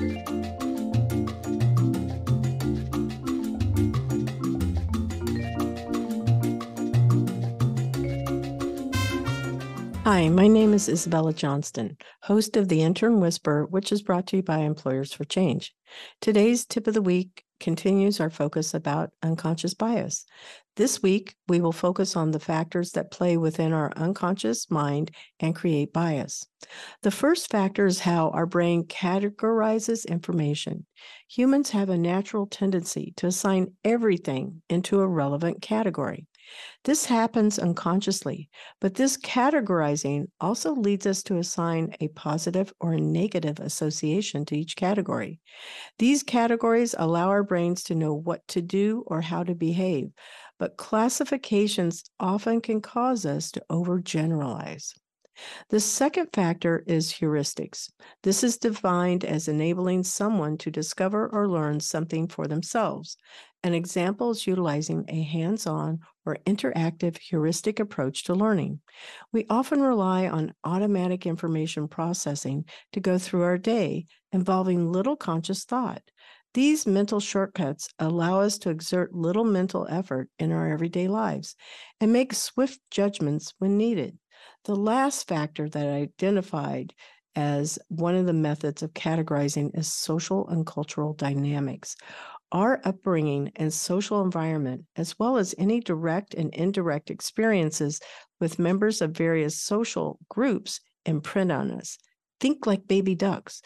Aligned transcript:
Hi, 0.00 0.06
my 10.30 10.48
name 10.48 10.72
is 10.72 10.88
Isabella 10.88 11.34
Johnston, 11.34 11.98
host 12.22 12.56
of 12.56 12.68
the 12.68 12.80
Intern 12.80 13.20
Whisperer, 13.20 13.66
which 13.66 13.92
is 13.92 14.00
brought 14.00 14.26
to 14.28 14.38
you 14.38 14.42
by 14.42 14.60
Employers 14.60 15.12
for 15.12 15.24
Change. 15.24 15.74
Today's 16.22 16.64
tip 16.64 16.86
of 16.86 16.94
the 16.94 17.02
week 17.02 17.44
continues 17.60 18.18
our 18.20 18.30
focus 18.30 18.74
about 18.74 19.10
unconscious 19.22 19.74
bias. 19.74 20.24
This 20.76 21.02
week, 21.02 21.34
we 21.46 21.60
will 21.60 21.72
focus 21.72 22.16
on 22.16 22.30
the 22.30 22.40
factors 22.40 22.92
that 22.92 23.10
play 23.10 23.36
within 23.36 23.72
our 23.72 23.92
unconscious 23.96 24.70
mind 24.70 25.10
and 25.38 25.54
create 25.54 25.92
bias. 25.92 26.46
The 27.02 27.10
first 27.10 27.50
factor 27.50 27.86
is 27.86 28.00
how 28.00 28.30
our 28.30 28.46
brain 28.46 28.84
categorizes 28.84 30.08
information. 30.08 30.86
Humans 31.28 31.70
have 31.70 31.90
a 31.90 31.98
natural 31.98 32.46
tendency 32.46 33.12
to 33.18 33.26
assign 33.26 33.74
everything 33.84 34.62
into 34.70 35.00
a 35.00 35.06
relevant 35.06 35.60
category. 35.60 36.26
This 36.84 37.06
happens 37.06 37.58
unconsciously, 37.58 38.48
but 38.80 38.94
this 38.94 39.16
categorizing 39.16 40.26
also 40.40 40.74
leads 40.74 41.06
us 41.06 41.22
to 41.24 41.38
assign 41.38 41.94
a 42.00 42.08
positive 42.08 42.72
or 42.80 42.94
a 42.94 43.00
negative 43.00 43.60
association 43.60 44.44
to 44.46 44.58
each 44.58 44.76
category. 44.76 45.40
These 45.98 46.22
categories 46.22 46.94
allow 46.98 47.28
our 47.28 47.42
brains 47.42 47.84
to 47.84 47.94
know 47.94 48.14
what 48.14 48.46
to 48.48 48.62
do 48.62 49.04
or 49.06 49.20
how 49.20 49.44
to 49.44 49.54
behave, 49.54 50.10
but 50.58 50.76
classifications 50.76 52.04
often 52.18 52.60
can 52.60 52.80
cause 52.80 53.26
us 53.26 53.50
to 53.52 53.64
overgeneralize. 53.70 54.94
The 55.70 55.80
second 55.80 56.28
factor 56.34 56.84
is 56.86 57.12
heuristics. 57.12 57.90
This 58.22 58.44
is 58.44 58.58
defined 58.58 59.24
as 59.24 59.48
enabling 59.48 60.04
someone 60.04 60.58
to 60.58 60.70
discover 60.70 61.28
or 61.28 61.48
learn 61.48 61.80
something 61.80 62.28
for 62.28 62.46
themselves. 62.46 63.16
An 63.62 63.74
example 63.74 64.30
is 64.30 64.46
utilizing 64.46 65.04
a 65.08 65.22
hands 65.22 65.66
on 65.66 66.00
or 66.24 66.38
interactive 66.46 67.18
heuristic 67.18 67.78
approach 67.78 68.24
to 68.24 68.34
learning. 68.34 68.80
We 69.32 69.44
often 69.50 69.82
rely 69.82 70.28
on 70.28 70.54
automatic 70.64 71.26
information 71.26 71.86
processing 71.86 72.64
to 72.92 73.00
go 73.00 73.18
through 73.18 73.42
our 73.42 73.58
day, 73.58 74.06
involving 74.32 74.90
little 74.90 75.16
conscious 75.16 75.64
thought. 75.64 76.02
These 76.54 76.86
mental 76.86 77.20
shortcuts 77.20 77.88
allow 77.98 78.40
us 78.40 78.58
to 78.58 78.70
exert 78.70 79.14
little 79.14 79.44
mental 79.44 79.86
effort 79.90 80.30
in 80.38 80.52
our 80.52 80.68
everyday 80.72 81.06
lives 81.06 81.54
and 82.00 82.12
make 82.12 82.32
swift 82.32 82.80
judgments 82.90 83.52
when 83.58 83.76
needed. 83.76 84.18
The 84.64 84.74
last 84.74 85.28
factor 85.28 85.68
that 85.68 85.86
I 85.86 86.00
identified 86.00 86.94
as 87.36 87.78
one 87.88 88.16
of 88.16 88.26
the 88.26 88.32
methods 88.32 88.82
of 88.82 88.94
categorizing 88.94 89.78
is 89.78 89.92
social 89.92 90.48
and 90.48 90.66
cultural 90.66 91.12
dynamics. 91.12 91.94
Our 92.52 92.80
upbringing 92.84 93.52
and 93.56 93.72
social 93.72 94.22
environment, 94.22 94.84
as 94.96 95.18
well 95.18 95.36
as 95.36 95.54
any 95.56 95.80
direct 95.80 96.34
and 96.34 96.52
indirect 96.52 97.10
experiences 97.10 98.00
with 98.40 98.58
members 98.58 99.00
of 99.00 99.12
various 99.12 99.60
social 99.60 100.18
groups, 100.28 100.80
imprint 101.06 101.52
on 101.52 101.70
us. 101.70 101.96
Think 102.40 102.66
like 102.66 102.88
baby 102.88 103.14
ducks. 103.14 103.62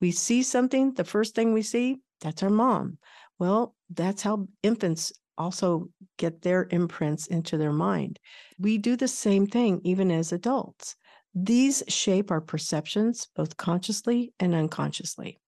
We 0.00 0.12
see 0.12 0.42
something, 0.42 0.94
the 0.94 1.04
first 1.04 1.34
thing 1.34 1.52
we 1.52 1.62
see, 1.62 1.96
that's 2.20 2.42
our 2.42 2.50
mom. 2.50 2.98
Well, 3.38 3.74
that's 3.90 4.22
how 4.22 4.48
infants 4.62 5.12
also 5.36 5.88
get 6.16 6.42
their 6.42 6.66
imprints 6.70 7.26
into 7.26 7.56
their 7.56 7.72
mind. 7.72 8.18
We 8.58 8.78
do 8.78 8.96
the 8.96 9.08
same 9.08 9.46
thing 9.46 9.80
even 9.84 10.10
as 10.10 10.32
adults. 10.32 10.96
These 11.34 11.84
shape 11.88 12.30
our 12.30 12.40
perceptions 12.40 13.28
both 13.36 13.56
consciously 13.56 14.32
and 14.40 14.54
unconsciously. 14.54 15.38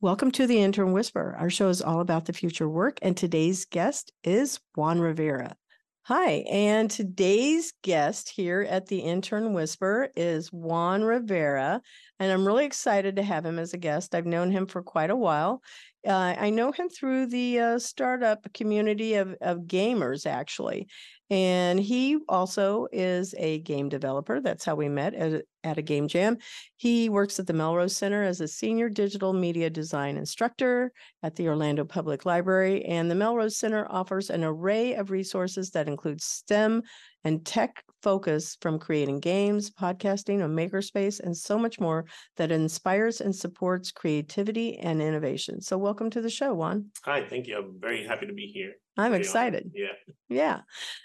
Welcome 0.00 0.30
to 0.32 0.46
the 0.46 0.62
Intern 0.62 0.92
Whisperer. 0.92 1.34
Our 1.40 1.50
show 1.50 1.70
is 1.70 1.82
all 1.82 1.98
about 1.98 2.26
the 2.26 2.32
future 2.32 2.68
work, 2.68 3.00
and 3.02 3.16
today's 3.16 3.64
guest 3.64 4.12
is 4.22 4.60
Juan 4.76 5.00
Rivera. 5.00 5.56
Hi, 6.02 6.44
and 6.48 6.88
today's 6.88 7.72
guest 7.82 8.30
here 8.30 8.64
at 8.70 8.86
the 8.86 9.00
Intern 9.00 9.54
Whisperer 9.54 10.10
is 10.14 10.52
Juan 10.52 11.02
Rivera, 11.02 11.82
and 12.20 12.30
I'm 12.30 12.46
really 12.46 12.64
excited 12.64 13.16
to 13.16 13.24
have 13.24 13.44
him 13.44 13.58
as 13.58 13.74
a 13.74 13.76
guest. 13.76 14.14
I've 14.14 14.24
known 14.24 14.52
him 14.52 14.68
for 14.68 14.84
quite 14.84 15.10
a 15.10 15.16
while. 15.16 15.62
Uh, 16.06 16.32
I 16.38 16.50
know 16.50 16.70
him 16.70 16.88
through 16.88 17.26
the 17.26 17.58
uh, 17.58 17.78
startup 17.80 18.46
community 18.54 19.14
of, 19.14 19.34
of 19.40 19.62
gamers, 19.62 20.26
actually. 20.26 20.86
And 21.30 21.78
he 21.78 22.18
also 22.28 22.88
is 22.90 23.34
a 23.36 23.60
game 23.60 23.88
developer. 23.88 24.40
That's 24.40 24.64
how 24.64 24.74
we 24.74 24.88
met 24.88 25.14
at, 25.14 25.44
at 25.62 25.76
a 25.76 25.82
game 25.82 26.08
jam. 26.08 26.38
He 26.76 27.08
works 27.08 27.38
at 27.38 27.46
the 27.46 27.52
Melrose 27.52 27.96
Center 27.96 28.22
as 28.22 28.40
a 28.40 28.48
senior 28.48 28.88
digital 28.88 29.34
media 29.34 29.68
design 29.68 30.16
instructor 30.16 30.90
at 31.22 31.36
the 31.36 31.48
Orlando 31.48 31.84
Public 31.84 32.24
Library. 32.24 32.84
And 32.86 33.10
the 33.10 33.14
Melrose 33.14 33.58
Center 33.58 33.86
offers 33.90 34.30
an 34.30 34.42
array 34.42 34.94
of 34.94 35.10
resources 35.10 35.70
that 35.70 35.88
include 35.88 36.22
STEM 36.22 36.82
and 37.24 37.44
tech 37.44 37.84
focus 38.02 38.56
from 38.60 38.78
creating 38.78 39.20
games, 39.20 39.70
podcasting, 39.70 40.42
a 40.44 40.48
makerspace, 40.48 41.20
and 41.20 41.36
so 41.36 41.58
much 41.58 41.80
more 41.80 42.06
that 42.36 42.52
inspires 42.52 43.20
and 43.20 43.34
supports 43.34 43.90
creativity 43.90 44.78
and 44.78 45.02
innovation. 45.02 45.60
So, 45.60 45.76
welcome 45.76 46.08
to 46.10 46.22
the 46.22 46.30
show, 46.30 46.54
Juan. 46.54 46.86
Hi, 47.04 47.26
thank 47.28 47.46
you. 47.46 47.58
I'm 47.58 47.78
very 47.80 48.06
happy 48.06 48.26
to 48.26 48.32
be 48.32 48.46
here. 48.46 48.74
I'm 48.98 49.14
excited. 49.14 49.70
Yeah. 49.74 50.14
Yeah. 50.28 50.60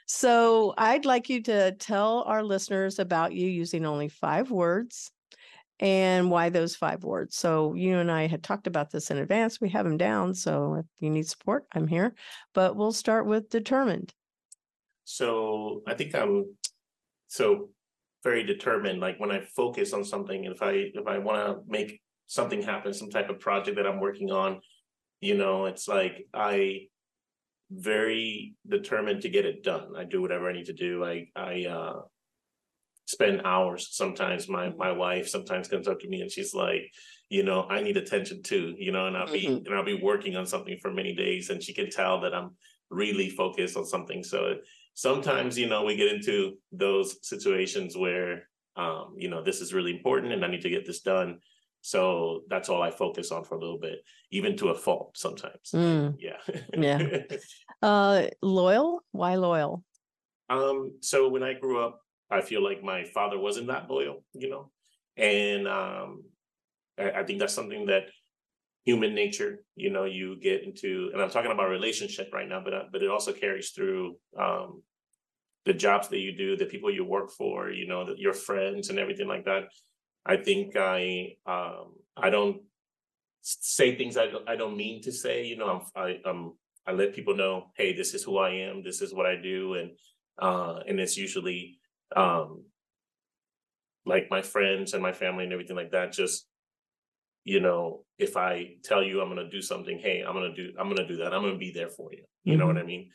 So, 0.07 0.73
I'd 0.77 1.05
like 1.05 1.29
you 1.29 1.41
to 1.43 1.71
tell 1.73 2.23
our 2.23 2.43
listeners 2.43 2.99
about 2.99 3.33
you 3.33 3.47
using 3.47 3.85
only 3.85 4.09
five 4.09 4.51
words 4.51 5.11
and 5.79 6.29
why 6.29 6.49
those 6.49 6.75
five 6.75 7.03
words. 7.03 7.37
So, 7.37 7.73
you 7.75 7.97
and 7.99 8.11
I 8.11 8.27
had 8.27 8.43
talked 8.43 8.67
about 8.67 8.91
this 8.91 9.11
in 9.11 9.17
advance. 9.19 9.61
We 9.61 9.69
have 9.69 9.85
them 9.85 9.97
down. 9.97 10.33
So, 10.33 10.75
if 10.75 10.85
you 10.99 11.09
need 11.09 11.27
support, 11.27 11.65
I'm 11.71 11.87
here. 11.87 12.15
But 12.53 12.75
we'll 12.75 12.91
start 12.91 13.25
with 13.25 13.49
determined. 13.49 14.13
So 15.05 15.81
I 15.87 15.93
think 15.93 16.15
I'm 16.15 16.45
so 17.27 17.69
very 18.23 18.43
determined. 18.43 18.99
Like 18.99 19.19
when 19.19 19.31
I 19.31 19.41
focus 19.55 19.93
on 19.93 20.03
something, 20.03 20.45
if 20.45 20.61
I 20.61 20.91
if 20.93 21.07
I 21.07 21.17
want 21.17 21.45
to 21.45 21.61
make 21.67 22.01
something 22.27 22.61
happen, 22.61 22.93
some 22.93 23.09
type 23.09 23.29
of 23.29 23.39
project 23.39 23.77
that 23.77 23.87
I'm 23.87 23.99
working 23.99 24.31
on, 24.31 24.61
you 25.19 25.35
know, 25.35 25.65
it's 25.65 25.87
like 25.87 26.25
I 26.33 26.87
very 27.73 28.55
determined 28.67 29.21
to 29.21 29.29
get 29.29 29.45
it 29.45 29.63
done. 29.63 29.93
I 29.97 30.03
do 30.03 30.21
whatever 30.21 30.49
I 30.49 30.53
need 30.53 30.67
to 30.67 30.73
do. 30.73 31.03
I 31.03 31.27
I 31.35 31.65
uh 31.65 32.01
spend 33.05 33.41
hours 33.43 33.89
sometimes 33.91 34.47
my 34.47 34.69
my 34.77 34.91
wife 34.91 35.27
sometimes 35.27 35.67
comes 35.67 35.87
up 35.87 35.99
to 35.99 36.07
me 36.07 36.21
and 36.21 36.31
she's 36.31 36.53
like 36.53 36.89
you 37.29 37.43
know 37.43 37.67
i 37.69 37.81
need 37.81 37.97
attention 37.97 38.41
too 38.41 38.75
you 38.77 38.91
know 38.91 39.07
and 39.07 39.17
i'll 39.17 39.31
be 39.31 39.45
mm-hmm. 39.45 39.65
and 39.65 39.75
i'll 39.75 39.83
be 39.83 40.01
working 40.01 40.35
on 40.37 40.45
something 40.45 40.77
for 40.81 40.91
many 40.91 41.13
days 41.13 41.49
and 41.49 41.61
she 41.61 41.73
can 41.73 41.89
tell 41.89 42.21
that 42.21 42.33
i'm 42.33 42.51
really 42.89 43.29
focused 43.29 43.75
on 43.75 43.85
something 43.85 44.23
so 44.23 44.55
sometimes 44.93 45.57
you 45.57 45.67
know 45.67 45.83
we 45.83 45.97
get 45.97 46.13
into 46.13 46.53
those 46.71 47.17
situations 47.27 47.97
where 47.97 48.47
um, 48.75 49.13
you 49.17 49.29
know 49.29 49.43
this 49.43 49.59
is 49.59 49.73
really 49.73 49.91
important 49.91 50.31
and 50.31 50.45
i 50.45 50.47
need 50.47 50.61
to 50.61 50.69
get 50.69 50.85
this 50.85 51.01
done 51.01 51.39
so 51.83 52.43
that's 52.49 52.69
all 52.69 52.81
i 52.81 52.89
focus 52.89 53.29
on 53.29 53.43
for 53.43 53.55
a 53.55 53.59
little 53.59 53.77
bit 53.77 53.99
even 54.31 54.55
to 54.55 54.69
a 54.69 54.75
fault 54.75 55.15
sometimes. 55.17 55.71
Mm. 55.73 56.15
yeah. 56.17 56.37
Yeah. 56.75 57.23
Uh 57.83 58.27
loyal? 58.41 59.01
Why 59.11 59.35
loyal? 59.35 59.83
Um 60.49 60.93
so 61.01 61.27
when 61.27 61.43
i 61.43 61.53
grew 61.53 61.83
up 61.83 61.99
i 62.31 62.39
feel 62.39 62.63
like 62.63 62.81
my 62.81 63.03
father 63.03 63.37
wasn't 63.37 63.67
that 63.67 63.89
loyal 63.89 64.23
you 64.33 64.49
know? 64.49 64.71
And 65.17 65.67
um 65.67 66.23
I, 66.97 67.11
I 67.11 67.23
think 67.23 67.39
that's 67.39 67.53
something 67.53 67.87
that 67.87 68.03
human 68.85 69.13
nature 69.13 69.59
you 69.75 69.89
know 69.89 70.05
you 70.05 70.39
get 70.41 70.63
into 70.63 71.09
and 71.13 71.21
i'm 71.21 71.29
talking 71.29 71.51
about 71.51 71.69
relationship 71.69 72.29
right 72.33 72.49
now 72.49 72.61
but 72.63 72.73
uh, 72.73 72.83
but 72.91 73.01
it 73.01 73.09
also 73.09 73.31
carries 73.31 73.71
through 73.71 74.17
um 74.37 74.81
the 75.65 75.73
jobs 75.73 76.09
that 76.09 76.19
you 76.19 76.35
do 76.35 76.57
the 76.57 76.65
people 76.65 76.93
you 76.93 77.05
work 77.05 77.31
for 77.31 77.71
you 77.71 77.87
know 77.87 78.05
the, 78.05 78.13
your 78.17 78.33
friends 78.33 78.89
and 78.89 78.99
everything 78.99 79.27
like 79.27 79.45
that 79.45 79.63
i 80.25 80.35
think 80.35 80.75
i 80.75 81.35
um 81.45 81.93
i 82.17 82.29
don't 82.29 82.61
say 83.41 83.97
things 83.97 84.17
i 84.17 84.27
don't, 84.27 84.47
I 84.47 84.55
don't 84.55 84.77
mean 84.77 85.01
to 85.03 85.11
say 85.11 85.45
you 85.45 85.57
know 85.57 85.67
i'm 85.67 85.81
i 86.01 86.29
um 86.29 86.53
i 86.87 86.91
let 86.91 87.13
people 87.13 87.35
know 87.35 87.71
hey 87.75 87.93
this 87.95 88.13
is 88.13 88.23
who 88.23 88.37
i 88.37 88.51
am 88.51 88.83
this 88.83 89.01
is 89.01 89.13
what 89.13 89.25
i 89.25 89.35
do 89.35 89.75
and 89.75 89.91
uh 90.41 90.79
and 90.87 90.99
it's 90.99 91.17
usually 91.17 91.77
um 92.15 92.63
like 94.05 94.27
my 94.29 94.41
friends 94.41 94.93
and 94.93 95.01
my 95.01 95.13
family 95.13 95.43
and 95.43 95.53
everything 95.53 95.75
like 95.75 95.91
that 95.91 96.11
just 96.11 96.47
you 97.43 97.59
know, 97.59 98.05
if 98.17 98.37
I 98.37 98.75
tell 98.83 99.03
you 99.03 99.21
I'm 99.21 99.33
going 99.33 99.43
to 99.43 99.49
do 99.49 99.61
something, 99.61 99.99
hey, 99.99 100.23
I'm 100.25 100.33
going 100.33 100.53
to 100.53 100.55
do, 100.55 100.73
I'm 100.79 100.87
going 100.87 100.97
to 100.97 101.07
do 101.07 101.17
that. 101.17 101.33
I'm 101.33 101.41
going 101.41 101.53
to 101.53 101.59
be 101.59 101.71
there 101.71 101.89
for 101.89 102.11
you. 102.11 102.23
You 102.43 102.53
mm-hmm. 102.53 102.59
know 102.59 102.67
what 102.67 102.75
mm-hmm. 102.77 102.83
I 102.83 102.87
mean? 102.87 103.09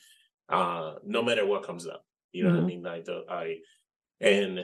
Uh, 0.48 0.94
no 1.04 1.22
matter 1.22 1.46
what 1.46 1.62
comes 1.62 1.86
up, 1.86 2.04
you 2.32 2.44
know 2.44 2.50
mm-hmm. 2.50 2.64
what 2.64 2.72
I 2.72 2.74
mm-hmm. 2.74 3.04
mean? 3.08 3.24
I, 3.30 3.34
I, 3.34 3.56
and 4.20 4.58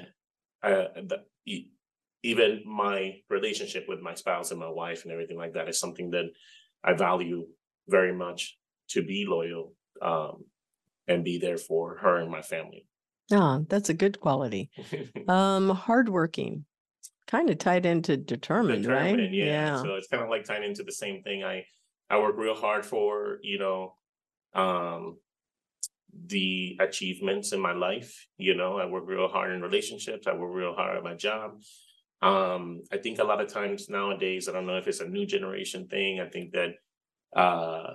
uh, 0.62 0.88
the, 0.96 1.24
even 2.24 2.62
my 2.64 3.16
relationship 3.28 3.84
with 3.86 4.00
my 4.00 4.14
spouse 4.14 4.50
and 4.50 4.58
my 4.58 4.68
wife 4.68 5.04
and 5.04 5.12
everything 5.12 5.36
like 5.36 5.52
that 5.52 5.68
is 5.68 5.78
something 5.78 6.10
that 6.10 6.24
I 6.82 6.94
value 6.94 7.46
very 7.86 8.14
much 8.14 8.56
to 8.88 9.02
be 9.02 9.26
loyal 9.28 9.74
um, 10.00 10.44
and 11.06 11.22
be 11.22 11.38
there 11.38 11.58
for 11.58 11.98
her 11.98 12.16
and 12.16 12.30
my 12.30 12.40
family. 12.40 12.86
Ah, 13.30 13.60
that's 13.68 13.90
a 13.90 13.94
good 13.94 14.20
quality. 14.20 14.70
um, 15.28 15.68
hardworking. 15.68 16.64
kind 17.26 17.50
of 17.50 17.58
tied 17.58 17.84
into 17.84 18.16
determined, 18.16 18.86
right? 18.86 19.16
determined, 19.16 19.34
yeah. 19.34 19.82
So 19.82 19.94
it's 19.94 20.08
kind 20.08 20.22
of 20.22 20.30
like 20.30 20.44
tied 20.44 20.64
into 20.64 20.82
the 20.82 20.92
same 20.92 21.22
thing. 21.22 21.44
I 21.44 21.66
I 22.08 22.18
work 22.18 22.36
real 22.36 22.54
hard 22.54 22.86
for, 22.86 23.38
you 23.42 23.58
know, 23.58 23.96
um 24.54 25.18
the 26.26 26.78
achievements 26.80 27.52
in 27.52 27.60
my 27.60 27.72
life. 27.72 28.26
You 28.38 28.54
know, 28.54 28.78
I 28.78 28.86
work 28.86 29.04
real 29.06 29.28
hard 29.28 29.52
in 29.52 29.60
relationships, 29.60 30.26
I 30.26 30.34
work 30.34 30.54
real 30.54 30.74
hard 30.74 30.96
at 30.96 31.04
my 31.04 31.14
job. 31.14 31.60
Um, 32.24 32.82
I 32.92 32.98
think 32.98 33.18
a 33.18 33.24
lot 33.24 33.40
of 33.40 33.52
times 33.52 33.88
nowadays, 33.90 34.48
I 34.48 34.52
don't 34.52 34.66
know 34.66 34.78
if 34.78 34.88
it's 34.88 35.00
a 35.00 35.08
new 35.08 35.26
generation 35.26 35.88
thing. 35.88 36.20
I 36.20 36.28
think 36.28 36.52
that 36.52 36.70
uh 37.36 37.94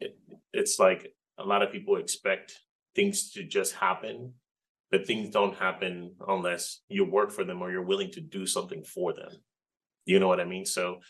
it, 0.00 0.18
it's 0.52 0.78
like 0.78 1.12
a 1.38 1.44
lot 1.44 1.62
of 1.62 1.72
people 1.72 1.96
expect 1.96 2.60
things 2.94 3.32
to 3.32 3.44
just 3.44 3.74
happen 3.74 4.32
but 4.90 5.06
things 5.06 5.30
don't 5.30 5.56
happen 5.56 6.14
unless 6.28 6.82
you 6.88 7.04
work 7.04 7.32
for 7.32 7.44
them 7.44 7.60
or 7.60 7.72
you're 7.72 7.82
willing 7.82 8.12
to 8.12 8.20
do 8.20 8.46
something 8.46 8.84
for 8.84 9.12
them. 9.12 9.30
You 10.04 10.20
know 10.20 10.28
what 10.28 10.40
I 10.40 10.44
mean? 10.44 10.64
So 10.64 11.00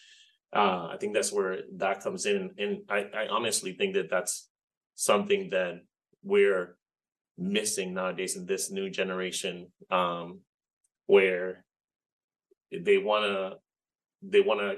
uh, 0.56 0.88
I 0.92 0.96
think 0.98 1.14
that's 1.14 1.32
where 1.32 1.58
that 1.76 2.02
comes 2.02 2.26
in, 2.26 2.52
and 2.58 2.78
I, 2.88 3.06
I 3.14 3.28
honestly 3.30 3.74
think 3.74 3.94
that 3.96 4.08
that's 4.10 4.48
something 4.94 5.50
that 5.50 5.80
we're 6.22 6.78
missing 7.36 7.92
nowadays 7.92 8.36
in 8.36 8.46
this 8.46 8.70
new 8.70 8.88
generation, 8.88 9.68
um, 9.90 10.40
where 11.06 11.65
they 12.72 12.98
wanna 12.98 13.54
they 14.22 14.40
wanna 14.40 14.76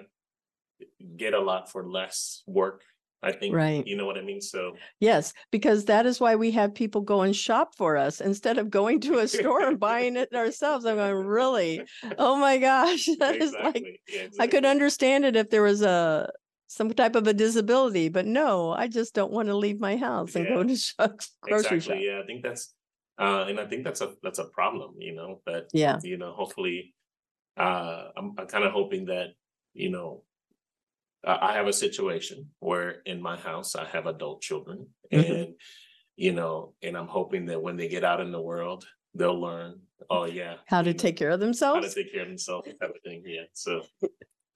get 1.17 1.35
a 1.35 1.41
lot 1.41 1.71
for 1.71 1.87
less 1.87 2.43
work 2.47 2.83
I 3.21 3.33
think, 3.33 3.53
Right. 3.53 3.85
you 3.85 3.97
know 3.97 4.07
what 4.07 4.17
I 4.17 4.21
mean? 4.23 4.41
So, 4.41 4.77
Yes, 5.01 5.33
because 5.51 5.87
that 5.87 6.07
is 6.07 6.21
why 6.21 6.37
we 6.37 6.53
have 6.53 6.73
people 6.73 7.01
go 7.01 7.23
and 7.23 7.35
shop 7.35 7.75
for 7.75 7.97
us 7.97 8.21
instead 8.21 8.59
of 8.59 8.71
going 8.71 9.01
to 9.01 9.19
a 9.19 9.27
store 9.29 9.63
and 9.67 9.81
buying 9.81 10.17
it 10.17 10.33
ourselves. 10.33 10.85
I'm 10.85 10.95
going, 10.95 11.27
really? 11.27 11.83
Oh 12.17 12.37
my 12.37 12.59
gosh, 12.59 13.07
that 13.19 13.43
is 13.43 13.57
like, 13.61 14.01
exactly, 14.07 14.39
I 14.39 14.47
could 14.47 14.65
understand 14.65 15.25
it 15.25 15.35
if 15.35 15.51
there 15.51 15.63
was 15.63 15.83
a 15.83 16.31
some 16.69 16.93
type 16.93 17.17
of 17.17 17.27
a 17.27 17.35
disability, 17.35 18.09
but 18.09 18.25
no, 18.25 18.71
I 18.71 18.87
just 18.87 19.15
don't 19.15 19.33
want 19.33 19.49
to 19.49 19.57
leave 19.57 19.81
my 19.81 19.97
house 19.97 20.37
and 20.37 20.47
go 20.47 20.63
to 20.63 20.77
shop, 20.77 21.21
grocery 21.41 21.81
shop. 21.81 21.97
Yeah, 21.99 22.21
I 22.23 22.27
think 22.27 22.45
that's, 22.45 22.73
uh, 23.19 23.47
and 23.49 23.59
I 23.59 23.67
think 23.67 23.83
that's 23.83 24.01
a, 24.01 24.15
that's 24.23 24.39
a 24.39 24.45
problem, 24.45 24.95
you 24.99 25.13
know, 25.13 25.41
but, 25.45 25.71
Yeah, 25.73 25.99
you 26.05 26.19
know, 26.19 26.35
hopefully, 26.35 26.95
uh, 27.59 28.11
I'm, 28.17 28.35
I'm 28.39 28.47
kind 28.47 28.65
of 28.65 28.73
hoping 28.73 29.07
that, 29.07 29.29
you 29.75 29.91
know, 29.91 30.23
I, 31.25 31.55
have 31.55 31.67
a 31.67 31.73
situation 31.73 32.51
where 32.61 33.03
in 33.05 33.21
my 33.21 33.37
house, 33.37 33.75
I 33.75 33.85
have 33.87 34.07
adult 34.07 34.41
children 34.41 34.87
Mhm. 35.13 35.43
and, 35.43 35.55
you 36.17 36.33
know, 36.33 36.75
and 36.83 36.97
I'm 36.97 37.09
hoping 37.09 37.47
that 37.47 37.61
when 37.61 37.77
they 37.77 37.89
get 37.89 38.05
out 38.05 38.21
in 38.21 38.31
the 38.31 38.41
world, 38.41 38.87
they'll 39.15 39.41
learn, 39.41 39.81
oh, 40.11 40.25
yeah. 40.27 40.57
how 40.67 40.83
to 40.83 40.91
know, 40.91 40.97
take 40.97 41.17
care 41.17 41.31
of 41.31 41.41
themselves, 41.41 41.85
How 41.85 41.93
to 41.93 41.95
take 42.03 42.13
care 42.13 42.23
of 42.23 42.29
themselves, 42.29 42.69
type 42.81 42.91
of 42.95 43.03
thing, 43.05 43.23
yeah, 43.27 43.43
so 43.53 43.83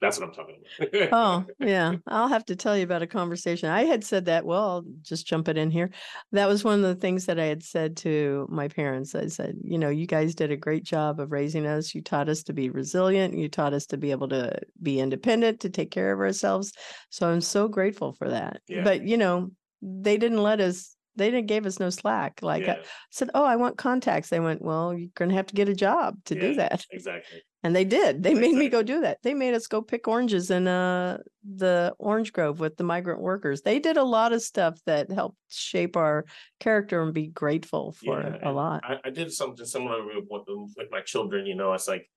that's 0.02 0.18
what 0.18 0.28
I'm 0.28 0.34
talking 0.34 0.56
about. 0.80 1.08
Oh, 1.12 1.44
yeah. 1.66 1.94
I'll 2.08 2.28
have 2.28 2.44
to 2.46 2.56
tell 2.56 2.76
you 2.76 2.82
about 2.82 3.02
a 3.02 3.06
conversation. 3.06 3.70
I 3.70 3.84
had 3.84 4.02
said 4.02 4.24
that, 4.24 4.44
well, 4.44 4.68
I'll 4.68 4.84
just 5.00 5.26
jump 5.26 5.48
it 5.48 5.56
in 5.56 5.70
here. 5.70 5.90
That 6.32 6.48
was 6.48 6.64
one 6.64 6.74
of 6.74 6.82
the 6.82 6.96
things 6.96 7.26
that 7.26 7.38
I 7.38 7.44
had 7.44 7.62
said 7.62 7.96
to 7.98 8.48
my 8.50 8.66
parents. 8.66 9.14
I 9.14 9.28
said, 9.28 9.56
you 9.62 9.78
know, 9.78 9.88
you 9.88 10.06
guys 10.06 10.34
did 10.34 10.50
a 10.50 10.56
great 10.56 10.82
job 10.82 11.20
of 11.20 11.30
raising 11.30 11.66
us. 11.66 11.94
You 11.94 12.02
taught 12.02 12.28
us 12.28 12.42
to 12.44 12.52
be 12.52 12.68
resilient. 12.68 13.38
You 13.38 13.48
taught 13.48 13.74
us 13.74 13.86
to 13.86 13.96
be 13.96 14.10
able 14.10 14.28
to 14.30 14.58
be 14.82 14.98
independent, 14.98 15.60
to 15.60 15.70
take 15.70 15.92
care 15.92 16.12
of 16.12 16.18
ourselves. 16.18 16.72
So 17.10 17.28
I'm 17.28 17.40
so 17.40 17.68
grateful 17.68 18.12
for 18.12 18.28
that. 18.28 18.60
Yeah. 18.66 18.82
But, 18.82 19.04
you 19.04 19.16
know, 19.16 19.52
they 19.80 20.16
didn't 20.16 20.42
let 20.42 20.60
us, 20.60 20.91
they 21.16 21.30
didn't 21.30 21.46
give 21.48 21.66
us 21.66 21.78
no 21.78 21.90
slack. 21.90 22.40
Like 22.42 22.68
I 22.68 22.78
said, 23.10 23.30
oh, 23.34 23.44
I 23.44 23.56
want 23.56 23.78
contacts. 23.78 24.28
They 24.30 24.40
went, 24.40 24.62
well, 24.62 24.94
you're 24.96 25.10
going 25.14 25.28
to 25.28 25.34
have 25.36 25.46
to 25.46 25.54
get 25.54 25.68
a 25.68 25.74
job 25.74 26.16
to 26.26 26.34
do 26.34 26.54
that. 26.54 26.84
exactly, 26.90 27.42
And 27.62 27.76
they 27.76 27.84
did. 27.84 28.22
They 28.22 28.34
made 28.34 28.56
me 28.56 28.68
go 28.68 28.82
do 28.82 29.00
that. 29.02 29.18
They 29.22 29.34
made 29.34 29.54
us 29.54 29.66
go 29.66 29.82
pick 29.82 30.08
oranges 30.08 30.50
in 30.50 30.66
uh 30.66 31.18
the 31.44 31.94
orange 31.98 32.32
grove 32.32 32.60
with 32.60 32.76
the 32.76 32.84
migrant 32.84 33.20
workers. 33.20 33.62
They 33.62 33.78
did 33.78 33.96
a 33.96 34.04
lot 34.04 34.32
of 34.32 34.42
stuff 34.42 34.78
that 34.86 35.10
helped 35.10 35.38
shape 35.48 35.96
our 35.96 36.24
character 36.60 37.02
and 37.02 37.12
be 37.12 37.28
grateful 37.28 37.92
for 37.92 38.20
Yeah, 38.20 38.38
a 38.42 38.52
lot. 38.52 38.82
I, 38.84 38.98
I 39.04 39.10
did 39.10 39.32
something 39.32 39.66
similar 39.66 40.04
with, 40.04 40.24
with 40.30 40.42
with 40.76 40.88
my 40.90 41.00
children. 41.02 41.46
You 41.46 41.54
know, 41.56 41.72
it's 41.72 41.88
like 41.88 42.08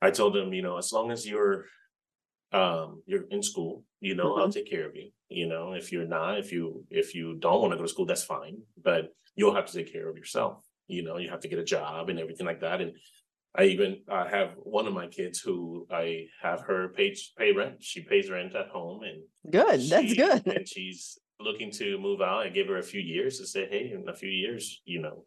I 0.00 0.10
told 0.10 0.34
them, 0.34 0.52
you 0.52 0.62
know, 0.62 0.76
as 0.76 0.92
long 0.92 1.10
as 1.10 1.26
you're 1.26 1.66
um 2.52 3.02
you're 3.06 3.26
in 3.30 3.42
school, 3.42 3.84
you 4.00 4.14
know, 4.14 4.32
Mm-hmm. 4.32 4.40
I'll 4.40 4.52
take 4.52 4.70
care 4.70 4.88
of 4.88 4.96
you. 4.96 5.10
You 5.28 5.48
know, 5.48 5.72
if 5.72 5.90
you're 5.90 6.06
not, 6.06 6.38
if 6.38 6.52
you 6.52 6.84
if 6.90 7.14
you 7.14 7.34
don't 7.34 7.60
want 7.60 7.72
to 7.72 7.76
go 7.76 7.82
to 7.82 7.88
school, 7.88 8.06
that's 8.06 8.22
fine. 8.22 8.58
But 8.82 9.12
you'll 9.34 9.54
have 9.54 9.66
to 9.66 9.72
take 9.72 9.92
care 9.92 10.08
of 10.08 10.16
yourself. 10.16 10.64
You 10.86 11.02
know, 11.02 11.18
you 11.18 11.30
have 11.30 11.40
to 11.40 11.48
get 11.48 11.58
a 11.58 11.64
job 11.64 12.08
and 12.08 12.18
everything 12.18 12.46
like 12.46 12.60
that. 12.60 12.80
And 12.80 12.92
I 13.58 13.64
even 13.64 14.02
i 14.10 14.28
have 14.28 14.50
one 14.56 14.86
of 14.86 14.92
my 14.92 15.06
kids 15.06 15.40
who 15.40 15.86
I 15.90 16.26
have 16.42 16.60
her 16.62 16.88
pay 16.90 17.16
pay 17.36 17.52
rent. 17.52 17.82
She 17.82 18.02
pays 18.02 18.30
rent 18.30 18.54
at 18.54 18.68
home 18.68 19.02
and 19.02 19.22
Good. 19.50 19.80
That's 19.88 20.14
good. 20.14 20.46
And 20.46 20.68
she's 20.68 21.18
looking 21.40 21.70
to 21.72 21.98
move 21.98 22.20
out. 22.20 22.46
I 22.46 22.48
gave 22.48 22.68
her 22.68 22.78
a 22.78 22.82
few 22.82 23.00
years 23.00 23.38
to 23.38 23.46
say, 23.46 23.66
hey, 23.68 23.92
in 23.92 24.08
a 24.08 24.14
few 24.14 24.30
years, 24.30 24.80
you 24.84 25.00
know, 25.00 25.24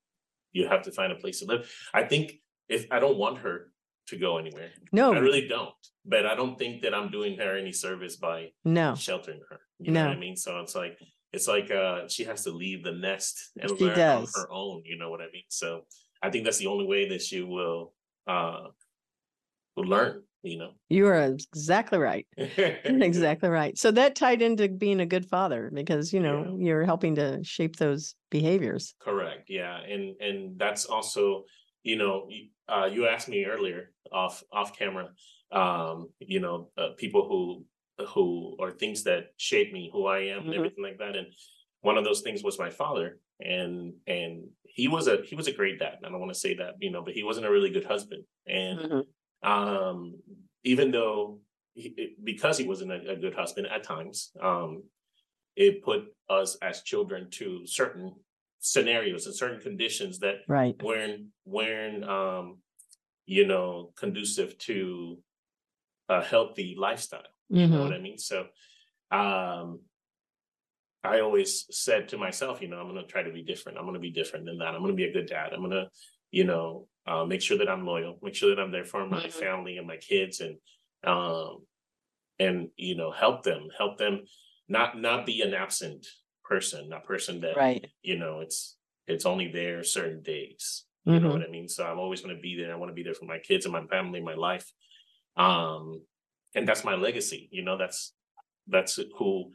you 0.51 0.67
have 0.67 0.83
to 0.83 0.91
find 0.91 1.11
a 1.11 1.15
place 1.15 1.39
to 1.39 1.45
live. 1.45 1.71
I 1.93 2.03
think 2.03 2.33
if 2.67 2.87
I 2.91 2.99
don't 2.99 3.17
want 3.17 3.39
her 3.39 3.71
to 4.07 4.17
go 4.17 4.37
anywhere, 4.37 4.69
No, 4.91 5.13
I 5.13 5.19
really 5.19 5.47
don't. 5.47 5.73
But 6.05 6.25
I 6.25 6.35
don't 6.35 6.57
think 6.57 6.81
that 6.81 6.93
I'm 6.93 7.11
doing 7.11 7.37
her 7.37 7.57
any 7.57 7.71
service 7.71 8.15
by 8.15 8.49
no. 8.63 8.95
sheltering 8.95 9.41
her. 9.49 9.59
You 9.79 9.91
know 9.91 10.07
what 10.07 10.17
I 10.17 10.19
mean? 10.19 10.35
So 10.35 10.59
it's 10.59 10.75
like 10.75 10.97
it's 11.31 11.47
like 11.47 11.71
uh 11.71 12.07
she 12.07 12.23
has 12.25 12.43
to 12.43 12.51
leave 12.51 12.83
the 12.83 12.91
nest 12.91 13.51
and 13.59 13.69
She 13.77 13.85
learn 13.85 13.95
does. 13.97 14.35
on 14.35 14.41
her 14.41 14.51
own. 14.51 14.83
You 14.85 14.97
know 14.97 15.09
what 15.09 15.21
I 15.21 15.27
mean? 15.31 15.43
So 15.49 15.85
I 16.21 16.29
think 16.29 16.43
that's 16.45 16.57
the 16.57 16.67
only 16.67 16.85
way 16.85 17.07
that 17.09 17.21
she 17.21 17.41
will 17.41 17.93
uh 18.27 18.67
will 19.75 19.85
learn. 19.85 20.23
You 20.41 20.57
know. 20.57 20.71
You 20.87 21.05
are 21.07 21.21
exactly 21.21 21.97
right. 21.99 22.25
Exactly 22.37 23.49
right. 23.49 23.77
So 23.77 23.91
that 23.91 24.15
tied 24.15 24.41
into 24.41 24.69
being 24.69 25.01
a 25.01 25.05
good 25.05 25.25
father 25.25 25.69
because, 25.73 26.13
you 26.13 26.21
know, 26.21 26.55
you're 26.57 26.85
helping 26.85 27.15
to 27.15 27.43
shape 27.43 27.75
those 27.75 28.15
behaviors. 28.31 28.95
Correct. 29.01 29.49
Yeah, 29.49 29.77
and 29.81 30.15
and 30.21 30.57
that's 30.57 30.85
also, 30.85 31.43
you 31.83 31.97
know, 31.97 32.29
uh, 32.69 32.85
you 32.91 33.07
asked 33.07 33.27
me 33.27 33.45
earlier 33.45 33.91
off 34.13 34.41
off 34.53 34.77
camera, 34.77 35.09
um, 35.51 36.07
you 36.19 36.39
know, 36.39 36.71
uh, 36.77 36.89
people 36.97 37.27
who 37.27 37.65
who 38.07 38.55
or 38.59 38.71
things 38.71 39.03
that 39.03 39.33
shape 39.37 39.73
me, 39.73 39.89
who 39.91 40.05
I 40.05 40.19
am, 40.19 40.39
and 40.39 40.49
Mhm. 40.49 40.57
everything 40.57 40.83
like 40.83 40.97
that. 40.99 41.15
And 41.15 41.27
one 41.81 41.97
of 41.97 42.03
those 42.03 42.21
things 42.21 42.43
was 42.43 42.59
my 42.59 42.69
father, 42.69 43.19
and 43.39 43.93
and 44.07 44.49
he 44.63 44.87
was 44.87 45.07
a 45.07 45.21
he 45.23 45.35
was 45.35 45.47
a 45.47 45.53
great 45.53 45.79
dad. 45.79 45.99
I 46.03 46.09
don't 46.09 46.19
want 46.19 46.33
to 46.33 46.39
say 46.39 46.55
that, 46.55 46.75
you 46.79 46.91
know, 46.91 47.01
but 47.01 47.13
he 47.13 47.23
wasn't 47.23 47.45
a 47.45 47.51
really 47.51 47.69
good 47.69 47.85
husband. 47.85 48.23
And 48.47 48.79
Mhm. 48.79 49.05
um, 49.43 50.19
even 50.63 50.91
though 50.91 51.39
he, 51.73 52.17
because 52.23 52.57
he 52.57 52.67
wasn't 52.67 52.91
a, 52.91 53.11
a 53.11 53.15
good 53.15 53.33
husband 53.33 53.67
at 53.67 53.83
times, 53.83 54.31
um, 54.41 54.83
it 55.55 55.83
put 55.83 56.13
us 56.29 56.55
as 56.61 56.83
children 56.83 57.29
to 57.31 57.65
certain 57.65 58.15
scenarios 58.59 59.25
and 59.25 59.35
certain 59.35 59.61
conditions 59.61 60.19
that 60.19 60.39
Right. 60.47 60.75
weren't 60.83 61.27
weren't 61.45 62.03
um, 62.03 62.59
you 63.25 63.45
know 63.47 63.93
conducive 63.95 64.57
to 64.59 65.21
a 66.09 66.21
healthy 66.21 66.75
lifestyle. 66.77 67.21
You 67.49 67.67
know 67.67 67.79
Mhm. 67.79 67.83
what 67.83 67.93
I 67.93 67.99
mean? 67.99 68.17
So 68.17 68.47
um 69.11 69.81
I 71.03 71.21
always 71.21 71.65
said 71.75 72.09
to 72.09 72.17
myself, 72.17 72.61
you 72.61 72.67
know, 72.67 72.77
I'm 72.79 72.87
gonna 72.87 73.05
try 73.05 73.23
to 73.23 73.31
be 73.31 73.43
different. 73.43 73.77
I'm 73.77 73.85
gonna 73.85 73.99
be 73.99 74.11
different 74.11 74.45
than 74.45 74.57
that. 74.59 74.75
I'm 74.75 74.81
gonna 74.81 74.93
be 74.93 75.05
a 75.05 75.13
good 75.13 75.27
dad. 75.27 75.53
I'm 75.53 75.61
gonna, 75.61 75.89
you 76.31 76.43
know, 76.43 76.87
uh, 77.07 77.25
make 77.25 77.41
sure 77.41 77.57
that 77.57 77.69
I'm 77.69 77.85
loyal, 77.85 78.19
make 78.21 78.35
sure 78.35 78.53
that 78.53 78.61
I'm 78.61 78.71
there 78.71 78.83
for 78.85 79.05
my 79.07 79.23
Mhm. 79.23 79.31
family 79.31 79.77
and 79.77 79.87
my 79.87 79.97
kids 79.97 80.41
and 80.41 80.57
um 81.03 81.65
and 82.39 82.69
you 82.77 82.95
know, 82.95 83.11
help 83.11 83.43
them, 83.43 83.69
help 83.77 83.97
them 83.97 84.25
not 84.67 84.97
not 84.99 85.25
be 85.25 85.41
an 85.41 85.53
absent 85.53 86.07
person, 86.43 86.91
a 86.93 86.99
person 86.99 87.41
that 87.41 87.55
Right. 87.55 87.89
you 88.03 88.17
know, 88.17 88.41
it's 88.41 88.77
it's 89.07 89.25
only 89.25 89.47
there 89.51 89.83
certain 89.83 90.21
days. 90.21 90.85
You 91.05 91.19
know 91.19 91.29
Mhm. 91.29 91.31
what 91.31 91.43
I 91.43 91.47
mean? 91.49 91.67
So 91.69 91.85
I'm 91.85 91.99
always 91.99 92.21
gonna 92.21 92.39
be 92.39 92.55
there. 92.57 92.73
I 92.73 92.75
want 92.77 92.89
to 92.91 92.95
be 92.95 93.03
there 93.03 93.15
for 93.15 93.25
my 93.25 93.39
kids 93.39 93.65
and 93.65 93.73
my 93.73 93.85
family, 93.87 94.21
my 94.21 94.35
life. 94.35 94.71
Um, 95.37 96.05
and 96.55 96.67
that's 96.67 96.83
my 96.83 96.95
legacy, 96.95 97.49
you 97.51 97.63
know, 97.63 97.77
that's 97.77 98.13
that's 98.67 98.99
who 99.17 99.51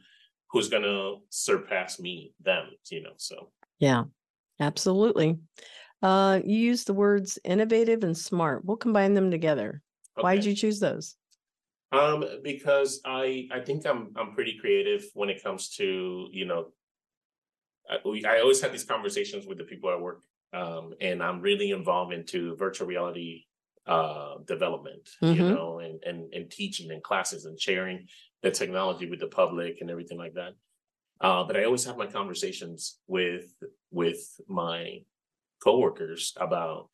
who's 0.51 0.69
gonna 0.69 1.15
surpass 1.29 1.99
me, 1.99 2.33
them, 2.43 2.69
you 2.89 3.03
know. 3.03 3.13
So 3.17 3.51
Yeah, 3.79 4.05
absolutely. 4.59 5.37
Uh, 6.01 6.39
you 6.45 6.57
use 6.57 6.83
the 6.83 6.93
words 6.93 7.39
innovative 7.43 8.03
and 8.03 8.17
smart. 8.17 8.63
We'll 8.63 8.77
combine 8.77 9.13
them 9.13 9.31
together. 9.31 9.81
Why 10.15 10.35
did 10.35 10.45
you 10.45 10.55
choose 10.55 10.79
those? 10.79 11.15
Um, 11.91 12.25
because 12.43 13.01
I 13.05 13.47
I 13.51 13.59
think 13.59 13.85
I'm 13.85 14.11
I'm 14.15 14.33
pretty 14.33 14.57
creative 14.59 15.05
when 15.13 15.29
it 15.29 15.43
comes 15.43 15.69
to 15.75 16.27
you 16.31 16.45
know. 16.45 16.67
I, 17.89 17.97
we, 18.03 18.25
I 18.25 18.39
always 18.39 18.61
have 18.61 18.71
these 18.71 18.83
conversations 18.83 19.45
with 19.45 19.59
the 19.59 19.63
people 19.63 19.89
I 19.89 19.95
work, 19.95 20.21
um, 20.53 20.93
and 21.01 21.21
I'm 21.21 21.39
really 21.39 21.71
involved 21.71 22.13
into 22.13 22.55
virtual 22.55 22.87
reality 22.87 23.45
uh 23.87 24.39
development, 24.45 25.09
you 25.27 25.43
Mhm. 25.43 25.45
know, 25.45 25.79
and 25.79 26.03
and 26.03 26.33
and 26.33 26.51
teaching 26.51 26.91
and 26.91 27.03
classes 27.03 27.45
and 27.45 27.59
sharing 27.59 28.07
the 28.41 28.51
technology 28.51 29.09
with 29.09 29.19
the 29.19 29.27
public 29.27 29.81
and 29.81 29.91
everything 29.91 30.17
like 30.17 30.33
that. 30.35 30.53
Uh, 31.21 31.43
but 31.45 31.57
I 31.57 31.65
always 31.65 31.85
have 31.85 31.97
my 31.97 32.07
conversations 32.07 33.01
with 33.07 33.53
with 33.91 34.19
my 34.47 34.99
coworkers 35.63 36.33
about 36.37 36.89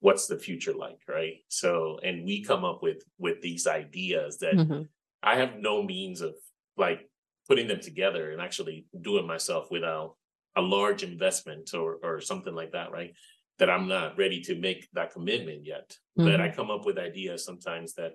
what's 0.00 0.26
the 0.26 0.38
future 0.38 0.72
like, 0.74 1.00
right? 1.08 1.38
So, 1.48 1.98
and 2.02 2.24
we 2.24 2.44
come 2.44 2.64
up 2.64 2.82
with 2.82 3.02
with 3.18 3.40
these 3.42 3.66
ideas 3.66 4.38
that 4.38 4.58
Mhm. 4.58 4.88
I 5.22 5.36
have 5.36 5.56
no 5.58 5.82
means 5.82 6.20
of 6.20 6.36
like 6.76 7.10
putting 7.48 7.68
them 7.68 7.80
together 7.80 8.32
and 8.32 8.40
actually 8.40 8.86
doing 9.00 9.26
myself 9.26 9.70
without 9.70 10.16
a 10.56 10.62
large 10.62 11.02
investment 11.02 11.74
or 11.74 11.98
or 12.02 12.20
something 12.20 12.54
like 12.54 12.72
that, 12.72 12.92
right? 12.92 13.14
That 13.58 13.70
I'm 13.70 13.88
not 13.88 14.16
ready 14.16 14.40
to 14.42 14.54
make 14.54 14.88
that 14.92 15.12
commitment 15.12 15.64
yet. 15.66 15.96
But 16.16 16.40
I 16.40 16.48
come 16.50 16.70
up 16.70 16.84
with 16.86 16.98
ideas 16.98 17.44
sometimes 17.44 17.94
that 17.94 18.12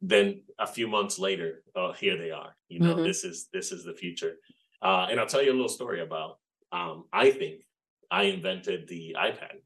then 0.00 0.42
a 0.58 0.66
few 0.66 0.86
months 0.88 1.18
later, 1.18 1.62
oh, 1.74 1.92
here 1.92 2.16
they 2.16 2.30
are. 2.30 2.54
You 2.68 2.80
know, 2.80 2.94
Mhm. 2.96 3.04
this 3.04 3.24
is 3.24 3.48
this 3.52 3.72
is 3.72 3.84
the 3.84 3.94
future. 3.94 4.38
Uh, 4.82 5.06
and 5.10 5.18
I'll 5.18 5.26
tell 5.26 5.42
you 5.42 5.50
a 5.52 5.58
little 5.60 5.68
story 5.80 6.00
about. 6.02 6.38
Um, 6.72 7.04
I 7.12 7.30
think 7.30 7.62
I 8.10 8.24
invented 8.24 8.88
the 8.88 9.16
iPad. 9.18 9.56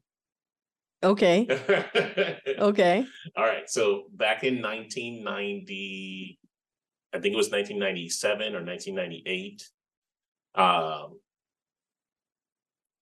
Okay, 1.03 1.47
okay. 2.59 3.05
All 3.35 3.43
right. 3.43 3.67
So 3.69 4.03
back 4.13 4.43
in 4.43 4.61
1990, 4.61 6.39
I 7.13 7.19
think 7.19 7.33
it 7.33 7.37
was 7.37 7.49
1997 7.49 8.55
or 8.55 8.63
1998. 8.63 9.67
Um, 10.55 11.19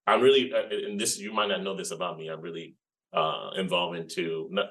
I'm 0.10 0.22
really, 0.22 0.52
uh, 0.52 0.64
and 0.88 1.00
this 1.00 1.20
you 1.20 1.32
might 1.34 1.50
not 1.50 1.64
know 1.64 1.76
this 1.76 1.92
about 1.92 2.18
me. 2.18 2.28
I'm 2.30 2.42
really 2.42 2.76
uh, 3.14 3.52
involved 3.56 3.98
into. 3.98 4.48
Not, 4.52 4.68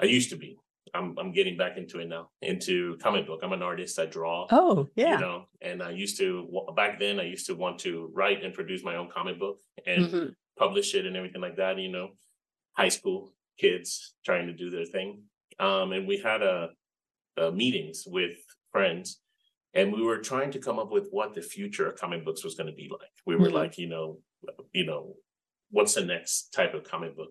I 0.00 0.04
used 0.04 0.30
to 0.30 0.36
be. 0.36 0.56
I'm 0.94 1.16
I'm 1.18 1.32
getting 1.32 1.56
back 1.56 1.76
into 1.76 1.98
it 2.00 2.08
now. 2.08 2.30
Into 2.42 2.96
comic 3.02 3.26
book. 3.26 3.40
I'm 3.42 3.52
an 3.52 3.62
artist. 3.62 3.98
I 3.98 4.06
draw. 4.06 4.46
Oh, 4.50 4.88
yeah. 4.96 5.12
You 5.14 5.18
know, 5.20 5.44
and 5.60 5.82
I 5.82 5.90
used 5.90 6.16
to 6.18 6.48
back 6.74 6.98
then. 6.98 7.20
I 7.20 7.24
used 7.24 7.46
to 7.46 7.54
want 7.54 7.78
to 7.80 8.10
write 8.14 8.42
and 8.42 8.54
produce 8.54 8.82
my 8.82 8.96
own 8.96 9.08
comic 9.10 9.38
book 9.38 9.58
and 9.86 10.04
Mhm. 10.06 10.34
publish 10.58 10.94
it 10.94 11.04
and 11.06 11.16
everything 11.16 11.42
like 11.42 11.56
that, 11.56 11.78
you 11.78 11.90
know, 11.92 12.08
high 12.72 12.88
school 12.88 13.34
kids 13.58 14.14
trying 14.24 14.46
to 14.46 14.54
do 14.54 14.70
their 14.70 14.86
thing. 14.86 15.22
Um, 15.58 15.92
and 15.92 16.08
we 16.08 16.16
had 16.16 16.42
a, 16.42 16.70
a 17.36 17.52
meetings 17.52 18.04
with 18.06 18.38
friends 18.72 19.20
and 19.74 19.92
we 19.92 20.02
were 20.02 20.18
trying 20.18 20.50
to 20.52 20.58
come 20.58 20.78
up 20.78 20.90
with 20.90 21.08
what 21.10 21.34
the 21.34 21.42
future 21.42 21.86
of 21.90 22.00
comic 22.00 22.24
books 22.24 22.42
was 22.42 22.54
going 22.54 22.66
to 22.68 22.74
be 22.82 22.88
like. 22.90 23.14
We 23.26 23.36
were 23.36 23.48
Mhm. 23.50 23.52
like, 23.60 23.78
you 23.78 23.86
know, 23.88 24.18
you 24.72 24.86
know, 24.86 25.14
what's 25.70 25.94
the 25.94 26.04
next 26.04 26.50
type 26.52 26.74
of 26.74 26.84
comic 26.84 27.16
book? 27.16 27.30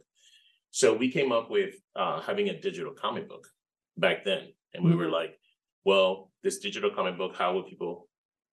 So 0.71 0.93
we 0.93 1.11
came 1.11 1.31
up 1.31 1.49
with 1.49 1.75
uh, 1.95 2.21
having 2.21 2.49
a 2.49 2.59
digital 2.59 2.93
comic 2.93 3.27
book 3.27 3.47
back 3.97 4.23
then. 4.23 4.49
And 4.73 4.83
we 4.85 4.95
were 4.95 5.07
Mhm. 5.07 5.11
like, 5.11 5.39
well, 5.83 6.31
this 6.43 6.59
digital 6.59 6.91
comic 6.91 7.17
book, 7.17 7.35
how 7.35 7.55
would 7.55 7.65
people 7.65 8.07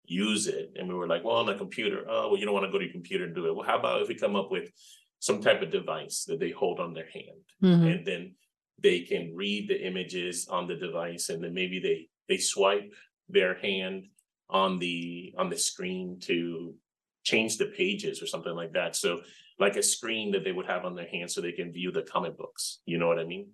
use 0.07 0.47
it? 0.47 0.73
And 0.77 0.89
we 0.89 0.95
were 0.95 1.07
like, 1.07 1.25
well, 1.25 1.37
on 1.37 1.49
a 1.51 1.59
computer. 1.59 2.05
Oh, 2.09 2.31
well, 2.31 2.39
you 2.39 2.47
don't 2.47 2.55
want 2.55 2.65
to 2.67 2.73
go 2.73 2.79
to 2.79 2.85
your 2.85 2.93
computer 2.93 3.25
and 3.25 3.35
do 3.35 3.47
it. 3.47 3.55
Well, 3.55 3.67
how 3.67 3.79
about 3.79 4.01
if 4.03 4.09
we 4.09 4.15
come 4.15 4.35
up 4.37 4.51
with 4.51 4.71
some 5.19 5.43
type 5.43 5.61
of 5.63 5.71
device 5.71 6.25
that 6.25 6.41
they 6.41 6.51
hold 6.51 6.79
on 6.81 6.95
their 6.95 7.09
hand 7.11 7.45
Mhm. 7.63 7.93
and 7.97 8.07
then 8.07 8.35
they 8.79 9.01
can 9.01 9.35
read 9.35 9.69
the 9.69 9.81
images 9.87 10.47
on 10.49 10.67
the 10.67 10.77
device 10.77 11.29
and 11.31 11.43
then 11.43 11.55
maybe 11.55 11.79
they 11.81 12.09
they 12.29 12.37
swipe 12.39 12.93
their 13.29 13.55
hand 13.55 14.09
on 14.51 14.79
the 14.79 15.33
on 15.39 15.49
the 15.49 15.57
screen 15.57 16.19
to 16.21 16.77
change 17.27 17.59
the 17.59 17.67
pages 17.67 18.23
or 18.23 18.27
something 18.27 18.55
like 18.55 18.73
that. 18.73 18.95
So 18.95 19.21
like 19.59 19.77
a 19.77 19.83
screen 19.83 20.31
that 20.33 20.45
they 20.45 20.53
would 20.53 20.67
have 20.67 20.85
on 20.85 20.95
their 20.95 21.09
hand 21.15 21.29
so 21.31 21.41
they 21.41 21.53
can 21.61 21.73
view 21.73 21.91
the 21.91 22.03
comic 22.03 22.35
books. 22.39 22.81
You 22.87 22.99
know 22.99 23.09
what 23.09 23.19
i 23.19 23.27
mean? 23.35 23.47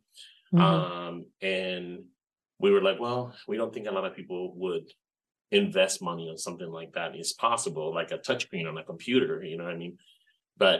Mhm. 0.52 0.60
um 0.60 1.14
and 1.40 1.84
we 2.62 2.70
were 2.74 2.84
like 2.88 3.00
well 3.04 3.22
we 3.48 3.56
don't 3.56 3.72
think 3.74 3.86
a 3.88 3.96
lot 3.98 4.04
of 4.08 4.14
people 4.20 4.40
would 4.64 4.86
invest 5.50 5.96
money 6.10 6.26
on 6.30 6.36
something 6.46 6.70
like 6.78 6.92
that. 6.96 7.14
It's 7.20 7.34
possible 7.48 7.88
like 8.00 8.10
a 8.12 8.18
touchscreen 8.26 8.68
on 8.68 8.78
a 8.78 8.88
computer 8.92 9.34
you 9.48 9.56
know 9.56 9.64
what 9.68 9.78
i 9.78 9.82
mean? 9.84 9.96
But 10.64 10.78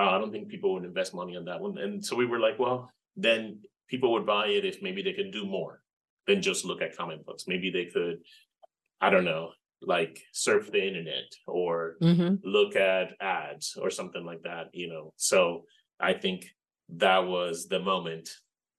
uh, 0.00 0.10
i 0.14 0.16
don't 0.18 0.32
think 0.32 0.48
people 0.54 0.70
would 0.74 0.88
invest 0.92 1.12
money 1.20 1.34
on 1.36 1.44
that 1.46 1.60
one. 1.66 1.74
And 1.84 1.92
so 2.06 2.12
we 2.20 2.26
were 2.30 2.42
like 2.46 2.58
well 2.64 2.78
then 3.26 3.40
people 3.92 4.10
would 4.12 4.26
buy 4.34 4.46
it 4.56 4.64
if 4.70 4.76
maybe 4.86 5.00
they 5.02 5.16
could 5.18 5.32
do 5.38 5.44
more 5.58 5.74
than 6.28 6.46
just 6.48 6.64
look 6.68 6.80
at 6.82 6.96
comic 7.00 7.20
books. 7.26 7.44
Maybe 7.52 7.68
they 7.70 7.86
could 7.94 8.16
i 9.06 9.08
don't 9.12 9.28
know 9.32 9.44
like 9.82 10.20
surf 10.32 10.70
the 10.72 10.82
internet 10.86 11.24
or 11.46 11.96
Mhm. 12.02 12.40
look 12.44 12.76
at 12.76 13.14
ads 13.20 13.76
or 13.80 13.90
something 13.90 14.24
like 14.24 14.42
that 14.42 14.66
you 14.72 14.88
know 14.88 15.12
so 15.16 15.64
i 16.00 16.12
think 16.12 16.46
that 16.88 17.20
was 17.26 17.66
the 17.68 17.78
moment 17.80 18.28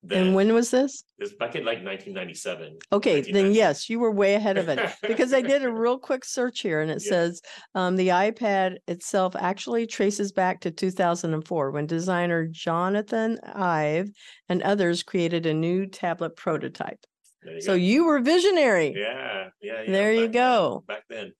that 0.03 0.17
And 0.17 0.33
when 0.35 0.53
was 0.53 0.71
this? 0.71 1.03
it's 1.19 1.33
back 1.35 1.55
in 1.55 1.63
like 1.63 1.83
1997 1.83 2.79
Okay, 2.91 3.21
then 3.21 3.53
yes, 3.53 3.87
you 3.89 3.99
were 3.99 4.11
way 4.11 4.33
ahead 4.33 4.57
of 4.57 4.67
it 4.67 4.79
because 5.07 5.31
I 5.33 5.41
did 5.41 5.63
a 5.63 5.71
real 5.71 5.99
quick 5.99 6.25
search 6.25 6.61
here 6.61 6.81
and 6.81 6.89
it 6.91 7.01
Yeah. 7.03 7.09
says 7.09 7.41
um, 7.75 7.95
the 7.97 8.07
iPad 8.09 8.77
itself 8.87 9.35
actually 9.35 9.85
traces 9.85 10.31
back 10.31 10.59
to 10.61 10.71
2004 10.71 11.69
when 11.71 11.85
designer 11.85 12.47
Jonathan 12.51 13.39
Ive 13.43 14.09
and 14.49 14.63
others 14.63 15.03
created 15.03 15.45
a 15.45 15.53
new 15.53 15.85
tablet 15.85 16.35
prototype. 16.35 17.05
You 17.45 17.61
So 17.61 17.71
go. 17.73 17.75
you 17.75 18.05
were 18.05 18.19
visionary. 18.19 18.93
yeah 18.95 19.49
yeah 19.61 19.81
yeah 19.83 19.91
There 19.91 20.13
you 20.13 20.27
back 20.27 20.33
then- 20.33 20.41
go. 20.41 20.83
back 20.87 21.03
then 21.09 21.33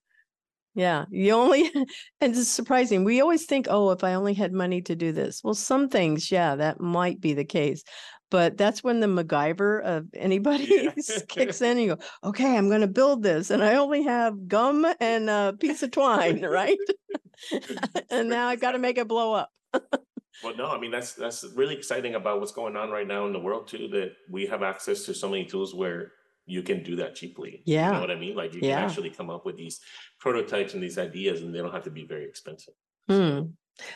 Yeah, 0.74 1.06
you 1.12 1.34
only, 1.34 1.70
and 2.22 2.34
it's 2.36 2.48
surprising. 2.48 3.04
We 3.04 3.20
always 3.22 3.46
think, 3.46 3.68
oh, 3.70 3.92
if 3.92 4.04
I 4.06 4.14
only 4.14 4.34
had 4.34 4.54
money 4.54 4.82
to 4.84 4.96
do 4.96 5.12
this. 5.12 5.42
Well, 5.44 5.54
some 5.54 5.90
things, 5.90 6.32
yeah, 6.32 6.56
that 6.56 6.80
might 6.80 7.20
be 7.20 7.34
the 7.34 7.44
case. 7.46 7.84
But 8.30 8.56
that's 8.58 8.82
when 8.82 9.02
the 9.02 9.08
MacGyver 9.08 9.84
of 9.84 10.06
anybody 10.14 10.66
Yeah. 10.70 10.92
kicks 11.28 11.62
in 11.62 11.72
and 11.72 11.82
you 11.82 11.96
go, 11.96 12.02
okay, 12.30 12.56
I'm 12.58 12.70
going 12.70 12.82
to 12.88 12.88
build 12.88 13.22
this. 13.22 13.52
And 13.52 13.62
I 13.62 13.76
only 13.76 14.04
have 14.04 14.48
gum 14.48 14.86
and 15.02 15.30
a 15.30 15.54
piece 15.60 15.84
of 15.84 15.92
twine, 15.92 16.42
right? 16.42 16.78
and 18.10 18.30
now 18.30 18.48
I've 18.48 18.62
got 18.62 18.72
to 18.72 18.80
make 18.80 18.98
it 18.98 19.10
blow 19.10 19.34
up. 19.34 19.50
Well, 20.42 20.56
no, 20.56 20.68
I 20.68 20.80
mean 20.80 20.92
that's 20.92 21.14
that's 21.14 21.44
really 21.56 21.76
exciting 21.76 22.16
about 22.16 22.40
what's 22.40 22.52
going 22.52 22.76
on 22.76 22.90
right 22.90 23.08
now 23.08 23.26
in 23.28 23.34
the 23.34 23.40
world 23.40 23.68
too. 23.68 23.88
That 23.90 24.14
we 24.30 24.46
have 24.48 24.64
access 24.64 25.06
to 25.06 25.14
so 25.14 25.30
many 25.30 25.46
tools 25.46 25.76
where 25.76 26.14
you 26.46 26.64
can 26.64 26.84
do 26.84 26.96
that 26.98 27.16
cheaply. 27.16 27.62
you 27.66 27.74
Yeah. 27.74 27.92
know 27.92 28.00
what 28.00 28.10
I 28.12 28.16
mean. 28.16 28.36
Like 28.36 28.54
you 28.54 28.62
Yeah. 28.62 28.76
can 28.76 28.84
actually 28.84 29.12
come 29.12 29.30
up 29.30 29.46
with 29.46 29.56
these 29.58 29.80
prototypes 30.20 30.74
and 30.74 30.82
these 30.82 30.98
ideas, 30.98 31.42
and 31.44 31.54
they 31.54 31.60
don't 31.60 31.72
have 31.72 31.84
to 31.84 31.92
be 31.92 32.06
very 32.06 32.26
expensive. 32.26 32.74
Hmm. 33.08 33.42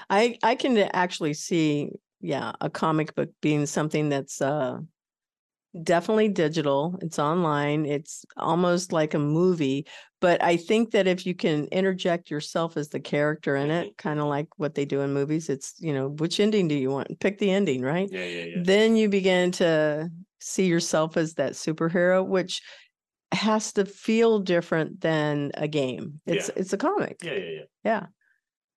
I 0.10 0.38
I 0.44 0.56
can 0.56 0.78
actually 0.78 1.34
see, 1.36 1.92
yeah, 2.22 2.54
a 2.62 2.70
comic 2.70 3.16
book 3.16 3.30
being 3.42 3.66
something 3.66 4.10
that's 4.10 4.42
uh 4.42 4.80
definitely 5.84 6.30
digital. 6.30 6.98
It's 7.02 7.20
online. 7.20 7.86
It's 7.86 8.26
almost 8.38 8.92
like 8.92 9.14
a 9.14 9.20
movie. 9.20 9.86
But 10.22 10.42
I 10.44 10.58
think 10.58 10.92
that 10.92 11.08
if 11.08 11.26
you 11.26 11.36
can 11.36 11.66
interject 11.66 12.32
yourself 12.32 12.78
as 12.78 12.90
the 12.90 13.00
character 13.00 13.56
in 13.56 13.70
mm-hmm. 13.70 13.90
it, 13.90 13.98
kind 13.98 14.20
of 14.20 14.28
like 14.28 14.48
what 14.58 14.76
they 14.76 14.86
do 14.86 15.02
in 15.02 15.14
movies, 15.14 15.50
it's 15.50 15.76
you 15.80 15.94
know, 15.94 16.10
which 16.10 16.40
ending 16.40 16.68
do 16.68 16.76
you 16.76 16.90
want? 16.90 17.20
Pick 17.20 17.38
the 17.38 17.52
ending, 17.52 17.82
right? 17.82 18.10
Yeah, 18.12 18.26
yeah, 18.26 18.46
yeah. 18.46 18.64
Then 18.64 18.96
you 18.96 19.10
begin 19.10 19.52
to 19.54 20.10
see 20.40 20.66
yourself 20.66 21.18
as 21.18 21.36
that 21.36 21.54
superhero, 21.54 22.26
which 22.26 22.62
has 23.32 23.74
to 23.74 23.86
feel 23.86 24.40
different 24.40 25.02
than 25.02 25.52
a 25.56 25.68
game. 25.68 26.22
It's 26.26 26.50
Yeah. 26.50 26.62
it's 26.62 26.74
a 26.74 26.78
comic. 26.78 27.18
Yeah, 27.24 27.34
yeah, 27.34 27.50
yeah. 27.50 27.64
Yeah. 27.84 28.06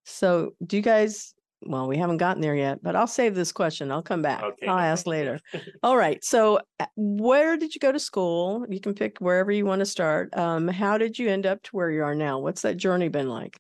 So 0.04 0.52
do 0.66 0.76
you 0.76 0.82
guys, 0.82 1.34
well, 1.62 1.88
we 1.88 1.96
haven't 1.96 2.18
gotten 2.18 2.40
there 2.40 2.54
yet, 2.54 2.82
but 2.82 2.94
I'll 2.94 3.06
save 3.06 3.34
this 3.34 3.52
question. 3.52 3.90
I'll 3.90 4.02
come 4.02 4.22
back. 4.22 4.42
Okay. 4.42 4.66
I'll 4.66 4.78
ask 4.78 5.06
later. 5.06 5.40
All 5.82 5.96
right. 5.96 6.22
So 6.24 6.60
uh, 6.78 6.86
where 6.96 7.56
did 7.56 7.74
you 7.74 7.80
go 7.80 7.92
to 7.92 7.98
school? 7.98 8.64
You 8.68 8.80
can 8.80 8.94
pick 8.94 9.18
wherever 9.18 9.50
you 9.50 9.66
want 9.66 9.80
to 9.80 9.86
start. 9.86 10.36
Um, 10.36 10.68
how 10.68 10.98
did 10.98 11.18
you 11.18 11.28
end 11.28 11.46
up 11.46 11.62
to 11.64 11.70
where 11.72 11.90
you 11.90 12.02
are 12.02 12.14
now? 12.14 12.38
What's 12.38 12.62
that 12.62 12.76
journey 12.76 13.08
been 13.08 13.28
like? 13.28 13.58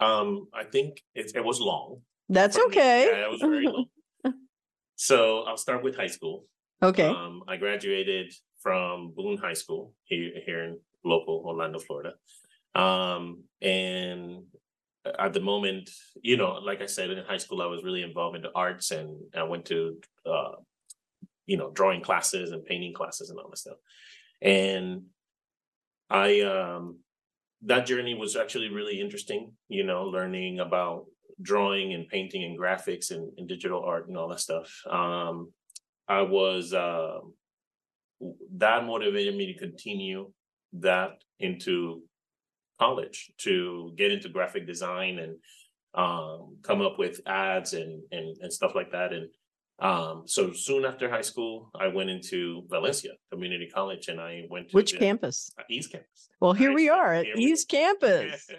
Um, 0.00 0.48
I 0.54 0.64
think 0.64 1.02
it, 1.14 1.32
it 1.34 1.44
was 1.44 1.60
long. 1.60 2.02
That's 2.28 2.56
me. 2.56 2.64
okay. 2.66 3.06
Yeah, 3.10 3.24
it 3.24 3.30
was 3.30 3.40
very 3.40 3.66
long. 3.66 3.86
so 4.96 5.42
I'll 5.42 5.56
start 5.56 5.82
with 5.82 5.96
high 5.96 6.06
school. 6.06 6.44
Okay. 6.82 7.08
Um, 7.08 7.42
I 7.48 7.56
graduated 7.56 8.32
from 8.60 9.12
Boone 9.16 9.38
High 9.38 9.54
School 9.54 9.94
here 10.04 10.30
here 10.44 10.64
in 10.64 10.78
local 11.04 11.42
Orlando, 11.44 11.78
Florida. 11.78 12.12
Um, 12.74 13.44
and 13.62 14.44
at 15.18 15.32
the 15.32 15.40
moment, 15.40 15.90
you 16.22 16.36
know, 16.36 16.52
like 16.54 16.82
I 16.82 16.86
said, 16.86 17.10
in 17.10 17.24
high 17.24 17.38
school, 17.38 17.62
I 17.62 17.66
was 17.66 17.84
really 17.84 18.02
involved 18.02 18.36
in 18.36 18.42
the 18.42 18.52
arts, 18.54 18.90
and 18.90 19.16
I 19.36 19.44
went 19.44 19.66
to, 19.66 19.98
uh, 20.26 20.52
you 21.46 21.56
know, 21.56 21.70
drawing 21.70 22.02
classes 22.02 22.52
and 22.52 22.64
painting 22.64 22.94
classes 22.94 23.30
and 23.30 23.38
all 23.38 23.48
that 23.50 23.58
stuff. 23.58 23.78
And 24.42 25.04
I, 26.10 26.40
um, 26.40 26.98
that 27.62 27.86
journey 27.86 28.14
was 28.14 28.36
actually 28.36 28.68
really 28.68 29.00
interesting. 29.00 29.52
You 29.68 29.84
know, 29.84 30.04
learning 30.04 30.60
about 30.60 31.06
drawing 31.40 31.94
and 31.94 32.08
painting 32.08 32.44
and 32.44 32.58
graphics 32.58 33.10
and, 33.10 33.30
and 33.38 33.48
digital 33.48 33.82
art 33.82 34.08
and 34.08 34.16
all 34.16 34.28
that 34.28 34.40
stuff. 34.40 34.82
Um, 34.90 35.52
I 36.08 36.22
was 36.22 36.72
uh, 36.72 37.18
that 38.56 38.84
motivated 38.84 39.36
me 39.36 39.52
to 39.52 39.58
continue 39.58 40.32
that 40.74 41.12
into 41.38 42.02
college 42.78 43.32
to 43.38 43.92
get 43.96 44.12
into 44.12 44.28
graphic 44.28 44.66
design 44.66 45.18
and 45.18 45.36
um, 45.94 46.56
come 46.62 46.80
up 46.80 46.98
with 46.98 47.20
ads 47.26 47.72
and, 47.72 48.02
and 48.12 48.36
and 48.40 48.52
stuff 48.52 48.74
like 48.74 48.92
that. 48.92 49.12
And 49.12 49.28
um, 49.80 50.22
so 50.26 50.52
soon 50.52 50.84
after 50.84 51.08
high 51.10 51.22
school, 51.22 51.70
I 51.78 51.88
went 51.88 52.10
into 52.10 52.62
Valencia 52.68 53.12
Community 53.32 53.68
College, 53.72 54.08
and 54.08 54.20
I 54.20 54.42
went 54.50 54.70
to 54.70 54.76
Which 54.76 54.92
the- 54.92 54.98
campus? 54.98 55.50
uh, 55.58 55.62
East 55.70 55.92
Campus. 55.92 56.28
Well, 56.40 56.52
here 56.52 56.72
we 56.72 56.88
are 56.88 57.14
at 57.14 57.26
East 57.36 57.68
Campus. 57.68 58.48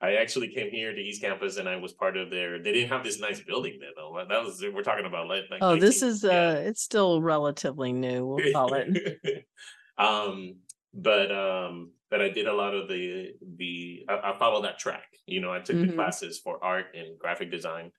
I 0.00 0.16
actually 0.16 0.48
came 0.48 0.70
here 0.70 0.92
to 0.92 1.00
East 1.00 1.22
Campus 1.22 1.56
and 1.56 1.66
I 1.66 1.76
was 1.76 1.94
part 1.94 2.18
of 2.18 2.28
their, 2.28 2.62
they 2.62 2.72
didn't 2.72 2.90
have 2.90 3.02
this 3.02 3.18
nice 3.20 3.40
building 3.40 3.78
there 3.80 3.90
though. 3.96 4.22
That 4.28 4.42
was, 4.44 4.62
we're 4.74 4.82
talking 4.82 5.06
about 5.06 5.28
like. 5.28 5.44
Oh, 5.62 5.76
this 5.76 6.02
is, 6.02 6.22
yeah. 6.22 6.48
uh, 6.48 6.52
it's 6.56 6.82
still 6.82 7.22
relatively 7.22 7.90
new, 7.92 8.26
we'll 8.26 8.52
call 8.52 8.74
it. 8.74 9.46
um, 9.98 10.56
but 10.92 11.32
um, 11.32 11.92
but 12.14 12.22
I 12.22 12.28
did 12.28 12.46
a 12.46 12.54
lot 12.54 12.74
of 12.74 12.86
the 12.86 13.32
the 13.56 14.04
I, 14.08 14.30
I 14.30 14.38
followed 14.38 14.62
that 14.62 14.78
track. 14.78 15.08
You 15.26 15.40
know, 15.40 15.52
I 15.52 15.58
took 15.58 15.80
the 15.80 15.88
Mhm. 15.88 15.96
classes 15.96 16.38
for 16.38 16.62
art 16.62 16.94
and 16.94 17.18
graphic 17.18 17.50
design. 17.50 17.90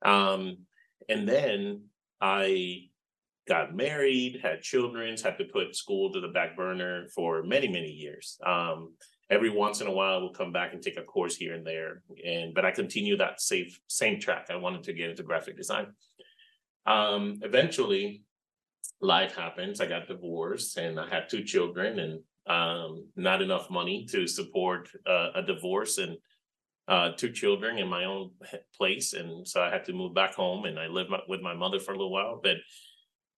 Um, 0.00 0.66
and 1.10 1.28
then 1.28 1.90
I 2.18 2.88
got 3.46 3.74
married, 3.74 4.40
had 4.42 4.62
children, 4.62 5.18
had 5.22 5.36
to 5.36 5.44
put 5.44 5.76
school 5.76 6.10
to 6.12 6.20
the 6.22 6.28
back 6.38 6.56
burner 6.56 7.08
for 7.14 7.42
many, 7.42 7.68
many 7.68 7.90
years. 7.90 8.38
Um, 8.42 8.96
every 9.28 9.50
once 9.50 9.82
in 9.82 9.86
a 9.86 9.92
while, 9.92 10.22
we'll 10.22 10.40
come 10.42 10.52
back 10.52 10.72
and 10.72 10.82
take 10.82 10.96
a 10.96 11.02
course 11.14 11.36
here 11.36 11.54
and 11.54 11.66
there. 11.66 12.02
And 12.24 12.54
but 12.54 12.64
I 12.64 12.70
continue 12.70 13.18
that 13.18 13.42
safe 13.42 13.78
same 13.86 14.18
track. 14.18 14.46
I 14.48 14.56
wanted 14.56 14.84
to 14.84 14.94
get 14.94 15.10
into 15.10 15.24
graphic 15.30 15.58
design. 15.58 15.88
Um, 16.86 17.22
eventually, 17.42 18.22
life 19.02 19.34
happens. 19.36 19.78
I 19.78 19.86
got 19.94 20.08
divorced, 20.08 20.78
and 20.78 20.98
I 20.98 21.06
had 21.14 21.28
two 21.28 21.44
children, 21.44 21.98
and 21.98 22.24
um, 22.46 23.06
not 23.16 23.42
enough 23.42 23.70
money 23.70 24.06
to 24.10 24.26
support 24.26 24.88
uh, 25.06 25.30
a 25.34 25.42
divorce 25.42 25.98
and 25.98 26.16
uh, 26.88 27.12
two 27.16 27.30
children 27.30 27.78
in 27.78 27.88
my 27.88 28.04
own 28.04 28.30
place, 28.76 29.12
and 29.12 29.46
so 29.46 29.62
I 29.62 29.70
had 29.70 29.84
to 29.86 29.92
move 29.92 30.14
back 30.14 30.34
home, 30.34 30.64
and 30.64 30.78
I 30.78 30.86
lived 30.88 31.10
my, 31.10 31.20
with 31.28 31.40
my 31.40 31.54
mother 31.54 31.78
for 31.78 31.92
a 31.92 31.96
little 31.96 32.12
while. 32.12 32.40
But 32.42 32.56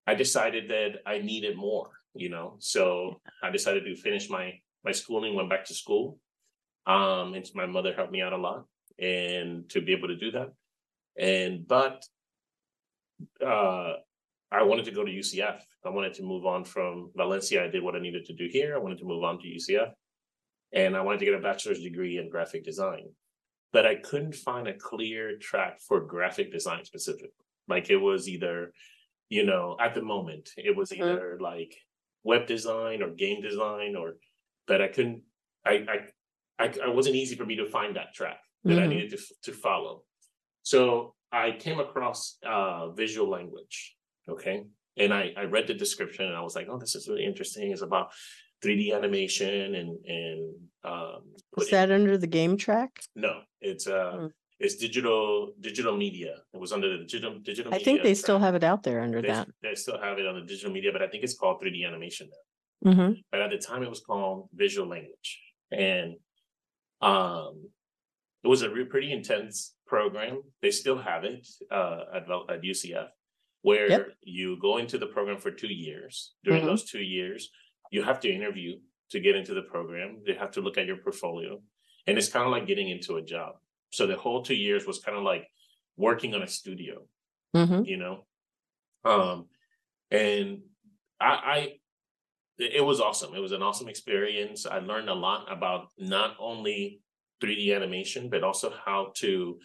I 0.07 0.15
decided 0.15 0.69
that 0.71 1.01
I 1.07 1.19
needed 1.19 1.57
more, 1.57 1.91
you 2.15 2.31
know. 2.31 2.57
So 2.59 3.21
I 3.43 3.51
decided 3.51 3.85
to 3.85 3.97
finish 3.97 4.31
my 4.31 4.55
my 4.85 4.93
schooling, 4.93 5.35
went 5.35 5.51
back 5.51 5.65
to 5.67 5.75
school, 5.75 6.19
um, 6.87 7.35
and 7.35 7.49
my 7.55 7.67
mother 7.67 7.95
helped 7.95 8.13
me 8.13 8.23
out 8.23 8.33
a 8.33 8.39
lot, 8.39 8.65
and 8.99 9.69
to 9.71 9.81
be 9.81 9.93
able 9.93 10.09
to 10.09 10.17
do 10.17 10.31
that, 10.33 10.53
and 11.19 11.69
but 11.69 12.03
uh, 13.45 13.95
I 14.55 14.63
wanted 14.63 14.85
to 14.87 14.93
go 14.93 15.05
to 15.05 15.11
UCF. 15.11 15.61
I 15.85 15.89
wanted 15.89 16.15
to 16.15 16.23
move 16.23 16.47
on 16.47 16.65
from 16.65 17.11
Valencia. 17.17 17.65
I 17.65 17.69
did 17.69 17.83
what 17.83 17.97
I 17.97 17.99
needed 17.99 18.25
to 18.27 18.33
do 18.35 18.47
here. 18.51 18.75
I 18.75 18.79
wanted 18.79 18.99
to 18.99 19.05
move 19.05 19.25
on 19.25 19.39
to 19.41 19.47
UCF, 19.49 19.91
and 20.73 20.97
I 20.97 21.01
wanted 21.01 21.19
to 21.19 21.25
get 21.25 21.35
a 21.35 21.41
bachelor's 21.41 21.83
degree 21.83 22.19
in 22.19 22.31
graphic 22.31 22.65
design 22.65 23.09
but 23.73 23.85
I 23.85 23.97
couldn't 23.97 24.37
find 24.37 24.69
a 24.69 24.75
clear 24.75 25.37
track 25.39 25.81
for 25.81 25.99
graphic 25.99 26.53
design 26.53 26.85
specific. 26.85 27.31
Like 27.67 27.91
it 27.91 27.97
was 27.97 28.29
either, 28.29 28.73
you 29.31 29.45
know, 29.45 29.77
at 29.81 29.95
the 29.97 30.01
moment, 30.03 30.51
it 30.57 30.77
was 30.77 30.91
Mhm. 30.93 31.01
either 31.01 31.39
like 31.41 31.75
web 32.23 32.47
design 32.47 33.03
or 33.03 33.11
game 33.11 33.43
design 33.43 33.97
or, 33.97 34.19
but 34.69 34.81
I 34.81 34.87
couldn't, 34.87 35.25
I, 35.67 35.73
I, 35.95 35.97
I, 36.65 36.75
I 36.85 36.89
wasn't 36.91 37.17
easy 37.17 37.35
for 37.35 37.45
me 37.45 37.57
to 37.57 37.67
find 37.67 37.97
that 37.97 38.15
track 38.15 38.39
that 38.63 38.79
I 38.79 38.83
Mhm. 38.87 38.91
needed 38.91 39.11
to, 39.19 39.35
to 39.47 39.53
follow. 39.53 40.05
So 40.63 41.17
I 41.33 41.51
came 41.51 41.81
across 41.81 42.39
uh, 42.47 42.91
visual 42.91 43.29
language. 43.29 43.97
Okay. 44.29 44.65
And 44.97 45.13
I, 45.13 45.33
I 45.37 45.43
read 45.45 45.67
the 45.67 45.75
description 45.75 46.27
and 46.27 46.37
I 46.37 46.41
was 46.41 46.55
like, 46.55 46.69
oh, 46.71 46.79
this 46.79 46.95
is 46.95 47.09
really 47.09 47.25
interesting. 47.25 47.73
It's 47.73 47.83
about 47.83 48.13
3D 48.65 48.95
animation 48.95 49.75
and, 49.75 49.99
and, 50.07 50.55
um, 50.85 51.23
Is 51.59 51.71
that 51.71 51.91
under 51.91 52.17
the 52.17 52.27
game 52.27 52.57
track? 52.57 52.91
no, 53.17 53.41
it's 53.61 53.87
uh, 53.87 54.13
Hmm. 54.17 54.27
it's 54.61 54.77
digital, 54.77 55.53
digital 55.61 55.97
media. 55.97 56.37
It 56.55 56.61
was 56.61 56.73
under 56.73 56.89
the 56.97 56.99
digital, 57.05 57.39
digital. 57.41 57.75
I 57.75 57.79
think 57.83 58.03
they 58.03 58.15
still 58.15 58.39
have 58.39 58.55
it 58.55 58.63
out 58.65 58.83
there 58.85 59.01
under 59.01 59.21
They, 59.21 59.29
that. 59.29 59.49
they 59.63 59.75
still 59.75 60.01
have 60.01 60.19
it 60.19 60.27
on 60.27 60.35
the 60.37 60.47
digital 60.47 60.73
media, 60.73 60.93
but 60.93 61.03
I 61.03 61.09
think 61.09 61.25
it's 61.25 61.37
called 61.37 61.61
3D 61.61 61.85
animation 61.87 62.29
now. 62.31 62.93
hmm 62.93 63.13
But 63.33 63.41
at 63.43 63.51
the 63.51 63.59
time, 63.59 63.83
it 63.83 63.91
was 63.91 64.01
called 64.01 64.49
visual 64.55 64.89
language, 64.89 65.41
and 65.73 66.15
um, 67.01 67.69
it 68.45 68.49
was 68.49 68.63
a 68.63 68.71
re- 68.71 68.85
pretty 68.85 69.13
intense 69.13 69.75
program. 69.87 70.43
They 70.63 70.71
still 70.71 70.99
have 70.99 71.25
it 71.25 71.47
uh 71.71 72.01
at 72.15 72.23
at 72.53 72.63
UCF, 72.63 73.09
where 73.65 73.89
Yep. 73.89 74.17
you 74.21 74.59
go 74.61 74.77
into 74.77 74.99
the 74.99 75.07
program 75.07 75.39
for 75.39 75.51
two 75.51 75.73
years. 75.87 76.35
During 76.45 76.63
Mhm. 76.63 76.67
those 76.67 76.85
two 76.85 77.03
years, 77.03 77.51
you 77.91 78.03
have 78.03 78.21
to 78.21 78.29
interview 78.31 78.79
to 79.13 79.21
get 79.21 79.37
into 79.37 79.55
the 79.55 79.63
program. 79.63 80.23
They 80.27 80.35
have 80.35 80.51
to 80.53 80.61
look 80.61 80.77
at 80.77 80.87
your 80.87 80.99
portfolio, 80.99 81.63
and 82.07 82.19
it's 82.19 82.29
kind 82.29 82.45
of 82.45 82.53
like 82.53 82.67
getting 82.67 82.89
into 82.91 83.17
a 83.17 83.23
job. 83.23 83.53
So 83.91 84.07
the 84.07 84.17
whole 84.25 84.43
two 84.43 84.55
years 84.67 84.87
was 84.87 84.99
kind 84.99 85.17
of 85.17 85.25
like 85.25 85.45
working 85.97 86.35
on 86.35 86.43
a 86.43 86.47
studio 86.49 87.09
hmm 87.55 87.85
you 87.85 87.97
know 87.97 88.27
um 89.05 89.49
and 90.11 90.49
i 91.21 91.33
i 91.57 91.59
it 92.59 92.85
was 92.91 92.99
awesome 93.01 93.33
it 93.39 93.39
was 93.47 93.53
an 93.53 93.63
awesome 93.63 93.89
experience 93.89 94.67
i 94.67 94.79
learned 94.81 95.09
a 95.09 95.15
lot 95.15 95.43
about 95.57 95.83
not 95.99 96.31
only 96.41 97.01
3d 97.41 97.73
animation 97.79 98.29
but 98.29 98.43
also 98.43 98.69
how 98.87 99.13
to 99.23 99.61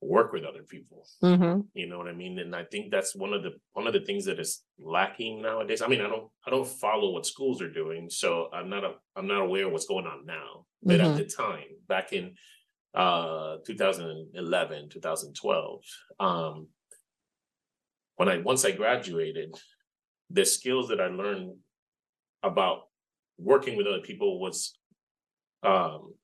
work 0.00 0.32
with 0.32 0.44
other 0.44 0.62
people. 0.62 1.06
Hmm 1.20 1.60
you 1.74 1.86
know 1.88 1.98
what 1.98 2.08
i 2.08 2.12
mean? 2.12 2.38
And 2.38 2.54
i 2.54 2.64
think 2.64 2.90
that's 2.90 3.14
one 3.16 3.32
of 3.32 3.42
the 3.42 3.52
one 3.72 3.86
of 3.86 3.92
the 3.92 4.00
things 4.04 4.24
that 4.26 4.38
is 4.38 4.62
lacking 4.78 5.42
nowadays. 5.42 5.82
I 5.82 5.88
mean 5.88 6.00
i 6.00 6.08
don't 6.08 6.28
i 6.46 6.50
don't 6.50 6.68
follow 6.68 7.10
what 7.12 7.26
schools 7.26 7.60
are 7.62 7.70
doing 7.70 8.08
so 8.10 8.48
i'm 8.52 8.68
not 8.68 8.84
a 8.84 8.92
i'm 9.16 9.26
not 9.26 9.42
aware 9.42 9.66
of 9.66 9.72
what's 9.72 9.86
going 9.86 10.06
on 10.06 10.26
now. 10.26 10.66
But 10.82 11.00
Mhm. 11.00 11.04
at 11.10 11.16
the 11.16 11.24
time 11.24 11.68
back 11.88 12.12
in 12.12 12.34
uh 12.94 13.56
2011 13.66 14.88
2012 14.88 15.82
um 16.18 16.68
when 18.16 18.28
i 18.28 18.38
once 18.38 18.64
i 18.64 18.70
graduated 18.70 19.54
the 20.30 20.44
skills 20.46 20.88
that 20.88 21.00
i 21.00 21.08
learned 21.08 21.56
about 22.42 22.88
working 23.38 23.76
with 23.76 23.86
other 23.86 24.00
people 24.00 24.40
was 24.40 24.78
um 25.62 26.14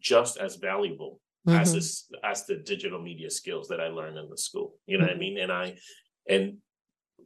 just 0.00 0.36
as 0.38 0.56
valuable 0.56 1.20
as 1.46 1.70
Mhm. 1.70 1.74
this 1.74 2.10
as 2.22 2.46
the 2.46 2.56
digital 2.56 3.00
media 3.00 3.30
skills 3.30 3.68
that 3.68 3.80
I 3.80 3.88
learned 3.88 4.18
in 4.18 4.28
the 4.30 4.38
school. 4.38 4.78
You 4.86 4.98
know 4.98 5.04
what 5.04 5.12
I 5.12 5.16
Mhm. 5.16 5.18
mean? 5.20 5.38
And 5.38 5.52
I 5.52 5.78
and 6.28 6.62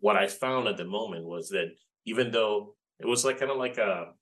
what 0.00 0.16
I 0.16 0.26
found 0.26 0.66
at 0.68 0.76
the 0.76 0.84
moment 0.84 1.24
was 1.24 1.48
that 1.50 1.68
even 2.04 2.30
though 2.30 2.76
it 2.98 3.06
was 3.06 3.24
like 3.24 3.38
kind 3.38 3.50
of 3.50 3.58
like 3.58 3.78
a 3.78 4.12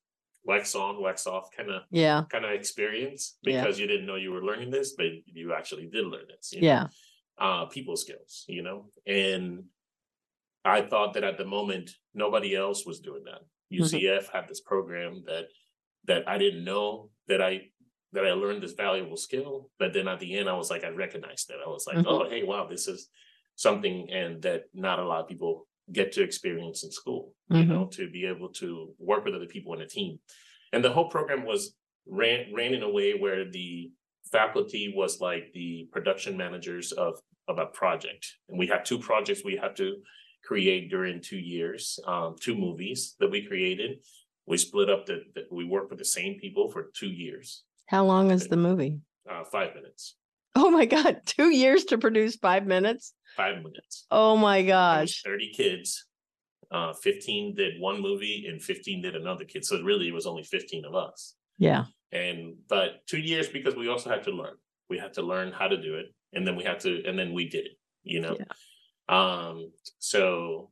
wax 0.44 0.74
on, 0.74 1.00
wax 1.00 1.26
off 1.26 1.50
kind 1.56 1.70
of 1.70 1.82
Yeah, 1.90 2.24
kind 2.30 2.44
of 2.44 2.52
experience 2.52 3.38
Yeah. 3.42 3.62
because 3.62 3.78
you 3.80 3.86
didn't 3.86 4.06
know 4.06 4.16
you 4.16 4.32
were 4.32 4.44
learning 4.44 4.70
this, 4.70 4.94
but 4.94 5.06
you 5.26 5.52
actually 5.54 5.86
did 5.88 6.06
learn 6.06 6.26
this. 6.28 6.52
you 6.52 6.60
know? 6.60 6.66
yeah. 6.66 6.88
uh 7.38 7.66
people 7.66 7.96
skills, 7.96 8.44
you 8.48 8.62
know. 8.62 8.90
And 9.06 9.68
I 10.64 10.82
thought 10.82 11.14
that 11.14 11.24
at 11.24 11.36
the 11.38 11.44
moment 11.44 11.90
nobody 12.14 12.54
else 12.54 12.84
was 12.86 12.98
doing 13.00 13.24
that. 13.24 13.42
Mm-hmm. 13.42 13.82
UCF 13.82 14.28
had 14.32 14.48
this 14.48 14.60
program 14.60 15.22
that 15.26 15.46
that 16.04 16.28
I 16.28 16.38
didn't 16.38 16.64
know 16.64 17.10
that 17.28 17.42
I 17.42 17.70
that 18.12 18.26
I 18.26 18.32
learned 18.32 18.62
this 18.62 18.72
valuable 18.72 19.16
skill, 19.16 19.70
but 19.78 19.92
then 19.92 20.08
at 20.08 20.20
the 20.20 20.36
end 20.36 20.48
I 20.48 20.54
was 20.54 20.70
like 20.70 20.84
I 20.84 20.88
recognized 20.88 21.48
that. 21.48 21.58
I 21.64 21.68
was 21.68 21.86
like, 21.86 21.98
Mhm. 21.98 22.06
oh 22.06 22.28
hey, 22.28 22.42
wow, 22.42 22.66
this 22.66 22.88
is 22.88 23.10
something 23.56 24.10
and 24.10 24.42
that 24.42 24.64
not 24.74 24.98
a 24.98 25.04
lot 25.06 25.20
of 25.22 25.28
people 25.28 25.66
get 25.92 26.12
to 26.12 26.22
experience 26.22 26.84
in 26.84 26.90
school, 26.90 27.34
you 27.50 27.58
Mhm. 27.62 27.68
know, 27.68 27.86
to 27.92 28.10
be 28.10 28.26
able 28.26 28.50
to 28.54 28.94
work 28.98 29.24
with 29.24 29.34
other 29.34 29.46
people 29.46 29.74
in 29.74 29.80
a 29.80 29.88
team. 29.88 30.20
And 30.72 30.84
the 30.84 30.92
whole 30.92 31.08
program 31.08 31.44
was 31.44 31.76
ran 32.06 32.52
ran 32.54 32.74
in 32.74 32.82
a 32.82 32.90
way 32.90 33.14
where 33.14 33.50
the 33.50 33.90
faculty 34.30 34.92
was 34.94 35.20
like 35.20 35.52
the 35.52 35.88
production 35.92 36.36
managers 36.36 36.92
of 36.92 37.20
of 37.48 37.58
a 37.58 37.66
project. 37.66 38.26
And 38.48 38.58
we 38.58 38.66
had 38.66 38.84
two 38.84 38.98
projects 38.98 39.44
we 39.44 39.56
had 39.56 39.76
to 39.76 40.02
create 40.42 40.90
during 40.90 41.20
two 41.20 41.38
years, 41.38 41.98
um, 42.06 42.34
two 42.40 42.56
movies 42.56 43.14
that 43.20 43.30
we 43.30 43.46
created. 43.46 44.04
We 44.46 44.56
split 44.58 44.90
up 44.90 45.06
the, 45.06 45.22
the 45.34 45.42
we 45.50 45.64
worked 45.64 45.90
with 45.90 45.98
the 46.00 46.04
same 46.04 46.38
people 46.40 46.68
for 46.70 46.90
two 46.94 47.08
years, 47.24 47.64
How 47.86 48.04
long 48.04 48.30
is 48.30 48.48
the 48.48 48.56
movie? 48.56 49.00
uh, 49.30 49.44
five 49.44 49.74
minutes, 49.74 50.14
Oh 50.54 50.70
my 50.70 50.84
God, 50.86 51.20
two 51.26 51.50
years 51.50 51.84
to 51.86 51.98
produce 51.98 52.36
five 52.36 52.66
minutes? 52.66 53.12
five 53.36 53.56
minutes. 53.56 54.06
Oh 54.10 54.36
my 54.36 54.62
gosh. 54.62 55.22
Thirty 55.22 55.52
kids. 55.54 56.06
Uh, 56.70 56.92
fifteen 56.94 57.54
did 57.54 57.80
one 57.80 58.00
movie 58.00 58.46
and 58.48 58.62
fifteen 58.62 59.02
did 59.02 59.14
another 59.14 59.44
kid. 59.44 59.64
So 59.64 59.82
really 59.82 60.08
it 60.08 60.14
was 60.14 60.26
only 60.26 60.42
fifteen 60.42 60.84
of 60.84 60.94
us. 60.94 61.34
Yeah. 61.58 61.84
And 62.12 62.54
but 62.68 63.06
two 63.06 63.18
years 63.18 63.48
because 63.48 63.74
we 63.76 63.88
also 63.88 64.10
had 64.10 64.22
to 64.24 64.30
learn. 64.30 64.54
We 64.88 64.98
had 64.98 65.12
to 65.14 65.22
learn 65.22 65.52
how 65.52 65.68
to 65.68 65.76
do 65.80 65.94
it. 65.96 66.06
And 66.32 66.46
then 66.46 66.56
we 66.56 66.64
had 66.64 66.80
to, 66.80 67.02
and 67.04 67.18
then 67.18 67.32
we 67.34 67.48
did 67.48 67.66
it, 67.66 67.72
you 68.04 68.20
know. 68.20 68.36
Um, 69.08 69.70
so 69.98 70.70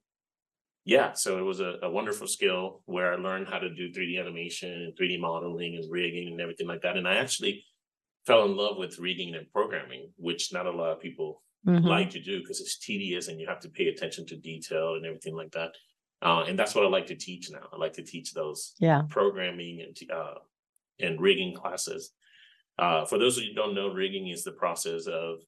yeah, 0.85 1.13
so 1.15 1.39
it 1.39 1.43
was 1.43 1.61
a, 1.61 1.79
a 1.83 1.91
wonderful 1.91 2.27
skill 2.27 2.83
where 2.87 3.13
I 3.13 3.17
learned 3.17 3.49
how 3.49 3.59
to 3.59 3.75
do 3.75 3.91
3D 3.91 4.19
animation 4.21 4.71
and 4.71 4.97
3D 4.97 5.19
modeling 5.19 5.77
and 5.77 5.91
rigging 5.91 6.29
and 6.33 6.41
everything 6.41 6.67
like 6.67 6.83
that. 6.83 6.97
And 6.97 7.09
I 7.09 7.17
actually 7.17 7.65
fell 8.27 8.45
in 8.45 8.57
love 8.57 8.77
with 8.77 8.99
rigging 8.99 9.35
and 9.35 9.51
programming, 9.51 10.11
which 10.17 10.53
not 10.53 10.67
a 10.67 10.71
lot 10.71 10.93
of 10.93 11.01
people 11.01 11.43
Mhm. 11.67 11.85
like 11.85 12.11
to 12.11 12.21
do 12.21 12.41
because 12.41 12.61
it's 12.61 12.79
tedious 12.79 13.29
and 13.29 13.41
you 13.41 13.47
have 13.47 13.61
to 13.61 13.71
pay 13.71 13.89
attention 13.89 14.27
to 14.27 14.37
detail 14.37 14.95
and 14.97 15.07
everything 15.07 15.35
like 15.35 15.53
that. 15.53 15.75
Uh, 16.21 16.45
and 16.47 16.59
that's 16.59 16.75
what 16.75 16.85
I 16.85 16.89
like 16.89 17.07
to 17.07 17.17
teach 17.17 17.51
now. 17.51 17.67
I 17.73 17.77
like 17.77 17.95
to 17.95 18.03
teach 18.03 18.33
those 18.35 18.75
Yeah. 18.79 19.03
programming 19.09 19.81
and 19.81 20.11
uh, 20.11 20.35
and 21.01 21.21
rigging 21.21 21.55
classes. 21.55 22.13
Uh, 22.79 23.05
for 23.07 23.19
those 23.19 23.37
of 23.39 23.45
you 23.45 23.51
who 23.51 23.55
don't 23.57 23.75
know, 23.75 23.89
rigging 23.89 24.29
is 24.29 24.45
the 24.45 24.53
process 24.53 25.07
of 25.07 25.43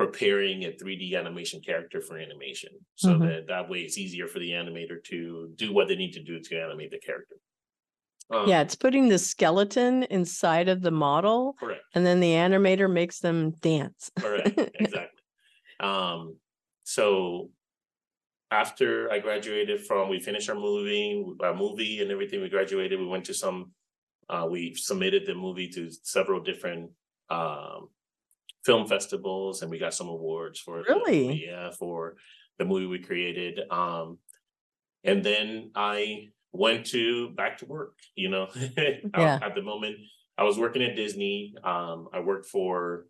preparing 0.00 0.64
a 0.64 0.72
3D 0.72 1.14
animation 1.14 1.60
character 1.60 2.00
for 2.00 2.16
animation, 2.18 2.70
so 2.96 3.18
Mhm. 3.18 3.20
that 3.28 3.46
that 3.48 3.68
way 3.68 3.80
it's 3.82 3.98
easier 3.98 4.26
for 4.26 4.38
the 4.38 4.50
animator 4.50 5.02
to 5.04 5.52
do 5.56 5.72
what 5.74 5.88
they 5.88 5.96
need 5.96 6.12
to 6.12 6.22
do 6.22 6.40
to 6.40 6.60
animate 6.60 6.90
the 6.90 6.98
character. 6.98 7.36
Um, 8.30 8.48
Yeah, 8.48 8.62
it's 8.62 8.76
putting 8.76 9.08
the 9.08 9.18
skeleton 9.18 10.04
inside 10.04 10.68
of 10.68 10.80
the 10.82 10.90
model 10.90 11.56
Correct. 11.58 11.84
and 11.94 12.06
then 12.06 12.20
the 12.20 12.32
animator 12.32 12.90
makes 12.90 13.18
them 13.20 13.50
dance. 13.60 14.10
Correct, 14.16 14.56
exactly. 14.74 15.22
Um, 15.80 16.36
so 16.84 17.50
after 18.50 19.10
I 19.12 19.18
graduated 19.20 19.86
from, 19.86 20.08
we 20.08 20.18
finished 20.20 20.48
our 20.50 20.56
movie, 20.56 21.24
our 21.40 21.54
movie 21.54 22.00
and 22.02 22.10
everything, 22.10 22.40
we 22.40 22.48
graduated, 22.48 22.98
we 22.98 23.06
went 23.06 23.26
to 23.26 23.34
some, 23.34 23.72
uh, 24.28 24.46
we 24.50 24.74
submitted 24.74 25.26
the 25.26 25.34
movie 25.34 25.68
to 25.70 25.90
several 26.02 26.40
different, 26.40 26.90
um, 27.30 27.90
film 28.64 28.86
festivals 28.86 29.62
and 29.62 29.70
we 29.70 29.78
got 29.78 29.94
some 29.94 30.08
awards 30.08 30.60
for. 30.60 30.82
Really? 30.88 31.26
movie, 31.28 31.44
Yeah, 31.46 31.70
for 31.70 32.16
the 32.58 32.64
movie 32.64 32.86
we 32.86 32.98
created. 32.98 33.60
Um, 33.70 34.18
and 35.04 35.24
then 35.24 35.70
I 35.74 36.28
went 36.52 36.86
to 36.86 37.30
back 37.30 37.58
to 37.58 37.66
work, 37.66 37.94
you 38.14 38.28
know? 38.28 38.48
Yeah. 39.16 39.38
At 39.42 39.54
the 39.54 39.62
moment, 39.62 39.96
I 40.36 40.44
was 40.44 40.58
working 40.58 40.82
at 40.82 40.96
Disney. 40.96 41.54
Um, 41.64 42.08
I 42.12 42.20
worked 42.20 42.46
for, 42.46 43.06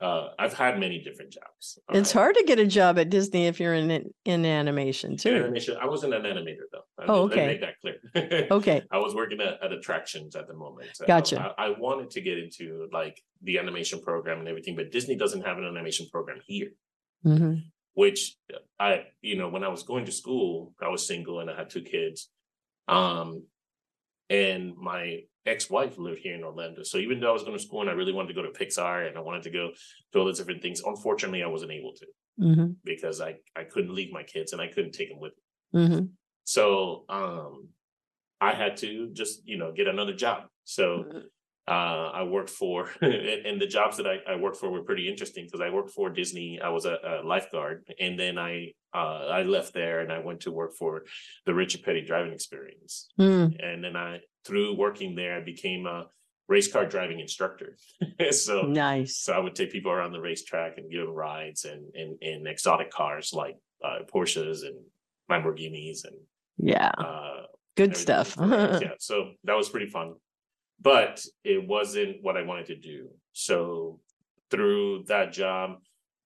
uh, 0.00 0.28
I've 0.38 0.52
had 0.52 0.78
many 0.78 0.98
different 1.00 1.32
jobs. 1.32 1.78
It's 1.92 2.14
Uh, 2.14 2.18
hard 2.18 2.34
to 2.36 2.44
get 2.44 2.58
a 2.58 2.66
job 2.66 2.98
at 2.98 3.10
Disney 3.10 3.46
if 3.46 3.60
you're 3.60 3.74
in 3.74 4.10
in 4.24 4.44
animation 4.44 5.16
too. 5.16 5.34
animation. 5.34 5.76
I 5.80 5.86
wasn't 5.86 6.14
an 6.14 6.22
animator 6.22 6.66
though. 6.72 6.84
I 6.98 7.04
Oh, 7.08 7.12
mean, 7.12 7.28
let 7.28 7.36
me 7.36 7.42
okay. 7.42 7.46
Make 7.46 7.60
that 7.60 7.80
clear. 7.80 8.48
Okay, 8.50 8.82
I 8.90 8.98
was 8.98 9.14
working 9.14 9.40
at, 9.40 9.62
at 9.62 9.72
attractions 9.72 10.34
at 10.36 10.46
the 10.48 10.54
moment. 10.54 10.90
Gotcha. 11.06 11.54
I, 11.58 11.66
I 11.66 11.68
wanted 11.78 12.10
to 12.10 12.20
get 12.20 12.38
into 12.38 12.88
like 12.92 13.22
the 13.42 13.58
animation 13.58 14.00
program 14.00 14.40
and 14.40 14.48
everything, 14.48 14.76
but 14.76 14.90
Disney 14.90 15.16
doesn't 15.16 15.42
have 15.46 15.58
an 15.58 15.64
animation 15.64 16.06
program 16.10 16.40
here. 16.46 16.70
hmm 17.22 17.54
which 17.96 18.34
I, 18.80 19.04
you 19.22 19.36
know, 19.36 19.48
when 19.48 19.62
I 19.62 19.68
was 19.68 19.84
going 19.84 20.04
to 20.06 20.10
school, 20.12 20.74
I 20.82 20.88
was 20.88 21.06
single 21.06 21.38
and 21.38 21.48
I 21.48 21.54
had 21.56 21.70
two 21.70 21.82
kids. 21.82 22.28
Um, 22.88 23.44
and 24.28 24.76
my 24.76 25.20
ex-wife 25.46 25.98
lived 25.98 26.20
here 26.20 26.34
in 26.34 26.44
Orlando. 26.44 26.82
So 26.82 26.98
even 26.98 27.20
though 27.20 27.30
I 27.30 27.32
was 27.32 27.42
going 27.42 27.56
to 27.56 27.62
school 27.62 27.80
and 27.82 27.90
I 27.90 27.94
really 27.94 28.12
wanted 28.12 28.28
to 28.28 28.34
go 28.34 28.42
to 28.42 28.58
Pixar 28.58 29.06
and 29.08 29.16
I 29.16 29.20
wanted 29.20 29.42
to 29.44 29.50
go 29.50 29.70
to 30.12 30.18
all 30.18 30.24
those 30.24 30.38
different 30.38 30.62
things, 30.62 30.82
unfortunately, 30.84 31.42
I 31.42 31.46
wasn't 31.46 31.72
able 31.72 31.92
to 31.94 32.06
hmm 32.38 32.72
because 32.84 33.20
I, 33.20 33.36
I 33.54 33.64
couldn't 33.64 33.94
leave 33.94 34.12
my 34.12 34.22
kids 34.22 34.52
and 34.52 34.60
I 34.60 34.66
couldn't 34.66 34.92
take 34.92 35.08
them 35.08 35.20
with 35.20 35.32
me. 35.72 35.86
hmm 35.86 36.04
So 36.44 37.04
um, 37.08 37.68
I 38.40 38.52
had 38.52 38.76
to 38.78 39.10
just, 39.12 39.46
you 39.46 39.56
know, 39.56 39.72
get 39.72 39.86
another 39.86 40.14
job. 40.14 40.44
So 40.64 41.04
uh, 41.66 42.10
I 42.12 42.22
worked 42.24 42.50
for, 42.50 42.90
and, 43.00 43.46
and 43.46 43.60
the 43.60 43.66
jobs 43.66 43.96
that 43.96 44.06
I, 44.06 44.16
I 44.32 44.36
worked 44.36 44.58
for 44.58 44.70
were 44.70 44.82
pretty 44.82 45.08
interesting 45.08 45.44
because 45.46 45.60
I 45.60 45.70
worked 45.70 45.90
for 45.90 46.10
Disney. 46.10 46.60
I 46.62 46.68
was 46.68 46.84
a, 46.84 46.96
a 47.02 47.26
lifeguard, 47.26 47.84
and 47.98 48.18
then 48.18 48.38
I 48.38 48.72
uh, 48.94 49.26
I 49.38 49.42
left 49.42 49.72
there 49.74 50.00
and 50.00 50.12
I 50.12 50.18
went 50.20 50.40
to 50.40 50.52
work 50.52 50.74
for 50.78 51.04
the 51.46 51.54
Richard 51.54 51.82
Petty 51.82 52.02
Driving 52.04 52.32
Experience, 52.32 53.08
Mm, 53.18 53.56
and 53.64 53.82
then 53.82 53.96
I 53.96 54.20
through 54.46 54.76
working 54.76 55.14
there 55.14 55.36
I 55.38 55.40
became 55.40 55.86
a 55.86 56.06
race 56.48 56.70
car 56.70 56.84
driving 56.84 57.20
instructor. 57.20 57.76
so 58.30 58.62
Nice. 58.62 59.16
so 59.18 59.32
I 59.32 59.38
would 59.38 59.54
take 59.54 59.72
people 59.72 59.90
around 59.90 60.12
the 60.12 60.20
racetrack 60.20 60.76
and 60.76 60.90
give 60.90 61.00
them 61.06 61.14
rides 61.14 61.64
and 61.64 61.82
and, 61.94 62.18
and 62.22 62.46
exotic 62.46 62.90
cars 62.90 63.32
like 63.32 63.56
uh, 63.82 64.00
Porsches 64.12 64.62
and 64.66 64.76
Lamborghinis 65.30 66.04
and 66.04 66.16
Yeah, 66.58 66.90
uh, 66.98 67.46
good 67.76 67.92
everything 67.92 68.02
stuff. 68.02 68.36
yeah, 68.38 68.90
so 68.98 69.30
that 69.44 69.56
was 69.56 69.70
pretty 69.70 69.86
fun. 69.86 70.14
But 70.80 71.24
it 71.44 71.66
wasn't 71.66 72.22
what 72.22 72.36
I 72.36 72.42
wanted 72.42 72.66
to 72.66 72.76
do. 72.76 73.08
So 73.32 74.00
through 74.50 75.04
that 75.08 75.32
job, 75.32 75.78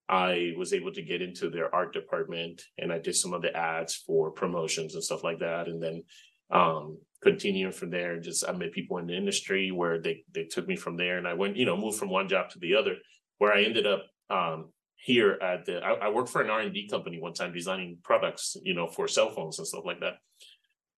I 0.09 0.53
was 0.57 0.73
able 0.73 0.91
to 0.93 1.03
get 1.03 1.21
into 1.21 1.49
their 1.49 1.73
art 1.73 1.93
department 1.93 2.63
and 2.77 2.91
I 2.91 2.97
did 2.97 3.15
some 3.15 3.33
of 3.33 3.43
the 3.43 3.55
ads 3.55 3.95
for 3.95 4.31
promotions 4.31 4.95
and 4.95 5.03
stuff 5.03 5.23
like 5.23 5.39
that. 5.39 5.67
And 5.67 5.81
then 5.81 6.03
um 6.51 6.97
continuing 7.21 7.71
from 7.71 7.91
there, 7.91 8.19
just 8.19 8.47
I 8.47 8.51
met 8.53 8.71
people 8.71 8.97
in 8.97 9.05
the 9.05 9.15
industry 9.15 9.71
where 9.71 10.01
they 10.01 10.23
they 10.33 10.45
took 10.45 10.67
me 10.67 10.75
from 10.75 10.97
there 10.97 11.17
and 11.19 11.27
I 11.27 11.35
went, 11.35 11.57
you 11.57 11.65
know, 11.65 11.77
moved 11.77 11.99
from 11.99 12.09
one 12.09 12.27
job 12.27 12.49
to 12.49 12.59
the 12.59 12.75
other, 12.75 12.95
where 13.37 13.53
I 13.53 13.63
ended 13.63 13.85
up 13.85 14.03
um 14.29 14.71
here 14.95 15.37
at 15.41 15.65
the 15.65 15.77
I, 15.77 16.07
I 16.07 16.09
worked 16.09 16.29
for 16.29 16.41
an 16.41 16.49
R 16.49 16.61
and 16.61 16.73
D 16.73 16.87
company 16.89 17.19
one 17.21 17.33
time 17.33 17.53
designing 17.53 17.99
products, 18.03 18.57
you 18.63 18.73
know, 18.73 18.87
for 18.87 19.07
cell 19.07 19.29
phones 19.29 19.59
and 19.59 19.67
stuff 19.67 19.85
like 19.85 19.99
that. 20.01 20.15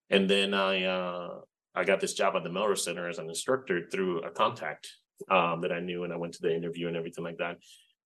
And 0.09 0.29
then 0.29 0.53
I 0.53 0.83
uh 0.83 1.29
I 1.75 1.83
got 1.83 1.99
this 2.01 2.13
job 2.13 2.35
at 2.35 2.43
the 2.43 2.49
Melrose 2.51 2.83
Center 2.83 3.07
as 3.07 3.17
an 3.19 3.29
instructor 3.29 3.87
through 3.91 4.21
a 4.23 4.31
contact 4.31 4.87
um 5.29 5.61
that 5.61 5.71
I 5.71 5.79
knew 5.79 6.03
and 6.03 6.11
I 6.11 6.17
went 6.17 6.33
to 6.33 6.41
the 6.41 6.55
interview 6.55 6.87
and 6.87 6.97
everything 6.97 7.23
like 7.23 7.37
that. 7.37 7.57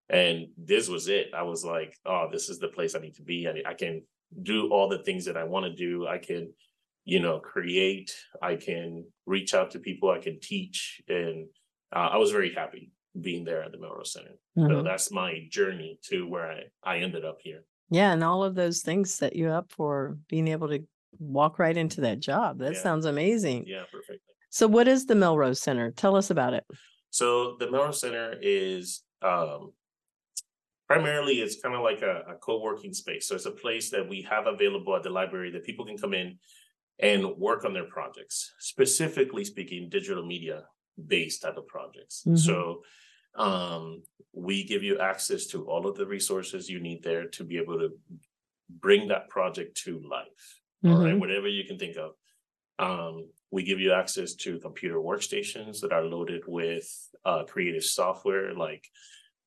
And 0.09 0.47
this 0.57 0.87
was 0.89 1.07
it. 1.07 1.27
I 1.35 1.43
was 1.43 1.63
like, 1.65 1.95
oh, 2.05 2.27
this 2.31 2.49
is 2.49 2.59
the 2.59 2.67
place 2.67 2.93
I 2.93 2.99
need 2.99 3.15
to 3.15 3.23
be. 3.23 3.47
I, 3.47 3.69
I 3.71 3.73
can 3.73 4.03
do 4.43 4.69
all 4.69 4.87
the 4.89 4.99
things 5.03 5.25
that 5.25 5.37
I 5.37 5.45
want 5.45 5.65
to 5.65 5.73
do. 5.73 6.07
I 6.07 6.19
can, 6.19 6.53
you 7.05 7.19
know, 7.19 7.39
create. 7.39 8.13
I 8.41 8.55
can 8.55 9.05
reach 9.25 9.53
out 9.55 9.71
to 9.71 9.79
people. 9.79 10.11
I 10.11 10.19
can 10.19 10.39
teach. 10.39 11.01
And 11.07 11.47
uh, 11.95 12.09
I 12.11 12.17
was 12.17 12.31
very 12.31 12.53
happy 12.53 12.91
being 13.19 13.45
there 13.45 13.63
at 13.63 13.71
the 13.71 13.79
Melrose 13.79 14.11
Center. 14.13 14.35
So 14.57 14.61
Mhm. 14.61 14.83
that's 14.83 15.09
my 15.11 15.47
journey 15.49 15.97
to 16.09 16.27
where 16.27 16.51
I, 16.51 16.63
I 16.83 16.97
ended 16.99 17.23
up 17.25 17.37
here. 17.41 17.63
Yeah, 17.89 18.11
and 18.11 18.23
all 18.23 18.43
of 18.43 18.55
those 18.55 18.81
things 18.81 19.13
set 19.13 19.35
you 19.35 19.49
up 19.49 19.71
for 19.71 20.17
being 20.27 20.47
able 20.49 20.67
to 20.67 20.85
walk 21.19 21.59
right 21.59 21.75
into 21.75 22.01
that 22.01 22.19
job. 22.19 22.59
That 22.59 22.73
Yeah. 22.73 22.81
sounds 22.81 23.05
amazing. 23.05 23.65
Yeah, 23.67 23.83
perfect. 23.91 24.21
So 24.49 24.67
what 24.67 24.87
is 24.87 25.05
the 25.05 25.15
Melrose 25.15 25.61
Center? 25.61 25.91
Tell 25.91 26.15
us 26.15 26.29
about 26.29 26.53
it. 26.53 26.65
So 27.09 27.57
the 27.59 27.69
Melrose 27.69 27.99
Center 28.01 28.37
is 28.41 29.03
um 29.21 29.73
primarily 30.87 31.35
it's 31.41 31.59
kind 31.61 31.73
of 31.75 31.81
like 31.81 32.01
a, 32.01 32.21
a 32.29 32.35
co-working 32.35 32.93
space. 32.93 33.27
So 33.27 33.35
it's 33.35 33.45
a 33.47 33.51
place 33.51 33.89
that 33.89 34.07
we 34.07 34.21
have 34.23 34.45
available 34.47 34.95
at 34.95 35.03
the 35.03 35.09
library 35.09 35.51
that 35.51 35.63
people 35.65 35.85
can 35.85 35.97
come 35.97 36.13
in 36.13 36.37
and 36.99 37.25
work 37.37 37.65
on 37.65 37.73
their 37.73 37.85
projects, 37.87 38.53
specifically 38.59 39.43
speaking, 39.43 39.89
digital 39.89 40.25
media 40.25 40.63
based 41.07 41.41
type 41.41 41.57
of 41.57 41.67
projects. 41.67 42.23
Mhm. 42.25 42.37
So 42.37 42.83
um 43.35 44.03
we 44.31 44.63
give 44.63 44.83
you 44.83 44.99
access 44.99 45.47
to 45.47 45.65
all 45.69 45.87
of 45.87 45.95
the 45.97 46.05
resources 46.05 46.69
you 46.69 46.79
need 46.79 47.03
there 47.03 47.27
to 47.29 47.43
be 47.43 47.57
able 47.57 47.79
to 47.79 47.89
bring 48.69 49.07
that 49.09 49.29
project 49.29 49.77
to 49.83 49.99
life. 50.01 50.61
All 50.83 50.97
right, 50.97 51.13
Mhm. 51.13 51.19
whatever 51.19 51.47
you 51.47 51.63
can 51.65 51.77
think 51.79 51.97
of. 51.97 52.15
Um, 52.77 53.31
we 53.51 53.63
give 53.63 53.79
you 53.79 53.93
access 53.93 54.35
to 54.35 54.59
computer 54.59 54.97
workstations 54.97 55.79
that 55.81 55.93
are 55.93 56.03
loaded 56.03 56.43
with 56.47 56.85
uh, 57.23 57.43
creative 57.45 57.83
software 57.83 58.53
like 58.53 58.85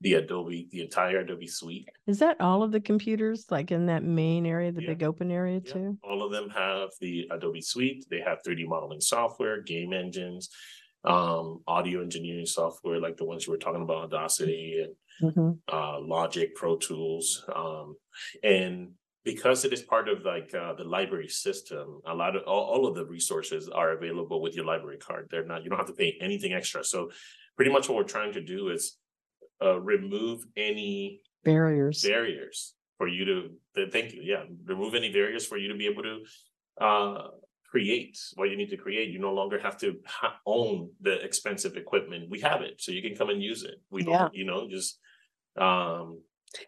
the 0.00 0.14
Adobe, 0.14 0.68
the 0.70 0.80
entire 0.82 1.20
Adobe 1.20 1.46
suite. 1.48 1.88
Is 2.06 2.20
that 2.20 2.40
all 2.40 2.62
of 2.62 2.72
the 2.72 2.80
computers 2.80 3.50
like 3.50 3.70
in 3.70 3.86
that 3.86 4.02
main 4.04 4.46
area, 4.46 4.72
the 4.72 4.80
Yeah. 4.82 4.88
big 4.90 5.02
open 5.02 5.30
area 5.30 5.60
Yeah, 5.64 5.72
too? 5.72 5.98
All 6.02 6.22
of 6.22 6.32
them 6.32 6.48
have 6.50 6.90
the 7.00 7.28
Adobe 7.30 7.60
suite. 7.60 8.06
They 8.08 8.20
have 8.20 8.42
3D 8.44 8.64
modeling 8.64 9.00
software, 9.00 9.60
game 9.60 9.92
engines, 9.92 10.48
um, 11.04 11.62
audio 11.66 12.00
engineering 12.00 12.46
software 12.46 13.00
like 13.00 13.16
the 13.16 13.24
ones 13.24 13.46
you 13.46 13.52
were 13.52 13.58
talking 13.58 13.82
about, 13.82 14.04
Audacity 14.12 14.80
and 14.82 14.94
Mhm. 15.22 15.60
uh, 15.72 16.00
Logic, 16.00 16.54
Pro 16.54 16.76
Tools, 16.76 17.44
um, 17.54 17.96
and 18.42 18.94
because 19.24 19.64
it 19.64 19.72
is 19.72 19.82
part 19.82 20.08
of 20.08 20.22
like 20.24 20.54
uh, 20.54 20.74
the 20.74 20.84
library 20.84 21.28
system, 21.28 22.00
a 22.06 22.14
lot 22.14 22.36
of 22.36 22.42
all, 22.46 22.64
all 22.64 22.86
of 22.86 22.94
the 22.94 23.04
resources 23.04 23.68
are 23.68 23.92
available 23.92 24.40
with 24.40 24.54
your 24.54 24.64
library 24.64 24.98
card. 24.98 25.28
They're 25.30 25.44
not 25.44 25.62
you 25.64 25.70
don't 25.70 25.78
have 25.78 25.88
to 25.88 25.92
pay 25.92 26.16
anything 26.20 26.52
extra. 26.52 26.84
So 26.84 27.10
pretty 27.56 27.70
much 27.72 27.88
what 27.88 27.96
we're 27.96 28.04
trying 28.04 28.32
to 28.34 28.40
do 28.42 28.68
is 28.70 28.96
uh, 29.62 29.78
remove 29.80 30.44
any 30.56 31.20
Barriers. 31.44 32.02
barriers 32.02 32.74
for 32.98 33.08
you 33.08 33.24
to. 33.24 33.48
th- 33.74 33.92
Thank 33.92 34.12
you. 34.14 34.22
Yeah, 34.22 34.44
remove 34.64 34.94
any 34.94 35.12
barriers 35.12 35.46
for 35.46 35.56
you 35.56 35.68
to 35.68 35.76
be 35.78 35.86
able 35.86 36.02
to 36.02 36.16
uh, 36.80 37.28
create 37.70 38.18
what 38.34 38.50
you 38.50 38.56
need 38.56 38.70
to 38.70 38.76
create. 38.76 39.10
You 39.10 39.18
no 39.18 39.32
longer 39.32 39.58
have 39.58 39.76
to 39.78 39.94
ha- 40.06 40.36
own 40.46 40.90
the 41.00 41.14
expensive 41.24 41.76
equipment. 41.76 42.28
We 42.30 42.40
have 42.40 42.60
it, 42.62 42.80
so 42.80 42.92
you 42.92 43.02
can 43.02 43.14
come 43.16 43.30
and 43.30 43.42
use 43.42 43.62
it. 43.62 43.76
We 43.90 44.02
don't, 44.02 44.14
Yeah. 44.14 44.28
you 44.32 44.44
know, 44.44 44.68
just 44.68 44.98
um 45.56 46.20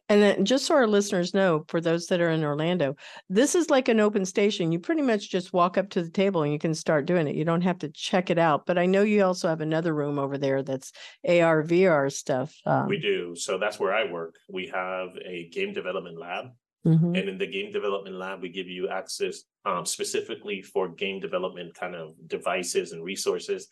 And 0.08 0.22
then 0.22 0.44
just 0.44 0.66
so 0.66 0.74
our 0.74 0.86
listeners 0.86 1.34
know, 1.34 1.64
for 1.68 1.80
those 1.80 2.06
that 2.06 2.20
are 2.20 2.30
in 2.30 2.44
Orlando, 2.44 2.96
this 3.28 3.54
is 3.54 3.70
like 3.70 3.88
an 3.88 4.00
open 4.00 4.24
station. 4.24 4.72
You 4.72 4.78
pretty 4.78 5.02
much 5.02 5.30
just 5.30 5.52
walk 5.52 5.78
up 5.78 5.90
to 5.90 6.02
the 6.02 6.10
table 6.10 6.42
and 6.42 6.52
you 6.52 6.58
can 6.58 6.74
start 6.74 7.06
doing 7.06 7.26
it. 7.26 7.34
You 7.36 7.44
don't 7.44 7.62
have 7.62 7.78
to 7.78 7.88
check 7.88 8.30
it 8.30 8.38
out. 8.38 8.66
But 8.66 8.78
I 8.78 8.86
know 8.86 9.02
you 9.02 9.24
also 9.24 9.48
have 9.48 9.60
another 9.60 9.94
room 9.94 10.18
over 10.18 10.38
there 10.38 10.62
that's 10.62 10.92
AR, 11.26 11.62
VR 11.62 12.12
stuff. 12.12 12.54
Um, 12.66 12.88
We 12.88 12.98
do. 12.98 13.34
So 13.36 13.58
that's 13.58 13.78
where 13.78 13.94
I 13.94 14.10
work. 14.10 14.36
We 14.48 14.66
have 14.68 15.08
a 15.24 15.48
game 15.50 15.72
development 15.72 16.18
lab. 16.18 16.46
mhm. 16.86 17.18
And 17.18 17.28
in 17.28 17.38
the 17.38 17.46
game 17.46 17.72
development 17.72 18.16
lab, 18.16 18.40
we 18.42 18.48
give 18.48 18.68
you 18.68 18.88
access 18.88 19.42
um, 19.66 19.84
specifically 19.84 20.62
for 20.62 20.88
game 20.88 21.20
development 21.20 21.74
kind 21.74 21.94
of 21.94 22.14
devices 22.26 22.92
and 22.92 23.04
resources. 23.04 23.68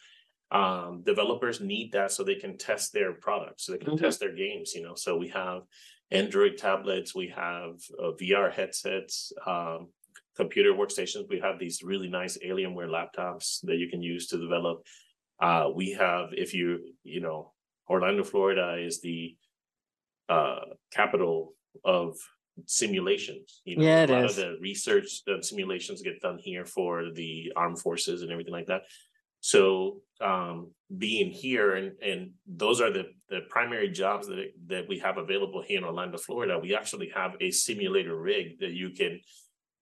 Um, 0.51 1.03
developers 1.03 1.61
need 1.61 1.93
that 1.93 2.11
so 2.11 2.25
they 2.25 2.35
can 2.37 2.57
test 2.57 2.93
their 2.93 3.13
products, 3.13 3.65
so 3.65 3.73
they 3.73 3.79
can 3.79 3.95
Mhm. 3.97 4.01
test 4.01 4.21
their 4.21 4.35
games, 4.35 4.75
you 4.75 4.83
know. 4.83 4.95
So 4.95 5.17
we 5.17 5.29
have 5.29 5.63
Android 6.11 6.57
tablets, 6.57 7.15
we 7.15 7.29
have 7.29 7.75
uh, 7.99 8.13
VR 8.13 8.51
headsets, 8.51 9.33
um, 9.47 9.93
computer 10.37 10.73
workstations. 10.73 11.29
We 11.29 11.41
have 11.41 11.59
these 11.59 11.83
really 11.83 12.09
nice 12.09 12.39
Alienware 12.39 12.89
laptops 12.89 13.61
that 13.65 13.77
you 13.77 13.89
can 13.91 14.01
use 14.01 14.29
to 14.29 14.39
develop. 14.39 14.87
Uh, 15.41 15.71
we 15.75 15.93
have, 15.93 16.33
if 16.33 16.55
you, 16.55 16.95
you 17.05 17.21
know, 17.21 17.53
Orlando, 17.91 18.25
Florida 18.25 18.77
is 18.79 19.01
the 19.01 19.37
uh, 20.29 20.61
capital 20.91 21.55
of 21.85 22.17
simulations. 22.67 23.61
You 23.65 23.77
know, 23.77 23.83
Yeah, 23.83 24.07
a 24.07 24.09
lot 24.09 24.25
is. 24.25 24.39
of 24.39 24.45
the 24.45 24.59
research 24.61 25.23
and 25.27 25.45
simulations 25.45 26.03
get 26.03 26.21
done 26.21 26.39
here 26.39 26.65
for 26.65 27.11
the 27.13 27.53
armed 27.57 27.81
forces 27.81 28.23
and 28.23 28.31
everything 28.31 28.53
like 28.53 28.67
that. 28.67 28.83
So 29.41 30.03
um 30.21 30.73
being 30.97 31.31
here 31.31 31.75
and 31.77 31.93
and 32.03 32.31
those 32.47 32.81
are 32.81 32.91
the 32.93 33.05
the 33.29 33.41
primary 33.51 33.91
jobs 33.91 34.27
that 34.27 34.53
that 34.67 34.89
we 34.89 34.99
have 34.99 35.19
available 35.19 35.63
here 35.63 35.79
in 35.79 35.85
Orlando, 35.85 36.19
Florida. 36.19 36.59
We 36.59 36.75
actually 36.75 37.11
have 37.15 37.33
a 37.41 37.51
simulator 37.51 38.17
rig 38.17 38.59
that 38.61 38.73
you 38.73 38.91
can 38.91 39.21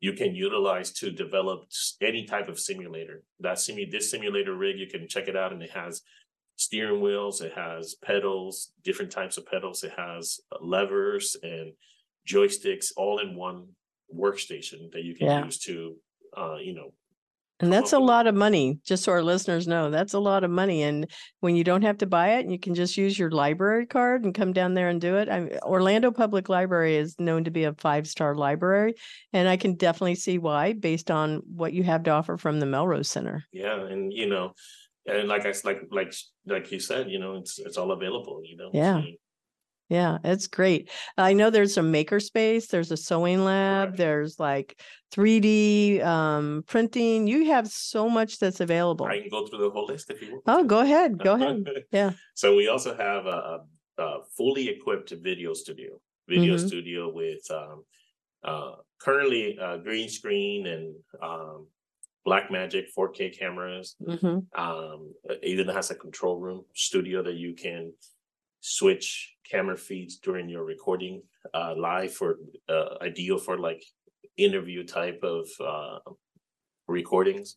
you 0.01 0.13
can 0.13 0.35
utilize 0.35 0.93
to 0.93 1.11
develop 1.11 1.65
any 2.03 2.25
type 2.27 2.49
of 2.49 2.61
simulator. 2.61 3.23
That 3.41 3.57
simu 3.57 3.91
this 3.91 4.11
simulator 4.11 4.55
rig, 4.55 4.79
you 4.79 4.89
can 4.89 5.09
check 5.09 5.29
it 5.29 5.37
out 5.37 5.53
and 5.53 5.63
it 5.63 5.71
has 5.71 6.03
steering 6.57 7.01
wheels, 7.01 7.41
it 7.41 7.53
has 7.55 7.95
pedals, 8.05 8.73
different 8.83 9.11
types 9.11 9.37
of 9.37 9.47
pedals, 9.47 9.83
it 9.85 9.93
has 9.97 10.41
levers 10.61 11.37
and 11.43 11.73
joysticks 12.27 12.93
all 12.97 13.19
in 13.21 13.37
one 13.37 13.69
workstation 14.15 14.91
that 14.93 15.03
you 15.05 15.15
can 15.15 15.27
Yeah. 15.27 15.45
use 15.45 15.59
to 15.61 15.97
uh 16.37 16.57
you 16.57 16.75
know 16.75 16.93
And 17.61 17.73
that's 17.73 17.93
a 17.93 17.97
up 17.97 18.03
with 18.03 18.09
it. 18.09 18.13
lot 18.13 18.27
of 18.27 18.35
money, 18.35 18.79
just 18.85 19.05
so 19.05 19.13
our 19.13 19.23
listeners 19.23 19.67
know, 19.67 19.91
that's 19.91 20.13
a 20.13 20.19
lot 20.19 20.45
of 20.45 20.51
money. 20.51 20.83
And 20.83 21.07
when 21.41 21.57
you 21.57 21.65
don't 21.65 21.83
have 21.83 21.99
to 21.99 22.07
buy 22.07 22.35
it, 22.35 22.41
and 22.41 22.53
you 22.53 22.59
can 22.59 22.75
just 22.75 22.97
use 22.97 23.19
your 23.19 23.31
library 23.31 23.87
card 23.87 24.25
and 24.25 24.35
come 24.35 24.53
down 24.53 24.75
there 24.75 24.89
and 24.89 25.01
do 25.01 25.17
it. 25.17 25.29
I, 25.29 25.59
Orlando 25.63 26.11
Public 26.11 26.49
Library 26.51 26.97
is 26.97 27.19
known 27.19 27.45
to 27.45 27.51
be 27.51 27.65
a 27.65 27.73
five-star 27.73 28.35
library. 28.35 28.95
And 29.33 29.49
I 29.49 29.57
can 29.57 29.75
definitely 29.75 30.17
see 30.17 30.39
why, 30.39 30.75
based 30.75 31.11
on 31.11 31.43
what 31.47 31.73
you 31.73 31.83
have 31.85 32.03
to 32.05 32.11
offer 32.11 32.37
from 32.37 32.61
the 32.61 32.67
Melrose 32.67 33.09
Center. 33.09 33.45
Yeah, 33.53 33.87
and 33.87 34.13
you 34.13 34.29
know, 34.29 34.53
and 35.07 35.29
like 35.29 35.47
I 35.47 35.55
like 35.65 35.83
like 35.91 36.15
like 36.47 36.71
you 36.73 36.81
said, 36.81 37.11
you 37.11 37.19
know, 37.19 37.37
it's 37.37 37.59
it's 37.59 37.79
all 37.79 37.93
available, 37.93 38.43
you 38.45 38.57
know. 38.57 38.71
Yeah. 38.73 39.01
so- 39.01 39.09
Yeah, 39.89 40.19
it's 40.25 40.49
great. 40.49 40.91
I 41.17 41.33
know 41.33 41.51
there's 41.51 41.77
a 41.77 41.83
maker 41.83 42.19
space, 42.19 42.67
there's 42.67 42.91
a 42.91 42.97
sewing 42.97 43.45
lab, 43.45 43.89
Correct. 43.89 43.99
there's 43.99 44.41
like 44.41 44.81
3D 45.13 46.03
um, 46.03 46.65
printing. 46.67 47.29
You 47.29 47.47
have 47.47 47.69
so 47.69 48.09
much 48.09 48.39
that's 48.39 48.61
available. 48.61 49.07
I 49.07 49.21
can 49.21 49.29
go 49.31 49.47
through 49.47 49.61
the 49.61 49.71
whole 49.71 49.87
list 49.87 50.11
if 50.11 50.21
you 50.21 50.33
want. 50.33 50.43
Oh, 50.47 50.65
go 50.65 50.81
ahead, 50.81 51.19
go 51.19 51.35
ahead. 51.35 51.65
Yeah. 51.93 52.13
So 52.35 52.57
we 52.57 52.69
also 52.69 52.97
have 52.97 53.27
a, 53.27 53.61
a, 53.99 54.19
fully 54.37 54.69
equipped 54.69 55.13
video 55.23 55.55
studio, 55.55 56.01
video 56.29 56.57
Mhm. 56.57 56.67
studio 56.67 57.13
with 57.13 57.49
um 57.51 57.85
uh 58.45 58.73
currently 59.01 59.59
uh 59.59 59.79
green 59.79 60.09
screen 60.09 60.67
and 60.67 60.95
um 61.23 61.69
Blackmagic 62.27 62.87
4K 62.93 63.31
cameras. 63.39 63.95
hmm 64.05 64.41
Um, 64.59 65.15
it 65.25 65.39
even 65.45 65.69
has 65.69 65.91
a 65.91 65.95
control 65.95 66.41
room 66.41 66.65
studio 66.75 67.23
that 67.23 67.35
you 67.37 67.55
can 67.55 67.93
switch 68.67 69.35
camera 69.49 69.77
feeds 69.77 70.17
during 70.27 70.49
your 70.49 70.65
recording 70.65 71.23
uh 71.55 71.73
live 71.89 72.13
for 72.13 72.31
uh 72.69 72.95
ideal 73.01 73.39
for 73.39 73.57
like 73.69 73.83
interview 74.37 74.83
type 74.85 75.21
of 75.23 75.47
uh 75.73 75.99
recordings. 76.89 77.57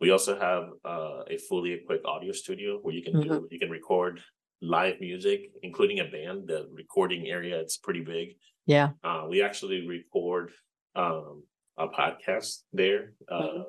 We 0.00 0.10
also 0.10 0.32
have 0.38 0.64
uh 0.84 1.22
a 1.34 1.36
fully 1.48 1.72
equipped 1.72 2.04
audio 2.04 2.32
studio 2.32 2.78
where 2.82 2.94
you 2.94 3.02
can 3.06 3.20
do 3.20 3.46
you 3.52 3.58
can 3.62 3.70
record 3.70 4.20
live 4.60 4.96
music, 5.00 5.40
including 5.62 6.00
a 6.00 6.04
band. 6.16 6.48
The 6.48 6.66
recording 6.82 7.22
area 7.28 7.56
it's 7.60 7.76
pretty 7.76 8.00
big. 8.14 8.26
Yeah. 8.66 8.88
Uh 9.04 9.26
we 9.30 9.36
actually 9.48 9.86
record 9.86 10.50
um 10.96 11.44
a 11.78 11.86
podcast 12.00 12.62
there 12.72 13.02
uh 13.28 13.42
Mhm. 13.42 13.64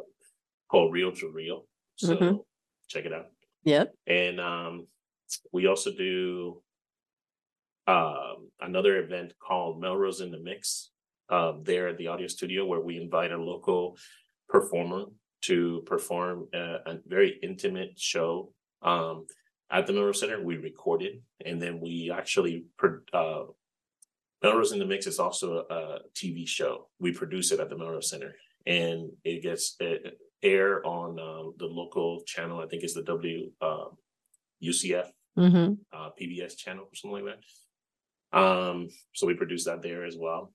called 0.72 0.90
Real 0.98 1.12
to 1.20 1.28
Real. 1.42 1.60
So 2.06 2.16
Mhm. 2.18 2.36
check 2.92 3.06
it 3.06 3.14
out. 3.14 3.28
Yep. 3.64 3.88
And 4.08 4.40
um, 4.40 4.88
we 5.52 5.68
also 5.68 5.92
do 5.92 6.62
um, 7.88 8.50
another 8.62 8.98
event 9.04 9.34
called 9.40 9.80
Melrose 9.80 10.22
in 10.22 10.32
the 10.32 10.40
Mix 10.40 10.92
um, 11.30 11.62
there 11.64 11.88
at 11.88 11.98
the 11.98 12.08
audio 12.08 12.28
studio, 12.28 12.66
where 12.66 12.80
we 12.80 12.98
invite 12.98 13.32
a 13.32 13.38
local 13.38 13.98
performer 14.50 15.06
to 15.44 15.84
perform 15.86 16.48
a, 16.54 16.78
a 16.86 16.98
very 17.06 17.40
intimate 17.44 17.98
show 17.98 18.52
um, 18.82 19.26
at 19.72 19.86
the 19.86 19.94
Melrose 19.94 20.20
Center. 20.20 20.44
We 20.44 20.58
record 20.58 21.04
it, 21.04 21.22
and 21.46 21.62
then 21.62 21.80
we 21.80 22.12
actually 22.14 22.66
uh, 23.14 23.44
Melrose 24.42 24.72
in 24.72 24.80
the 24.80 24.86
Mix 24.86 25.08
is 25.08 25.20
also 25.20 25.66
a 25.70 26.00
TV 26.16 26.48
show. 26.48 26.88
We 27.00 27.12
produce 27.12 27.52
it 27.52 27.60
at 27.60 27.70
the 27.70 27.78
Melrose 27.78 28.10
Center, 28.10 28.36
and 28.66 29.12
it 29.24 29.44
gets 29.44 29.76
uh, 29.82 30.10
air 30.44 30.86
on 30.86 31.20
um, 31.20 31.54
the 31.58 31.66
local 31.66 32.22
channel. 32.26 32.60
I 32.60 32.68
think 32.68 32.84
it's 32.84 32.94
the 32.94 33.04
W 33.04 33.52
uh, 33.62 33.86
UCF 34.64 35.08
hmm 35.36 35.74
uh, 35.94 36.10
PBS 36.20 36.58
channel 36.58 36.86
or 36.86 36.96
something 36.96 37.26
like 37.26 37.36
that. 37.36 38.38
Um, 38.38 38.90
so 39.14 39.28
we 39.28 39.34
produce 39.34 39.66
that 39.66 39.82
there 39.82 40.06
as 40.06 40.18
well. 40.18 40.54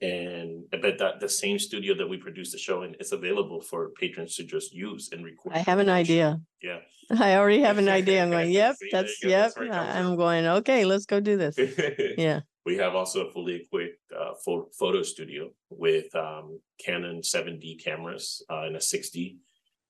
And 0.00 0.64
I 0.72 0.76
bet 0.76 0.98
that 0.98 1.18
the 1.20 1.28
same 1.28 1.58
studio 1.58 1.94
that 1.96 2.08
we 2.08 2.16
produce 2.16 2.52
the 2.52 2.58
show 2.58 2.82
in 2.82 2.94
is 3.00 3.12
available 3.12 3.60
for 3.60 3.90
patrons 3.98 4.36
to 4.36 4.44
just 4.44 4.72
use 4.72 5.10
and 5.12 5.24
record. 5.24 5.52
I 5.52 5.58
have 5.58 5.80
an 5.80 5.88
idea. 5.88 6.40
Yeah. 6.62 6.78
I 7.18 7.36
already 7.36 7.60
have 7.62 7.78
an 7.78 7.88
idea. 8.00 8.22
I'm 8.22 8.30
going, 8.30 8.52
yep, 8.52 8.76
that's, 8.92 9.18
go. 9.20 9.28
yep. 9.28 9.46
That's 9.46 9.56
where 9.56 9.66
it 9.66 9.72
comes 9.72 9.96
I'm 9.96 10.16
going, 10.16 10.46
okay, 10.46 10.84
let's 10.84 11.06
go 11.06 11.20
do 11.20 11.36
this. 11.36 11.56
Yeah. 12.16 12.40
We 12.66 12.76
have 12.76 12.94
also 12.94 13.26
a 13.26 13.32
fully 13.32 13.54
equipped 13.54 13.98
uh, 14.16 14.34
photo 14.78 15.02
studio 15.02 15.50
with 15.70 16.14
um, 16.14 16.60
Canon 16.78 17.22
7D 17.22 17.82
cameras 17.82 18.44
uh, 18.50 18.62
and 18.66 18.76
a 18.76 18.78
6D 18.78 19.38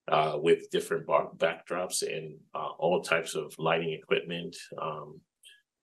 uh, 0.09 0.37
with 0.41 0.71
different 0.71 1.07
bar- 1.07 1.31
backdrops 1.37 2.03
and 2.03 2.37
uh, 2.55 2.71
all 2.79 3.03
types 3.03 3.35
of 3.35 3.55
lighting 3.59 3.93
equipment. 3.93 4.57
Um, 4.81 5.21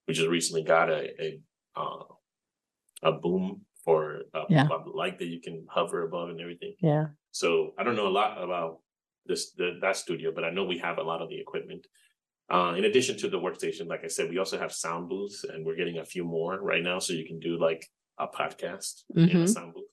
we 0.08 0.14
just 0.14 0.28
recently 0.30 0.64
got 0.64 0.90
a 0.90 1.10
a, 1.22 1.40
uh, 1.76 2.04
a 3.04 3.12
boom 3.12 3.62
for 3.84 4.22
a, 4.34 4.42
Yeah. 4.50 4.68
light 4.94 5.18
that 5.20 5.28
you 5.28 5.40
can 5.42 5.66
hover 5.70 6.04
above 6.04 6.30
and 6.30 6.42
everything. 6.42 6.74
Yeah. 6.82 7.08
So 7.32 7.74
I 7.78 7.84
don't 7.84 7.96
know 7.96 8.08
a 8.08 8.18
lot 8.22 8.42
about 8.44 8.80
this 9.26 9.52
the, 9.54 9.78
that 9.82 9.96
studio, 9.98 10.32
but 10.34 10.44
I 10.44 10.50
know 10.50 10.66
we 10.66 10.78
have 10.80 10.98
a 10.98 11.04
lot 11.04 11.22
of 11.22 11.30
the 11.30 11.40
equipment. 11.40 11.86
Uh, 12.50 12.76
in 12.78 12.86
addition 12.86 13.18
to 13.18 13.30
the 13.30 13.38
workstation, 13.40 13.88
like 13.88 14.04
I 14.06 14.08
said, 14.08 14.30
we 14.30 14.38
also 14.38 14.58
have 14.58 14.72
sound 14.72 15.10
booths, 15.10 15.44
and 15.44 15.66
we're 15.66 15.76
getting 15.76 15.98
a 16.00 16.06
few 16.06 16.24
more 16.24 16.58
right 16.62 16.82
now, 16.82 16.98
so 17.00 17.12
you 17.14 17.26
can 17.26 17.40
do 17.40 17.58
like 17.60 17.86
a 18.20 18.28
podcast 18.28 19.04
in 19.16 19.42
a 19.42 19.48
sound 19.48 19.74
booth. 19.74 19.92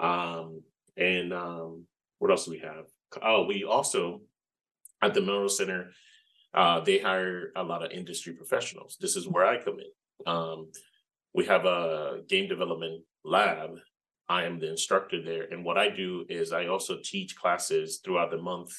Um, 0.00 0.62
and 0.96 1.32
um, 1.34 1.84
what 2.18 2.30
else 2.30 2.46
do 2.46 2.50
we 2.50 2.58
have? 2.60 2.86
Oh, 3.20 3.44
we 3.44 3.64
also 3.64 4.22
at 5.02 5.14
the 5.14 5.20
Melrose 5.20 5.56
Center, 5.56 5.90
uh, 6.54 6.80
they 6.80 6.98
hire 6.98 7.50
a 7.56 7.62
lot 7.62 7.84
of 7.84 7.90
industry 7.90 8.34
professionals. 8.34 8.96
This 9.00 9.16
is 9.16 9.26
where 9.26 9.44
I 9.44 9.62
come 9.62 9.78
in. 9.80 10.32
Um, 10.32 10.70
we 11.34 11.44
have 11.46 11.64
a 11.64 12.20
game 12.28 12.48
development 12.48 13.02
lab. 13.24 13.70
I 14.28 14.44
am 14.44 14.60
the 14.60 14.70
instructor 14.70 15.20
there, 15.22 15.48
and 15.50 15.64
what 15.64 15.76
I 15.76 15.88
do 15.90 16.24
is 16.28 16.52
I 16.52 16.66
also 16.66 16.98
teach 17.02 17.36
classes 17.36 18.00
throughout 18.04 18.30
the 18.30 18.38
month 18.38 18.72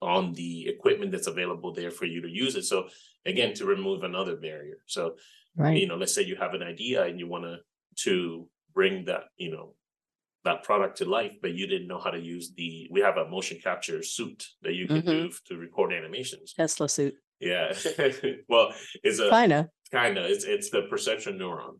on 0.00 0.32
the 0.34 0.68
equipment 0.68 1.10
that's 1.10 1.26
available 1.26 1.72
there 1.72 1.90
for 1.90 2.04
you 2.04 2.20
to 2.22 2.28
use 2.28 2.54
it. 2.54 2.64
So 2.64 2.88
again, 3.26 3.54
to 3.54 3.64
remove 3.64 4.04
another 4.04 4.36
barrier. 4.36 4.78
So 4.86 5.16
Right. 5.56 5.80
you 5.80 5.88
know, 5.88 5.96
let's 5.96 6.14
say 6.14 6.22
you 6.22 6.36
have 6.36 6.54
an 6.54 6.62
idea 6.62 7.02
and 7.04 7.18
you 7.18 7.26
want 7.26 7.44
to 7.44 7.58
to 8.04 8.48
bring 8.74 9.06
that, 9.06 9.24
you 9.36 9.50
know, 9.50 9.74
that 10.44 10.62
product 10.62 10.98
to 10.98 11.04
life, 11.04 11.32
but 11.42 11.54
you 11.54 11.66
didn't 11.66 11.88
know 11.88 11.98
how 11.98 12.10
to 12.10 12.18
use 12.18 12.52
the. 12.54 12.88
We 12.90 13.00
have 13.00 13.16
a 13.16 13.28
motion 13.28 13.58
capture 13.62 14.02
suit 14.02 14.46
that 14.62 14.74
you 14.74 14.86
can 14.86 15.04
do 15.04 15.30
to 15.46 15.56
record 15.56 15.92
animations. 15.92 16.54
Tesla 16.54 16.88
suit. 16.88 17.14
Yeah, 17.40 17.72
well, 18.48 18.72
it's 19.02 19.20
a 19.20 19.30
Kinda. 19.30 19.68
kind 19.92 20.18
of 20.18 20.26
it's 20.26 20.44
it's 20.44 20.70
the 20.70 20.82
perception 20.90 21.38
neuron. 21.38 21.78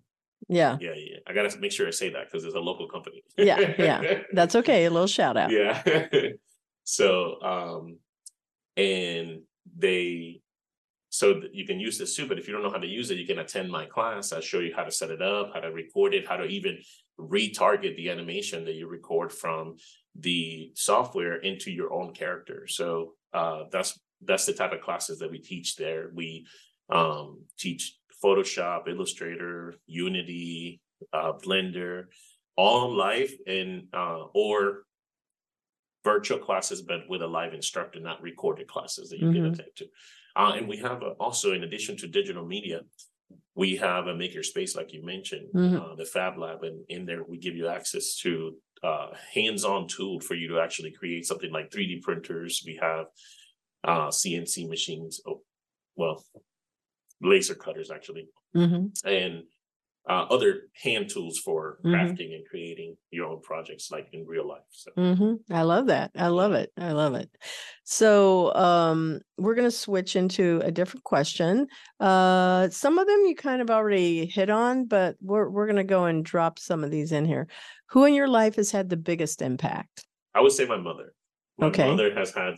Yeah. 0.49 0.77
Yeah, 0.81 0.95
yeah. 0.95 1.19
I 1.27 1.33
gotta 1.33 1.59
make 1.59 1.73
sure 1.73 1.87
I 1.87 1.91
say 1.91 2.11
that 2.11 2.27
because 2.27 2.45
it's 2.45 2.55
a 2.55 2.61
local 2.61 2.89
company. 2.89 3.23
Yeah, 3.37 3.75
yeah. 3.79 4.21
That's 4.33 4.55
okay. 4.57 4.85
A 4.85 4.91
little 4.91 5.09
shout 5.09 5.37
out. 5.37 5.51
yeah. 5.51 5.83
so 6.85 7.41
um, 7.43 7.99
and 8.77 9.43
they 9.77 10.41
so 11.11 11.41
that 11.41 11.55
you 11.55 11.67
can 11.67 11.81
use 11.81 11.99
the 11.99 12.07
suit, 12.07 12.29
but 12.29 12.39
if 12.39 12.47
you 12.47 12.55
don't 12.55 12.63
know 12.63 12.71
how 12.71 12.79
to 12.79 12.87
use 12.87 13.11
it, 13.11 13.19
you 13.19 13.27
can 13.27 13.39
attend 13.39 13.71
my 13.71 13.87
class. 13.87 14.33
I 14.33 14.41
show 14.41 14.61
you 14.61 14.73
how 14.77 14.85
to 14.85 14.91
set 14.91 15.11
it 15.11 15.23
up, 15.23 15.53
how 15.55 15.61
to 15.61 15.73
record 15.73 16.15
it, 16.15 16.29
how 16.29 16.37
to 16.37 16.45
even 16.45 16.79
retarget 17.19 17.97
the 17.97 18.11
animation 18.11 18.65
that 18.65 18.75
you 18.75 18.87
record 18.89 19.33
from 19.33 19.77
the 20.15 20.73
software 20.75 21.37
into 21.37 21.71
your 21.71 21.93
own 21.93 22.13
character. 22.15 22.67
So 22.67 23.15
uh, 23.33 23.65
that's 23.71 23.99
that's 24.23 24.47
the 24.47 24.53
type 24.53 24.73
of 24.73 24.81
classes 24.81 25.19
that 25.21 25.31
we 25.31 25.39
teach 25.39 25.77
there. 25.77 26.11
We 26.13 26.47
um, 26.91 27.43
teach 27.59 27.97
Photoshop, 28.25 28.89
Illustrator, 28.89 29.75
Unity, 29.87 30.81
uh, 31.13 31.35
Blender, 31.35 32.05
all 32.57 32.93
live 32.97 33.33
and 33.47 33.85
uh, 33.93 34.25
or 34.35 34.85
virtual 36.05 36.39
classes, 36.39 36.83
but 36.83 37.01
with 37.09 37.23
a 37.23 37.27
live 37.27 37.55
instructor, 37.55 38.01
not 38.01 38.23
recorded 38.23 38.67
classes 38.67 39.11
that 39.11 39.19
you 39.21 39.31
can 39.33 39.43
Mhm. 39.43 39.53
attend 39.53 39.71
to. 39.77 39.87
Uh, 40.37 40.53
and 40.57 40.69
we 40.69 40.77
have 40.79 41.03
uh, 41.03 41.15
also, 41.21 41.53
in 41.53 41.65
addition 41.65 41.97
to 41.99 42.07
digital 42.07 42.45
media, 42.47 42.81
we 43.55 43.77
have 43.77 44.07
a 44.07 44.15
maker 44.15 44.43
space, 44.43 44.77
like 44.77 44.93
you 44.93 45.03
mentioned, 45.05 45.49
Mhm. 45.55 45.81
uh, 45.81 45.95
the 45.97 46.05
Fab 46.05 46.39
Lab, 46.39 46.63
and 46.63 46.85
in 46.89 47.05
there 47.07 47.25
we 47.25 47.39
give 47.39 47.57
you 47.57 47.69
access 47.69 48.17
to 48.21 48.57
uh, 48.83 49.13
hands-on 49.35 49.89
tool 49.89 50.21
for 50.21 50.37
you 50.37 50.47
to 50.49 50.61
actually 50.61 50.93
create 50.93 51.27
something 51.27 51.51
like 51.51 51.69
3D 51.71 52.01
printers. 52.01 52.63
We 52.65 52.77
have 52.81 53.07
uh, 53.83 54.09
CNC 54.09 54.69
machines. 54.69 55.21
Oh, 55.27 55.43
well, 55.97 56.25
laser 57.21 57.57
cutters 57.57 57.91
actually, 57.91 58.29
hmm 58.53 58.87
and 59.05 59.43
uh, 60.09 60.25
other 60.31 60.63
hand 60.83 61.11
tools 61.11 61.39
for 61.39 61.79
Mhm. 61.85 61.93
crafting 61.95 62.35
and 62.35 62.47
creating 62.49 62.97
your 63.11 63.27
own 63.27 63.41
projects 63.43 63.91
like 63.91 64.09
in 64.13 64.25
real 64.27 64.49
life. 64.49 64.63
So 64.71 64.91
hmm 64.97 65.35
I 65.51 65.63
love 65.63 65.87
that. 65.89 66.11
I 66.17 66.29
love 66.29 66.53
it. 66.53 66.73
I 66.79 66.93
love 66.93 67.15
it. 67.15 67.31
So 67.85 68.55
um, 68.55 69.21
we're 69.37 69.55
going 69.55 69.67
to 69.67 69.77
switch 69.77 70.17
into 70.17 70.61
a 70.65 70.71
different 70.71 71.05
question. 71.05 71.67
Uh, 72.01 72.69
some 72.71 72.99
of 72.99 73.07
them 73.07 73.25
you 73.27 73.35
kind 73.35 73.61
of 73.63 73.71
already 73.71 74.27
hit 74.27 74.51
on, 74.51 74.87
but 74.87 75.17
we're 75.21 75.49
we're 75.49 75.67
going 75.67 75.77
to 75.77 75.85
go 75.85 76.07
and 76.07 76.25
drop 76.25 76.59
some 76.59 76.85
of 76.85 76.91
these 76.91 77.13
in 77.13 77.25
here. 77.25 77.47
Who 77.91 78.05
in 78.05 78.15
your 78.15 78.29
life 78.29 78.57
has 78.57 78.71
had 78.71 78.89
the 78.89 78.97
biggest 78.97 79.43
impact? 79.43 80.07
I 80.35 80.41
would 80.41 80.53
say 80.53 80.67
my 80.67 80.79
mother. 80.79 81.15
My 81.59 81.69
Okay. 81.69 81.87
mother 81.87 82.15
has 82.15 82.33
had 82.33 82.55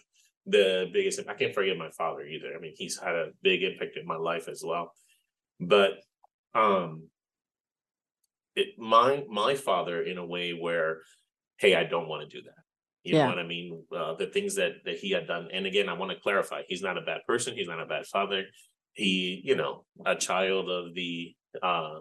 the 0.47 0.89
biggest. 0.93 1.21
I 1.29 1.35
can't 1.35 1.55
forget 1.55 1.77
my 1.77 1.91
father 1.91 2.23
either. 2.23 2.55
I 2.57 2.61
mean, 2.61 2.75
he's 2.77 2.99
had 2.99 3.15
a 3.15 3.31
big 3.43 3.63
impact 3.63 3.97
in 3.97 4.07
my 4.07 4.17
life 4.17 4.49
as 4.49 4.63
well. 4.65 4.93
But 5.61 5.93
um, 6.55 7.09
it 8.57 8.79
my 8.79 9.25
my 9.29 9.55
father 9.55 10.03
in 10.03 10.19
a 10.19 10.27
way 10.27 10.53
where, 10.53 11.03
hey, 11.59 11.75
I 11.77 11.85
don't 11.85 12.09
want 12.09 12.29
to 12.29 12.37
do 12.39 12.43
that. 12.45 12.65
You 13.05 13.17
Yeah. 13.17 13.23
know 13.23 13.27
what 13.29 13.39
I 13.39 13.45
mean? 13.47 13.85
Uh, 13.95 14.15
the 14.15 14.27
things 14.29 14.57
that 14.57 14.85
that 14.85 14.99
he 14.99 15.11
had 15.13 15.27
done. 15.27 15.49
And 15.53 15.67
again, 15.67 15.89
I 15.89 15.95
want 15.95 16.13
to 16.13 16.21
clarify: 16.21 16.63
he's 16.69 16.83
not 16.83 16.99
a 16.99 17.03
bad 17.03 17.23
person. 17.27 17.55
He's 17.57 17.69
not 17.69 17.81
a 17.81 17.87
bad 17.87 18.07
father. 18.07 18.45
He, 18.93 19.41
you 19.45 19.57
know, 19.57 19.87
a 20.07 20.17
child 20.17 20.71
of 20.71 20.95
the 20.95 21.35
uh 21.63 22.01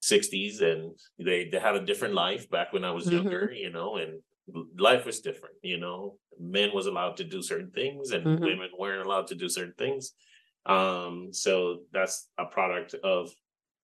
60s 0.00 0.60
and 0.60 0.98
they 1.18 1.48
they 1.48 1.58
had 1.58 1.74
a 1.76 1.84
different 1.84 2.14
life 2.14 2.48
back 2.50 2.72
when 2.72 2.84
I 2.84 2.92
was 2.92 3.10
Mhm. 3.10 3.10
younger, 3.10 3.50
you 3.52 3.70
know, 3.70 3.96
and 3.96 4.22
life 4.78 5.04
was 5.04 5.20
different, 5.20 5.56
you 5.62 5.78
know. 5.78 6.18
Men 6.38 6.70
was 6.72 6.86
allowed 6.86 7.16
to 7.18 7.24
do 7.24 7.42
certain 7.42 7.70
things 7.72 8.12
and 8.12 8.24
Mhm. 8.24 8.48
women 8.48 8.70
weren't 8.78 9.04
allowed 9.04 9.26
to 9.28 9.34
do 9.34 9.48
certain 9.48 9.74
things. 9.78 10.12
Um 10.66 11.32
so 11.32 11.84
that's 11.92 12.30
a 12.38 12.46
product 12.46 12.94
of 12.94 13.32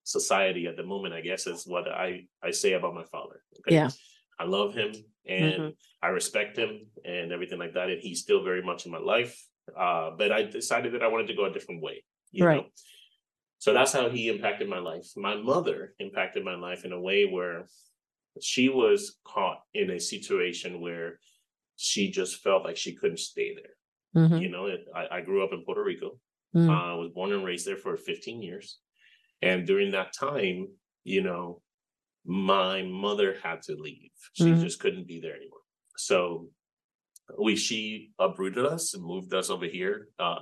society 0.04 0.66
at 0.66 0.76
the 0.76 0.82
moment, 0.84 1.14
I 1.14 1.20
guess 1.22 1.46
is 1.46 1.66
what 1.66 1.88
I 1.88 2.26
I 2.42 2.50
say 2.52 2.72
about 2.74 2.94
my 2.94 3.04
father. 3.04 3.42
okay? 3.60 3.74
Yeah. 3.74 3.90
I 4.38 4.44
love 4.44 4.74
him 4.74 4.92
and 5.26 5.54
Mhm. 5.62 5.76
I 6.02 6.08
respect 6.08 6.56
him 6.58 6.86
and 7.04 7.32
everything 7.32 7.58
like 7.58 7.74
that 7.74 7.88
and 7.90 8.00
he's 8.00 8.20
still 8.20 8.42
very 8.44 8.62
much 8.62 8.84
in 8.86 8.92
my 8.92 8.98
life. 9.14 9.34
Uh 9.84 10.10
but 10.18 10.30
I 10.30 10.42
decided 10.42 10.92
that 10.94 11.02
I 11.02 11.08
wanted 11.08 11.28
to 11.28 11.34
go 11.34 11.44
a 11.46 11.52
different 11.52 11.80
way, 11.82 12.04
you 12.32 12.44
Right. 12.44 12.62
know. 12.62 12.68
So 13.58 13.72
that's 13.72 13.92
how 13.92 14.10
he 14.10 14.28
impacted 14.28 14.68
my 14.68 14.78
life. 14.92 15.06
My 15.16 15.36
mother 15.36 15.94
impacted 15.98 16.44
my 16.44 16.56
life 16.56 16.84
in 16.84 16.92
a 16.92 17.00
way 17.00 17.24
where 17.24 17.66
she 18.50 18.68
was 18.68 19.00
caught 19.24 19.60
in 19.72 19.90
a 19.90 19.98
situation 20.00 20.80
where 20.80 21.18
she 21.76 22.10
just 22.10 22.42
felt 22.42 22.62
like 22.64 22.76
she 22.76 22.92
couldn't 22.94 23.18
stay 23.32 23.54
there. 23.54 23.74
Mhm. 24.22 24.42
You 24.42 24.48
know, 24.50 24.66
it, 24.66 24.82
I, 24.94 25.04
I 25.16 25.20
grew 25.22 25.42
up 25.44 25.52
in 25.54 25.64
Puerto 25.64 25.82
Rico. 25.82 26.20
Mm. 26.54 26.68
Uh, 26.68 26.92
I 26.92 26.94
was 27.02 27.10
born 27.10 27.32
and 27.32 27.44
raised 27.44 27.66
there 27.66 27.76
for 27.84 27.96
15 27.96 28.42
years. 28.42 28.78
And 29.44 29.66
during 29.66 29.90
that 29.92 30.12
time, 30.18 30.68
you 31.04 31.22
know, 31.22 31.60
my 32.24 32.82
mother 32.82 33.36
had 33.42 33.62
to 33.62 33.76
leave. 33.76 34.10
She 34.32 34.44
Mhm. 34.52 34.60
just 34.62 34.80
couldn't 34.80 35.06
be 35.06 35.20
there 35.20 35.36
anymore. 35.36 35.60
So 35.96 36.50
we 37.38 37.56
she 37.56 38.12
uprooted 38.18 38.64
us 38.66 38.94
and 38.94 39.02
moved 39.04 39.32
us 39.34 39.50
over 39.50 39.66
here, 39.66 40.08
uh, 40.18 40.40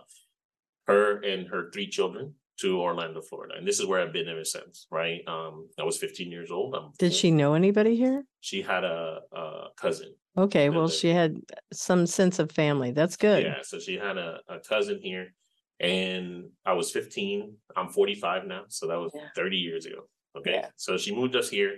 her 0.87 1.21
and 1.21 1.49
her 1.49 1.71
three 1.73 1.88
children 1.88 2.35
to 2.61 2.81
Orlando, 2.81 3.21
Florida. 3.23 3.55
And 3.57 3.67
this 3.67 3.81
is 3.81 3.87
where 3.87 4.01
I've 4.01 4.12
been 4.12 4.29
ever 4.29 4.45
since, 4.45 4.87
right? 4.91 5.21
Um, 5.27 5.69
I 5.79 5.85
was 5.85 5.99
15 5.99 6.31
years 6.31 6.51
old. 6.51 6.75
I'm 6.77 6.93
Did 6.99 7.12
she 7.12 7.31
know 7.31 7.55
anybody 7.55 7.97
here? 7.97 8.25
she 8.41 8.62
had 8.62 8.85
a, 8.85 9.21
a 9.33 9.69
cousin. 9.77 10.15
Okay, 10.37 10.71
well, 10.71 10.88
she 10.88 11.09
had 11.09 11.41
some 11.73 12.07
sense 12.07 12.38
of 12.38 12.51
family. 12.51 12.91
That's 12.93 13.17
good. 13.17 13.43
Yeah, 13.45 13.62
so 13.62 13.79
she 13.79 13.95
had 13.97 14.17
a, 14.19 14.41
a 14.49 14.61
cousin 14.61 15.01
here, 15.03 15.35
and 15.83 16.51
I 16.64 16.73
was 16.75 16.90
15. 16.92 17.57
I'm 17.77 17.88
45 17.90 18.47
now, 18.47 18.62
so 18.68 18.87
that 18.87 18.99
was 18.99 19.11
Yeah. 19.14 19.29
30 19.37 19.57
years 19.59 19.85
ago. 19.87 20.09
Okay, 20.37 20.53
Yeah. 20.53 20.71
so 20.77 20.97
she 20.97 21.14
moved 21.14 21.37
us 21.37 21.51
here. 21.51 21.77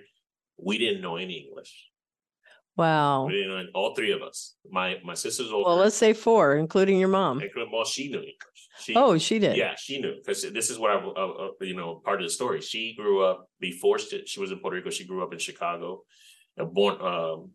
We 0.56 0.78
didn't 0.78 1.00
know 1.02 1.16
any 1.16 1.38
English. 1.48 1.88
Wow. 2.76 3.26
We 3.26 3.34
didn't 3.34 3.48
know 3.50 3.64
all 3.74 3.94
three 3.94 4.10
of 4.12 4.20
us. 4.22 4.56
My 4.68 5.00
my 5.04 5.14
sister's 5.14 5.50
older. 5.52 5.66
Well, 5.68 5.76
let's 5.76 5.96
say 5.96 6.12
four, 6.12 6.56
including 6.56 6.98
your 6.98 7.08
mom. 7.08 7.40
and 7.40 7.50
well, 7.72 7.84
she 7.84 8.08
knew 8.08 8.18
English. 8.18 8.60
She, 8.80 8.94
Oh, 8.96 9.16
she 9.18 9.38
did. 9.38 9.56
yeah, 9.56 9.74
she 9.76 10.00
knew 10.00 10.16
because 10.16 10.42
this 10.52 10.70
is 10.70 10.78
what 10.78 10.90
I, 10.90 10.96
uh, 10.96 11.34
uh, 11.44 11.50
you 11.60 11.74
know, 11.76 12.00
part 12.04 12.20
of 12.20 12.26
the 12.26 12.30
story. 12.32 12.60
She 12.60 12.94
grew 12.96 13.24
up 13.24 13.48
before 13.60 14.00
she, 14.00 14.26
she 14.26 14.40
was 14.40 14.50
in 14.50 14.58
Puerto 14.58 14.76
Rico. 14.76 14.90
She 14.90 15.04
grew 15.06 15.22
up 15.22 15.32
in 15.32 15.38
Chicago, 15.38 16.02
uh, 16.58 16.64
born. 16.64 17.00
Um, 17.00 17.52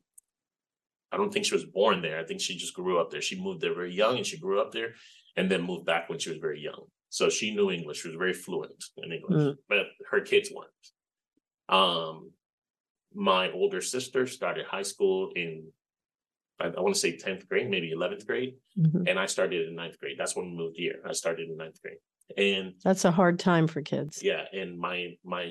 I 1.12 1.18
don't 1.18 1.34
think 1.34 1.46
she 1.46 1.56
was 1.56 1.66
born 1.66 2.02
there. 2.02 2.18
I 2.20 2.24
think 2.24 2.40
she 2.40 2.56
just 2.56 2.74
grew 2.74 3.00
up 3.02 3.10
there. 3.12 3.22
She 3.22 3.42
moved 3.42 3.60
there 3.62 3.74
very 3.76 3.94
young, 3.94 4.16
and 4.18 4.26
she 4.26 4.38
grew 4.38 4.62
up 4.62 4.72
there, 4.72 4.94
and 5.40 5.50
then 5.50 5.62
moved 5.62 5.86
back 5.86 6.10
when 6.10 6.20
she 6.20 6.30
was 6.30 6.40
very 6.40 6.60
young. 6.70 6.84
So 7.10 7.30
she 7.30 7.56
knew 7.56 7.72
English. 7.72 8.02
She 8.02 8.10
was 8.10 8.18
very 8.18 8.34
fluent 8.34 8.84
in 9.04 9.12
English, 9.18 9.42
Mm. 9.44 9.56
but 9.72 9.86
her 10.12 10.22
kids 10.32 10.48
weren't. 10.56 10.86
Um, 11.80 12.32
my 13.32 13.44
older 13.52 13.82
sister 13.94 14.28
started 14.28 14.66
high 14.66 14.88
school 14.94 15.32
in, 15.36 15.52
I, 16.60 16.66
I 16.78 16.80
want 16.84 16.94
to 16.96 17.00
say 17.06 17.12
tenth 17.18 17.48
grade, 17.50 17.70
maybe 17.70 17.90
eleventh 17.92 18.26
grade, 18.30 18.54
Mhm. 18.78 19.08
and 19.10 19.18
I 19.18 19.28
started 19.36 19.60
in 19.68 19.76
ninth 19.82 19.98
grade. 20.02 20.18
That's 20.20 20.36
when 20.36 20.46
we 20.52 20.56
moved 20.64 20.78
here. 20.78 20.98
I 21.12 21.14
started 21.24 21.48
in 21.50 21.56
ninth 21.64 21.80
grade, 21.84 22.02
and 22.50 22.66
That's 22.84 23.06
a 23.06 23.12
hard 23.20 23.40
time 23.40 23.66
for 23.74 23.82
kids. 23.94 24.14
yeah, 24.32 24.44
and 24.60 24.70
my 24.88 24.98
my 25.36 25.46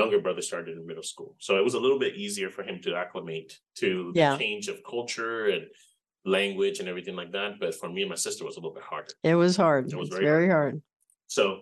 younger 0.00 0.20
brother 0.26 0.42
started 0.50 0.72
in 0.78 0.84
middle 0.90 1.08
school, 1.12 1.30
so 1.46 1.50
it 1.60 1.64
was 1.68 1.74
a 1.74 1.80
little 1.84 2.00
bit 2.06 2.14
easier 2.24 2.50
for 2.56 2.62
him 2.68 2.76
to 2.86 2.90
acclimate 3.04 3.50
to 3.82 3.88
Yeah. 4.14 4.32
the 4.32 4.38
change 4.44 4.66
of 4.72 4.76
culture 4.94 5.46
and 5.54 5.64
language 6.24 6.80
and 6.80 6.88
everything 6.88 7.16
like 7.16 7.32
that. 7.32 7.54
But 7.60 7.74
for 7.74 7.88
me 7.88 8.02
and 8.02 8.10
my 8.10 8.16
sister, 8.16 8.44
it 8.44 8.46
was 8.46 8.56
a 8.56 8.60
little 8.60 8.74
bit 8.74 8.84
harder. 8.84 9.12
It 9.22 9.34
was 9.34 9.56
hard. 9.56 9.92
It 9.92 9.96
was 9.96 10.08
very 10.08 10.24
very 10.24 10.48
hard. 10.48 10.82
So, 11.26 11.60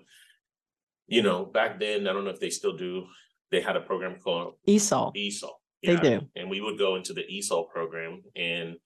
you 1.07 1.23
know, 1.23 1.45
back 1.45 1.81
then, 1.81 2.07
I 2.07 2.13
don't 2.13 2.25
know 2.25 2.31
if 2.31 2.41
they 2.41 2.51
still 2.51 2.77
do. 2.77 3.07
They 3.51 3.61
had 3.61 3.77
a 3.77 3.81
program 3.81 4.17
called 4.23 4.55
ESOL. 4.67 5.15
ESOL. 5.15 5.53
They 5.83 5.97
do. 5.97 6.21
And 6.35 6.51
we 6.51 6.61
would 6.61 6.79
go 6.79 6.97
into 6.97 7.13
the 7.13 7.23
ESOL 7.23 7.69
program. 7.69 8.23
And 8.35 8.77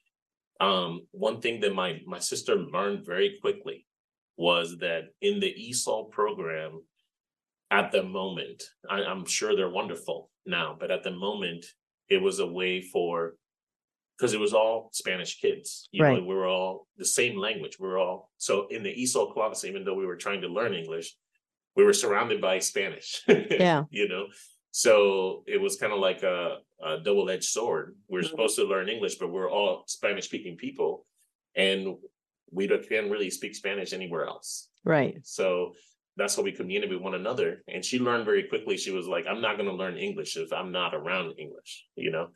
um, 0.60 1.06
one 1.12 1.40
thing 1.40 1.60
that 1.60 1.74
my 1.74 2.00
my 2.06 2.18
sister 2.18 2.56
learned 2.56 3.06
very 3.06 3.38
quickly 3.40 3.86
was 4.36 4.78
that 4.78 5.04
in 5.20 5.40
the 5.40 5.54
ESOL 5.54 6.10
program, 6.10 6.82
at 7.70 7.92
the 7.92 8.02
moment, 8.02 8.62
I, 8.88 9.02
I'm 9.04 9.24
sure 9.24 9.54
they're 9.54 9.70
wonderful 9.70 10.30
now, 10.46 10.76
but 10.78 10.90
at 10.90 11.02
the 11.04 11.10
moment, 11.10 11.64
it 12.08 12.20
was 12.20 12.40
a 12.40 12.46
way 12.46 12.80
for 12.80 13.34
because 14.20 14.34
it 14.34 14.40
was 14.40 14.52
all 14.52 14.90
Spanish 14.92 15.40
kids. 15.40 15.88
You 15.92 16.02
know, 16.02 16.08
Right. 16.10 16.22
we 16.26 16.34
were 16.34 16.46
all 16.46 16.86
the 16.98 17.04
same 17.06 17.38
language. 17.38 17.78
We 17.78 17.88
were 17.88 17.98
all 17.98 18.30
so 18.36 18.66
in 18.68 18.82
the 18.82 18.94
ESOL 18.94 19.32
class, 19.32 19.64
even 19.64 19.84
though 19.84 19.94
we 19.94 20.04
were 20.06 20.16
trying 20.16 20.42
to 20.42 20.48
learn 20.48 20.74
English, 20.74 21.16
we 21.74 21.84
were 21.84 21.94
surrounded 21.94 22.40
by 22.40 22.58
Spanish. 22.58 23.22
Yeah. 23.28 23.84
you 23.90 24.08
know, 24.08 24.26
so 24.72 25.42
it 25.46 25.60
was 25.60 25.76
kind 25.78 25.92
of 25.92 25.98
like 26.00 26.22
a, 26.22 26.58
a 26.84 27.00
double-edged 27.00 27.44
sword. 27.56 27.96
We're 28.08 28.20
Mhm. 28.22 28.28
supposed 28.30 28.56
to 28.56 28.64
learn 28.64 28.88
English, 28.90 29.14
but 29.16 29.28
we're 29.28 29.50
all 29.50 29.84
Spanish-speaking 29.86 30.56
people, 30.58 31.06
and 31.54 31.96
we 32.52 32.66
don't, 32.66 32.86
can't 32.88 33.10
really 33.10 33.30
speak 33.30 33.54
Spanish 33.54 33.92
anywhere 33.92 34.26
else. 34.26 34.68
Right. 34.84 35.16
So 35.24 35.74
that's 36.16 36.36
how 36.36 36.42
we 36.42 36.52
communicate 36.52 36.94
with 36.94 37.02
one 37.02 37.14
another. 37.14 37.62
And 37.68 37.82
she 37.84 37.98
learned 37.98 38.26
very 38.26 38.44
quickly. 38.44 38.76
She 38.76 38.90
was 38.90 39.06
like, 39.08 39.24
"I'm 39.26 39.40
not 39.40 39.56
going 39.56 39.68
to 39.68 39.74
learn 39.82 39.96
English 39.96 40.36
if 40.36 40.52
I'm 40.52 40.72
not 40.72 40.94
around 40.94 41.26
English," 41.38 41.86
you 41.96 42.10
know. 42.10 42.26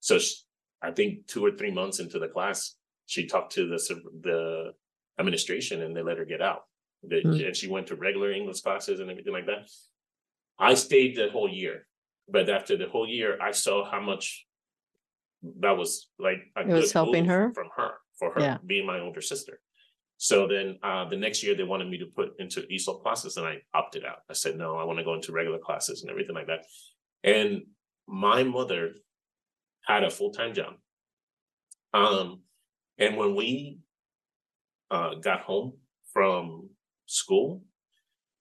So 0.00 0.18
she, 0.18 0.34
I 0.82 0.90
think 0.92 1.26
two 1.26 1.44
or 1.44 1.52
three 1.52 1.70
months 1.72 1.98
into 2.00 2.18
the 2.18 2.28
class, 2.28 2.74
she 3.06 3.26
talked 3.26 3.52
to 3.54 3.66
the 3.68 3.78
the 4.22 4.72
administration, 5.18 5.82
and 5.82 5.96
they 5.96 6.02
let 6.02 6.18
her 6.18 6.24
get 6.24 6.40
out. 6.42 6.62
The- 7.02 7.22
Hmm. 7.22 7.32
And 7.46 7.56
she 7.56 7.68
went 7.68 7.86
to 7.88 7.96
regular 7.96 8.30
English 8.32 8.60
classes 8.60 9.00
and 9.00 9.10
everything 9.10 9.32
like 9.32 9.46
that. 9.46 9.68
I 10.58 10.74
stayed 10.74 11.16
the 11.16 11.30
whole 11.30 11.48
year, 11.48 11.86
but 12.28 12.48
after 12.48 12.76
the 12.76 12.88
whole 12.88 13.08
year, 13.08 13.38
I 13.40 13.52
saw 13.52 13.84
how 13.90 14.00
much 14.00 14.46
that 15.60 15.76
was 15.76 16.10
like 16.18 16.40
It 16.56 16.66
was 16.66 16.92
helping 16.92 17.24
her? 17.26 17.52
from 17.54 17.70
her 17.76 17.92
for 18.18 18.32
her 18.34 18.40
Yeah. 18.40 18.58
being 18.64 18.86
my 18.86 18.98
older 19.00 19.20
sister. 19.20 19.60
So 20.16 20.48
then 20.48 20.78
uh, 20.82 21.08
the 21.08 21.16
next 21.16 21.44
year 21.44 21.54
they 21.54 21.62
wanted 21.62 21.88
me 21.88 21.98
to 21.98 22.06
put 22.06 22.30
into 22.40 22.62
ESOL 22.62 23.00
classes, 23.02 23.36
and 23.36 23.46
I 23.46 23.62
opted 23.72 24.04
out. 24.04 24.20
I 24.28 24.32
said 24.32 24.56
no, 24.56 24.76
I 24.76 24.84
want 24.84 24.98
to 24.98 25.04
go 25.04 25.14
into 25.14 25.30
regular 25.32 25.60
classes 25.60 26.02
and 26.02 26.10
everything 26.10 26.34
like 26.34 26.48
that. 26.48 26.64
And 27.22 27.62
my 28.08 28.42
mother 28.42 28.94
had 29.88 30.04
a 30.04 30.10
full 30.10 30.30
time 30.30 30.54
job. 30.54 30.74
Um, 31.94 32.42
and 32.98 33.16
when 33.16 33.34
we 33.34 33.78
uh, 34.90 35.14
got 35.14 35.40
home 35.40 35.72
from 36.12 36.68
school, 37.06 37.62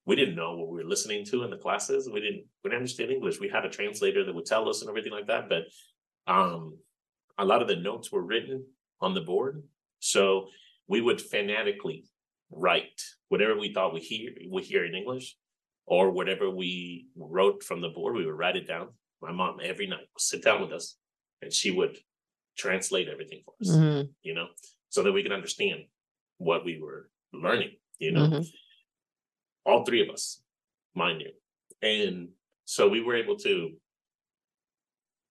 we 0.05 0.15
didn't 0.15 0.35
know 0.35 0.55
what 0.55 0.69
we 0.69 0.83
were 0.83 0.89
listening 0.89 1.25
to 1.25 1.43
in 1.43 1.49
the 1.49 1.57
classes. 1.57 2.09
We 2.11 2.21
didn't 2.21 2.43
we 2.63 2.69
didn't 2.69 2.81
understand 2.81 3.11
English. 3.11 3.39
We 3.39 3.49
had 3.49 3.65
a 3.65 3.69
translator 3.69 4.23
that 4.25 4.35
would 4.35 4.45
tell 4.45 4.69
us 4.69 4.81
and 4.81 4.89
everything 4.89 5.11
like 5.11 5.27
that. 5.27 5.49
But 5.49 5.63
um, 6.31 6.77
a 7.37 7.45
lot 7.45 7.61
of 7.61 7.67
the 7.67 7.75
notes 7.75 8.11
were 8.11 8.21
written 8.21 8.65
on 9.01 9.13
the 9.13 9.21
board, 9.21 9.63
so 9.99 10.47
we 10.87 11.01
would 11.01 11.21
fanatically 11.21 12.05
write 12.51 13.01
whatever 13.27 13.57
we 13.57 13.73
thought 13.73 13.93
we 13.93 13.99
hear 13.99 14.31
we 14.49 14.63
hear 14.63 14.85
in 14.85 14.95
English, 14.95 15.35
or 15.85 16.11
whatever 16.11 16.49
we 16.49 17.07
wrote 17.15 17.63
from 17.63 17.81
the 17.81 17.89
board. 17.89 18.15
We 18.15 18.25
would 18.25 18.37
write 18.37 18.55
it 18.55 18.67
down. 18.67 18.89
My 19.21 19.31
mom 19.31 19.59
every 19.61 19.87
night 19.87 20.07
would 20.13 20.21
sit 20.21 20.43
down 20.43 20.61
with 20.61 20.71
us, 20.71 20.97
and 21.41 21.53
she 21.53 21.71
would 21.71 21.97
translate 22.57 23.07
everything 23.07 23.41
for 23.45 23.53
us. 23.61 23.69
Mhm. 23.69 24.13
You 24.23 24.33
know, 24.33 24.47
so 24.89 25.03
that 25.03 25.11
we 25.11 25.23
could 25.23 25.31
understand 25.31 25.85
what 26.37 26.65
we 26.65 26.79
were 26.79 27.09
learning. 27.33 27.77
You 27.99 28.11
know, 28.11 28.27
Mhm. 28.27 28.53
all 29.65 29.85
three 29.85 30.01
of 30.01 30.09
us, 30.09 30.43
mind 30.93 31.21
you. 31.21 31.33
And 31.81 32.33
so 32.65 32.87
we 32.89 33.01
were 33.01 33.15
able 33.15 33.37
to 33.37 33.79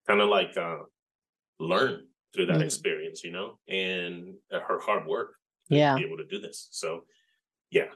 kind 0.07 0.21
of 0.21 0.29
like 0.29 0.57
uh 0.57 0.85
learn 1.59 2.09
through 2.33 2.47
that 2.47 2.61
Mhm. 2.61 2.65
experience, 2.65 3.25
you 3.25 3.33
know, 3.33 3.59
and 3.67 4.39
uh, 4.51 4.61
her 4.61 4.79
hard 4.79 5.07
work 5.07 5.39
to 5.69 5.75
Yeah, 5.77 5.97
be 5.97 6.05
able 6.05 6.19
to 6.19 6.27
do 6.27 6.39
this. 6.39 6.69
So 6.71 7.07
yeah, 7.71 7.93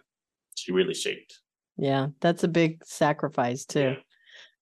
she 0.55 0.73
really 0.73 0.95
shaped. 0.95 1.41
yeah, 1.77 2.09
that's 2.21 2.43
a 2.43 2.49
big 2.49 2.85
sacrifice 2.85 3.65
too. 3.65 3.81
Yeah. 3.81 4.03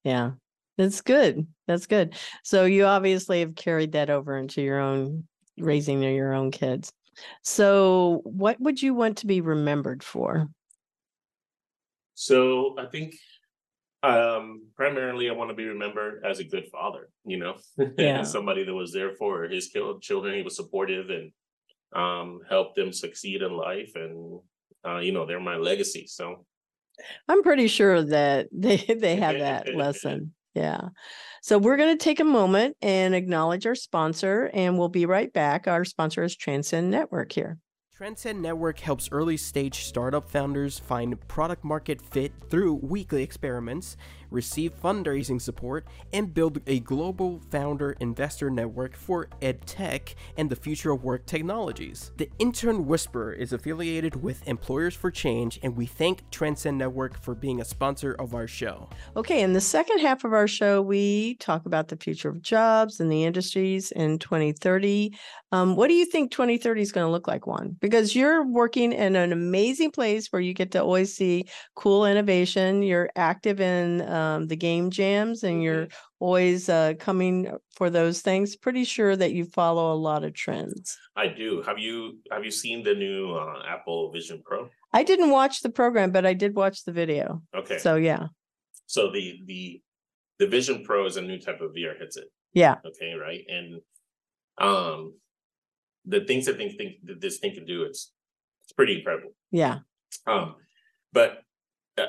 Yeah, 0.03 0.31
that's 0.79 1.01
good. 1.01 1.45
That's 1.67 1.87
good. 1.87 2.15
So 2.45 2.63
you 2.63 2.85
obviously 2.85 3.41
have 3.41 3.55
carried 3.55 3.91
that 3.91 4.09
over 4.09 4.37
into 4.37 4.61
your 4.61 4.79
own 4.79 5.27
raising 5.57 6.01
your 6.01 6.33
own 6.33 6.51
kids. 6.51 6.93
So 7.43 8.21
what 8.23 8.61
would 8.61 8.81
you 8.81 8.93
want 8.93 9.17
to 9.17 9.27
be 9.27 9.41
remembered 9.41 10.01
for? 10.01 10.47
So 12.13 12.77
I 12.79 12.85
think 12.85 13.15
um 14.03 14.67
primarily 14.77 15.29
I 15.29 15.33
want 15.33 15.49
to 15.49 15.55
be 15.55 15.65
remembered 15.65 16.23
as 16.25 16.39
a 16.39 16.45
good 16.45 16.67
father, 16.71 17.09
you 17.25 17.37
know, 17.37 17.57
Yeah. 17.97 18.23
somebody 18.23 18.63
that 18.63 18.73
was 18.73 18.93
there 18.93 19.13
for 19.15 19.43
his 19.43 19.69
children. 20.01 20.35
He 20.35 20.43
was 20.43 20.55
supportive 20.55 21.09
and 21.09 21.33
um 21.93 22.39
helped 22.47 22.77
them 22.77 22.93
succeed 22.93 23.41
in 23.41 23.51
life 23.51 23.91
and 23.95 24.39
uh 24.87 24.99
you 24.99 25.11
know 25.11 25.25
they're 25.25 25.41
my 25.41 25.57
legacy. 25.57 26.07
So 26.07 26.45
I'm 27.27 27.43
pretty 27.43 27.67
sure 27.67 28.01
that 28.03 28.47
they 28.53 28.77
they 28.99 29.17
have 29.17 29.39
that 29.39 29.67
lesson. 29.73 30.33
Yeah. 30.55 30.89
So 31.41 31.57
we're 31.57 31.77
going 31.77 31.97
to 31.97 32.03
take 32.03 32.19
a 32.19 32.25
moment 32.25 32.75
and 32.81 33.13
acknowledge 33.13 33.65
our 33.65 33.75
sponsor 33.75 34.49
and 34.53 34.77
we'll 34.77 34.89
be 34.89 35.05
right 35.05 35.31
back. 35.31 35.67
Our 35.67 35.85
sponsor 35.85 36.23
is 36.23 36.35
Transcend 36.35 36.89
Network 36.89 37.31
here. 37.31 37.59
Transcend 37.99 38.41
Network 38.41 38.79
helps 38.79 39.09
early 39.11 39.35
stage 39.35 39.83
startup 39.83 40.29
founders 40.29 40.79
find 40.79 41.19
product 41.27 41.65
market 41.65 42.01
fit 42.01 42.31
through 42.49 42.75
weekly 42.75 43.23
experiments, 43.23 43.97
receive 44.29 44.79
fundraising 44.81 45.41
support, 45.41 45.85
and 46.13 46.33
build 46.33 46.61
a 46.67 46.79
global 46.79 47.41
founder 47.51 47.95
investor 47.99 48.49
network 48.49 48.95
for 48.95 49.27
edtech 49.41 50.15
and 50.37 50.49
the 50.49 50.55
future 50.55 50.91
of 50.91 51.03
work 51.03 51.25
technologies. 51.25 52.11
The 52.17 52.29
Intern 52.39 52.85
Whisperer 52.85 53.33
is 53.33 53.53
affiliated 53.53 54.21
with 54.21 54.47
Employers 54.47 54.95
for 54.95 55.11
Change, 55.11 55.59
and 55.63 55.75
we 55.75 55.85
thank 55.85 56.29
Transcend 56.31 56.77
Network 56.77 57.21
for 57.21 57.35
being 57.35 57.61
a 57.61 57.65
sponsor 57.65 58.13
of 58.13 58.33
our 58.33 58.47
show. 58.47 58.89
Okay, 59.15 59.41
in 59.41 59.53
the 59.53 59.61
second 59.61 59.99
half 59.99 60.23
of 60.23 60.33
our 60.33 60.47
show, 60.47 60.81
we 60.81 61.35
talk 61.35 61.65
about 61.65 61.87
the 61.87 61.97
future 61.97 62.29
of 62.29 62.41
jobs 62.41 62.99
and 62.99 63.11
the 63.11 63.23
industries 63.23 63.91
in 63.91 64.19
2030. 64.19 65.15
Um, 65.51 65.75
what 65.75 65.87
do 65.87 65.93
you 65.93 66.05
think 66.05 66.31
2030 66.31 66.81
is 66.81 66.91
going 66.91 67.05
to 67.05 67.11
look 67.11 67.27
like, 67.27 67.47
Juan? 67.47 67.75
Because 67.79 68.15
you're 68.15 68.45
working 68.45 68.93
in 68.93 69.15
an 69.15 69.31
amazing 69.31 69.91
place 69.91 70.27
where 70.31 70.41
you 70.41 70.53
get 70.53 70.71
to 70.71 70.81
always 70.81 71.15
see 71.15 71.45
cool 71.75 72.05
innovation. 72.05 72.83
You're 72.83 73.09
active 73.15 73.59
in 73.59 74.01
um, 74.19 74.47
the 74.47 74.55
game 74.55 74.89
jams 74.89 75.43
and 75.43 75.63
you're 75.63 75.87
always 76.19 76.69
uh, 76.69 76.93
coming 76.99 77.51
for 77.75 77.89
those 77.89 78.21
things. 78.21 78.55
Pretty 78.55 78.83
sure 78.83 79.15
that 79.15 79.31
you 79.31 79.45
follow 79.45 79.93
a 79.93 79.99
lot 80.09 80.23
of 80.23 80.33
trends. 80.33 80.97
I 81.15 81.27
do. 81.27 81.61
Have 81.65 81.79
you 81.79 82.19
have 82.31 82.43
you 82.43 82.51
seen 82.51 82.83
the 82.83 82.93
new 82.93 83.33
uh, 83.33 83.63
Apple 83.67 84.11
Vision 84.11 84.41
Pro? 84.45 84.69
I 84.93 85.03
didn't 85.03 85.29
watch 85.29 85.61
the 85.61 85.69
program, 85.69 86.11
but 86.11 86.25
I 86.25 86.33
did 86.33 86.55
watch 86.55 86.83
the 86.83 86.91
video. 86.91 87.41
Okay. 87.55 87.77
So, 87.77 87.95
yeah. 87.95 88.27
So 88.85 89.11
the 89.11 89.39
the 89.45 89.81
the 90.39 90.47
Vision 90.47 90.83
Pro 90.83 91.05
is 91.05 91.17
a 91.17 91.21
new 91.21 91.39
type 91.39 91.61
of 91.61 91.71
VR 91.71 91.97
headset. 91.99 92.25
Yeah. 92.53 92.75
Okay, 92.85 93.13
right. 93.13 93.43
And 93.47 93.81
um 94.59 95.13
the 96.05 96.21
things 96.21 96.45
that 96.47 96.57
think, 96.57 96.77
think 96.77 96.95
that 97.03 97.21
this 97.21 97.37
thing 97.37 97.53
can 97.53 97.65
do, 97.65 97.83
it's 97.83 98.11
it's 98.63 98.73
pretty 98.73 98.97
incredible. 98.97 99.31
Yeah. 99.51 99.79
Um, 100.25 100.55
but 101.13 101.41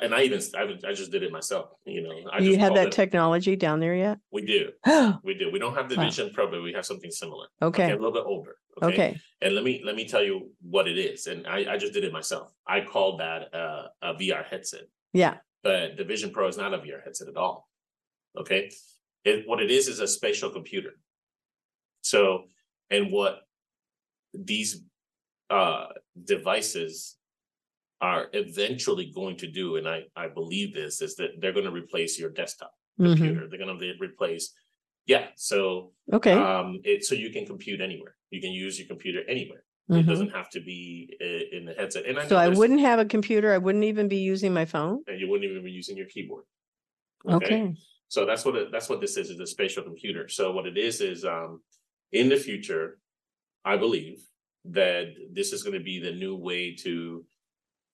and 0.02 0.14
I 0.14 0.22
even 0.22 0.40
I, 0.56 0.88
I 0.88 0.92
just 0.92 1.10
did 1.10 1.22
it 1.22 1.32
myself. 1.32 1.70
You 1.84 2.02
know, 2.02 2.12
I 2.32 2.38
you 2.38 2.50
just 2.50 2.60
have 2.60 2.74
that 2.74 2.88
it- 2.88 2.92
technology 2.92 3.56
down 3.56 3.80
there 3.80 3.94
yet? 3.94 4.18
We 4.32 4.42
do, 4.42 4.70
we 5.24 5.34
do. 5.34 5.50
We 5.52 5.58
don't 5.58 5.74
have 5.74 5.88
the 5.88 5.96
Wow. 5.96 6.04
Vision 6.04 6.30
Pro, 6.34 6.50
but 6.50 6.62
we 6.62 6.72
have 6.72 6.86
something 6.86 7.10
similar. 7.10 7.46
Okay, 7.62 7.90
a 7.90 7.94
little 7.96 8.12
bit 8.12 8.24
older. 8.26 8.56
Okay. 8.82 8.92
Okay. 8.92 9.20
And 9.42 9.54
let 9.54 9.64
me 9.64 9.82
let 9.84 9.96
me 9.96 10.06
tell 10.06 10.22
you 10.22 10.50
what 10.62 10.86
it 10.88 10.98
is. 10.98 11.26
And 11.26 11.46
I 11.46 11.72
I 11.72 11.76
just 11.76 11.92
did 11.92 12.04
it 12.04 12.12
myself. 12.12 12.52
I 12.66 12.80
called 12.82 13.20
that 13.20 13.52
uh, 13.54 13.88
a 14.02 14.14
VR 14.14 14.44
headset. 14.44 14.84
Yeah. 15.12 15.38
but 15.62 15.96
the 15.96 16.04
Vision 16.04 16.30
Pro 16.30 16.46
is 16.48 16.56
not 16.56 16.72
a 16.72 16.78
VR 16.78 17.02
headset 17.04 17.28
at 17.28 17.36
all. 17.36 17.68
Okay, 18.38 18.70
it 19.24 19.44
what 19.48 19.60
it 19.60 19.70
is 19.70 19.88
is 19.88 20.00
a 20.00 20.06
spatial 20.06 20.50
computer. 20.50 20.92
So, 22.02 22.44
and 22.90 23.10
what 23.12 23.40
these 24.32 24.82
uh 25.50 25.86
devices 26.24 27.16
are 28.00 28.28
eventually 28.32 29.10
going 29.14 29.36
to 29.38 29.46
do, 29.50 29.76
and 29.76 29.88
I 29.88 30.04
I 30.16 30.28
believe 30.28 30.74
this 30.74 31.00
is 31.02 31.16
that 31.16 31.30
they're 31.40 31.52
going 31.52 31.66
to 31.66 31.72
replace 31.72 32.18
your 32.18 32.30
desktop 32.30 32.72
Mhm. 32.98 33.16
computer. 33.16 33.48
They're 33.48 33.58
going 33.58 33.78
to 33.78 33.94
replace, 34.00 34.52
yeah. 35.06 35.28
So 35.36 35.92
Okay. 36.12 36.32
um, 36.34 36.80
it 36.84 37.04
so 37.04 37.14
you 37.14 37.30
can 37.30 37.46
compute 37.46 37.80
anywhere. 37.80 38.16
You 38.30 38.40
can 38.40 38.52
use 38.52 38.78
your 38.78 38.88
computer 38.88 39.22
anywhere. 39.28 39.64
It 39.88 39.92
Mhm. 40.02 40.06
doesn't 40.08 40.30
have 40.30 40.50
to 40.50 40.60
be 40.60 41.16
in 41.52 41.64
the 41.66 41.74
headset. 41.74 42.06
And 42.06 42.18
I 42.18 42.26
So 42.28 42.36
I 42.36 42.48
wouldn't 42.48 42.80
have 42.80 42.98
a 42.98 43.04
computer. 43.04 43.52
I 43.52 43.58
wouldn't 43.58 43.84
even 43.84 44.08
be 44.08 44.18
using 44.18 44.52
my 44.54 44.64
phone. 44.64 45.02
and 45.08 45.20
you 45.20 45.28
wouldn't 45.28 45.50
even 45.50 45.64
be 45.64 45.70
using 45.72 45.96
your 45.96 46.06
keyboard. 46.06 46.44
Okay. 47.28 47.74
So 48.08 48.26
that's 48.26 48.44
what 48.44 48.56
it, 48.56 48.72
that's 48.72 48.88
what 48.88 49.00
this 49.00 49.16
is, 49.16 49.30
is 49.30 49.38
a 49.40 49.46
spatial 49.46 49.82
computer. 49.84 50.28
So 50.28 50.52
what 50.52 50.66
it 50.66 50.76
is 50.76 51.00
is 51.00 51.24
um 51.24 51.62
in 52.12 52.28
the 52.28 52.36
future, 52.36 52.98
I 53.64 53.76
believe 53.76 54.18
that 54.66 55.06
this 55.32 55.52
is 55.52 55.62
going 55.62 55.78
to 55.78 55.84
be 55.84 56.00
the 56.00 56.12
new 56.12 56.36
way 56.36 56.74
to 56.76 57.24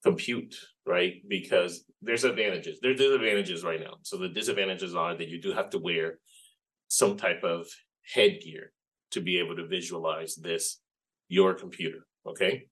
compute, 0.05 0.55
right? 0.87 1.15
Because 1.29 1.85
there's 2.03 2.25
advantages. 2.25 2.79
There's 2.81 2.99
disadvantages 2.99 3.65
right 3.65 3.81
now. 3.81 3.95
So 4.03 4.17
the 4.17 4.29
disadvantages 4.29 4.95
are 4.95 5.17
that 5.17 5.29
you 5.29 5.41
do 5.41 5.53
have 5.53 5.71
to 5.71 5.79
wear 5.79 6.19
some 6.89 7.17
type 7.17 7.43
of 7.43 7.67
headgear 8.15 8.73
to 9.13 9.21
be 9.21 9.39
able 9.39 9.57
to 9.57 9.67
visualize 9.67 10.37
this 10.37 10.81
your 11.29 11.55
computer, 11.55 12.07
okay? 12.27 12.69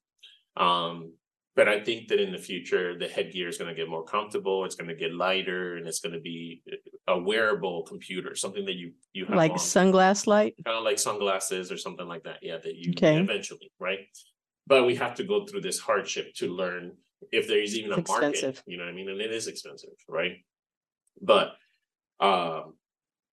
Um 0.57 1.15
but 1.57 1.69
I 1.69 1.79
think 1.85 2.09
that 2.09 2.19
in 2.19 2.33
the 2.33 2.39
future, 2.39 2.99
the 2.99 3.07
headgear 3.07 3.47
is 3.47 3.59
going 3.59 3.69
to 3.73 3.77
get 3.81 3.89
more 3.89 4.03
comfortable. 4.03 4.65
It's 4.65 4.75
going 4.75 4.89
to 4.89 4.95
get 4.97 5.15
lighter, 5.15 5.77
and 5.77 5.87
it's 5.87 6.01
going 6.01 6.13
to 6.13 6.21
be 6.21 6.65
a 7.07 7.17
wearable 7.17 7.85
computer, 7.85 8.35
something 8.35 8.65
that 8.65 8.75
you 8.75 8.91
you 9.13 9.25
have 9.27 9.37
Like 9.37 9.53
on, 9.53 9.59
sunglass 9.59 10.27
light. 10.27 10.55
kind 10.65 10.77
of 10.77 10.83
like 10.83 10.99
sunglasses 10.99 11.71
or 11.71 11.77
something 11.77 12.09
like 12.09 12.25
that. 12.25 12.39
Yeah, 12.43 12.59
that 12.59 12.75
you 12.75 12.91
Okay. 12.97 13.19
eventually, 13.21 13.71
right? 13.79 14.01
But 14.67 14.85
we 14.85 14.97
have 14.97 15.15
to 15.15 15.23
go 15.23 15.47
through 15.47 15.61
this 15.61 15.79
hardship 15.79 16.35
to 16.41 16.49
learn 16.49 16.97
if 17.33 17.47
there 17.49 17.61
is 17.63 17.77
even 17.77 17.93
a 17.93 17.97
market. 18.09 18.31
expensive. 18.31 18.63
You 18.67 18.77
know 18.79 18.85
what 18.85 18.91
I 18.91 18.95
mean? 18.95 19.09
And 19.09 19.21
it 19.21 19.33
is 19.33 19.47
expensive, 19.47 19.91
right? 20.09 20.37
But 21.21 21.53
um 22.21 22.75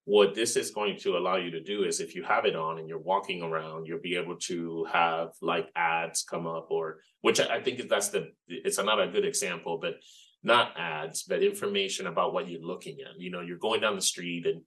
what 0.05 0.33
this 0.33 0.55
is 0.55 0.71
going 0.71 0.97
to 0.97 1.15
allow 1.15 1.35
you 1.35 1.51
to 1.51 1.61
do 1.61 1.83
is 1.83 1.99
if 1.99 2.15
you 2.15 2.23
have 2.23 2.45
it 2.45 2.55
on 2.55 2.79
and 2.79 2.89
you're 2.89 2.97
walking 2.97 3.43
around, 3.43 3.85
you'll 3.85 4.01
be 4.01 4.15
able 4.15 4.35
to 4.35 4.83
have 4.91 5.29
like 5.41 5.69
ads 5.75 6.23
come 6.23 6.47
up 6.47 6.67
or 6.71 7.01
which 7.21 7.39
I 7.39 7.61
think 7.61 7.87
that's 7.87 8.09
the 8.09 8.29
it's 8.47 8.79
not 8.79 8.99
a 8.99 9.07
good 9.07 9.25
example, 9.25 9.77
but 9.79 9.95
not 10.43 10.73
ads, 10.75 11.21
but 11.23 11.43
information 11.43 12.07
about 12.07 12.33
what 12.33 12.49
you're 12.49 12.61
looking 12.61 12.97
at. 13.01 13.19
You 13.19 13.29
know, 13.29 13.41
you're 13.41 13.59
going 13.59 13.79
down 13.81 13.95
the 13.95 14.01
street 14.01 14.47
and 14.47 14.63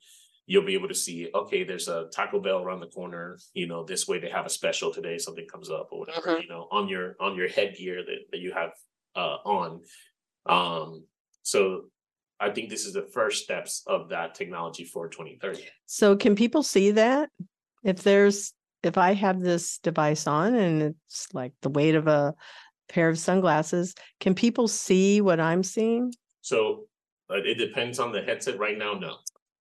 you'll 0.47 0.64
be 0.64 0.75
able 0.75 0.89
to 0.89 0.95
see, 0.95 1.29
okay, 1.35 1.64
there's 1.64 1.89
a 1.89 2.07
Taco 2.14 2.39
Bell 2.39 2.61
around 2.62 2.79
the 2.81 2.87
corner, 2.87 3.37
you 3.55 3.66
know, 3.66 3.83
this 3.85 4.07
way 4.07 4.20
they 4.20 4.29
have 4.29 4.47
a 4.47 4.51
special 4.51 4.93
today, 4.93 5.18
something 5.18 5.47
comes 5.51 5.68
up 5.68 5.89
or 5.91 5.99
whatever, 6.01 6.29
Mhm. 6.37 6.43
you 6.43 6.49
know, 6.49 6.68
on 6.70 6.87
your 6.87 7.16
on 7.18 7.35
your 7.35 7.49
headgear 7.49 8.05
that, 8.05 8.20
that 8.31 8.39
you 8.39 8.53
have 8.53 8.70
uh 9.17 9.39
on. 9.45 9.81
Um 10.47 11.05
so 11.43 11.85
I 12.41 12.51
think 12.51 12.69
this 12.69 12.85
is 12.85 12.93
the 12.93 13.09
first 13.12 13.45
steps 13.45 13.83
of 13.87 14.09
that 14.11 14.35
technology 14.35 14.85
for 14.85 15.09
2030. 15.09 15.67
So 15.87 16.17
can 16.17 16.35
people 16.35 16.62
see 16.62 16.91
that? 16.93 17.31
If 17.83 18.03
there's, 18.03 18.53
if 18.83 18.99
I 18.99 19.15
have 19.15 19.41
this 19.41 19.79
device 19.79 20.27
on 20.27 20.55
and 20.55 20.83
it's 20.83 21.33
like 21.33 21.53
the 21.62 21.69
weight 21.69 21.95
of 21.95 22.07
a 22.07 22.35
pair 22.89 23.09
of 23.09 23.19
sunglasses, 23.19 23.95
can 24.21 24.35
people 24.35 24.69
see 24.69 25.21
what 25.21 25.41
I'm 25.41 25.62
seeing? 25.62 26.12
So 26.41 26.87
uh, 27.31 27.37
it 27.37 27.57
depends 27.57 27.99
on 27.99 28.12
the 28.12 28.23
headset 28.23 28.59
right 28.59 28.77
now, 28.77 28.95
no. 28.95 29.17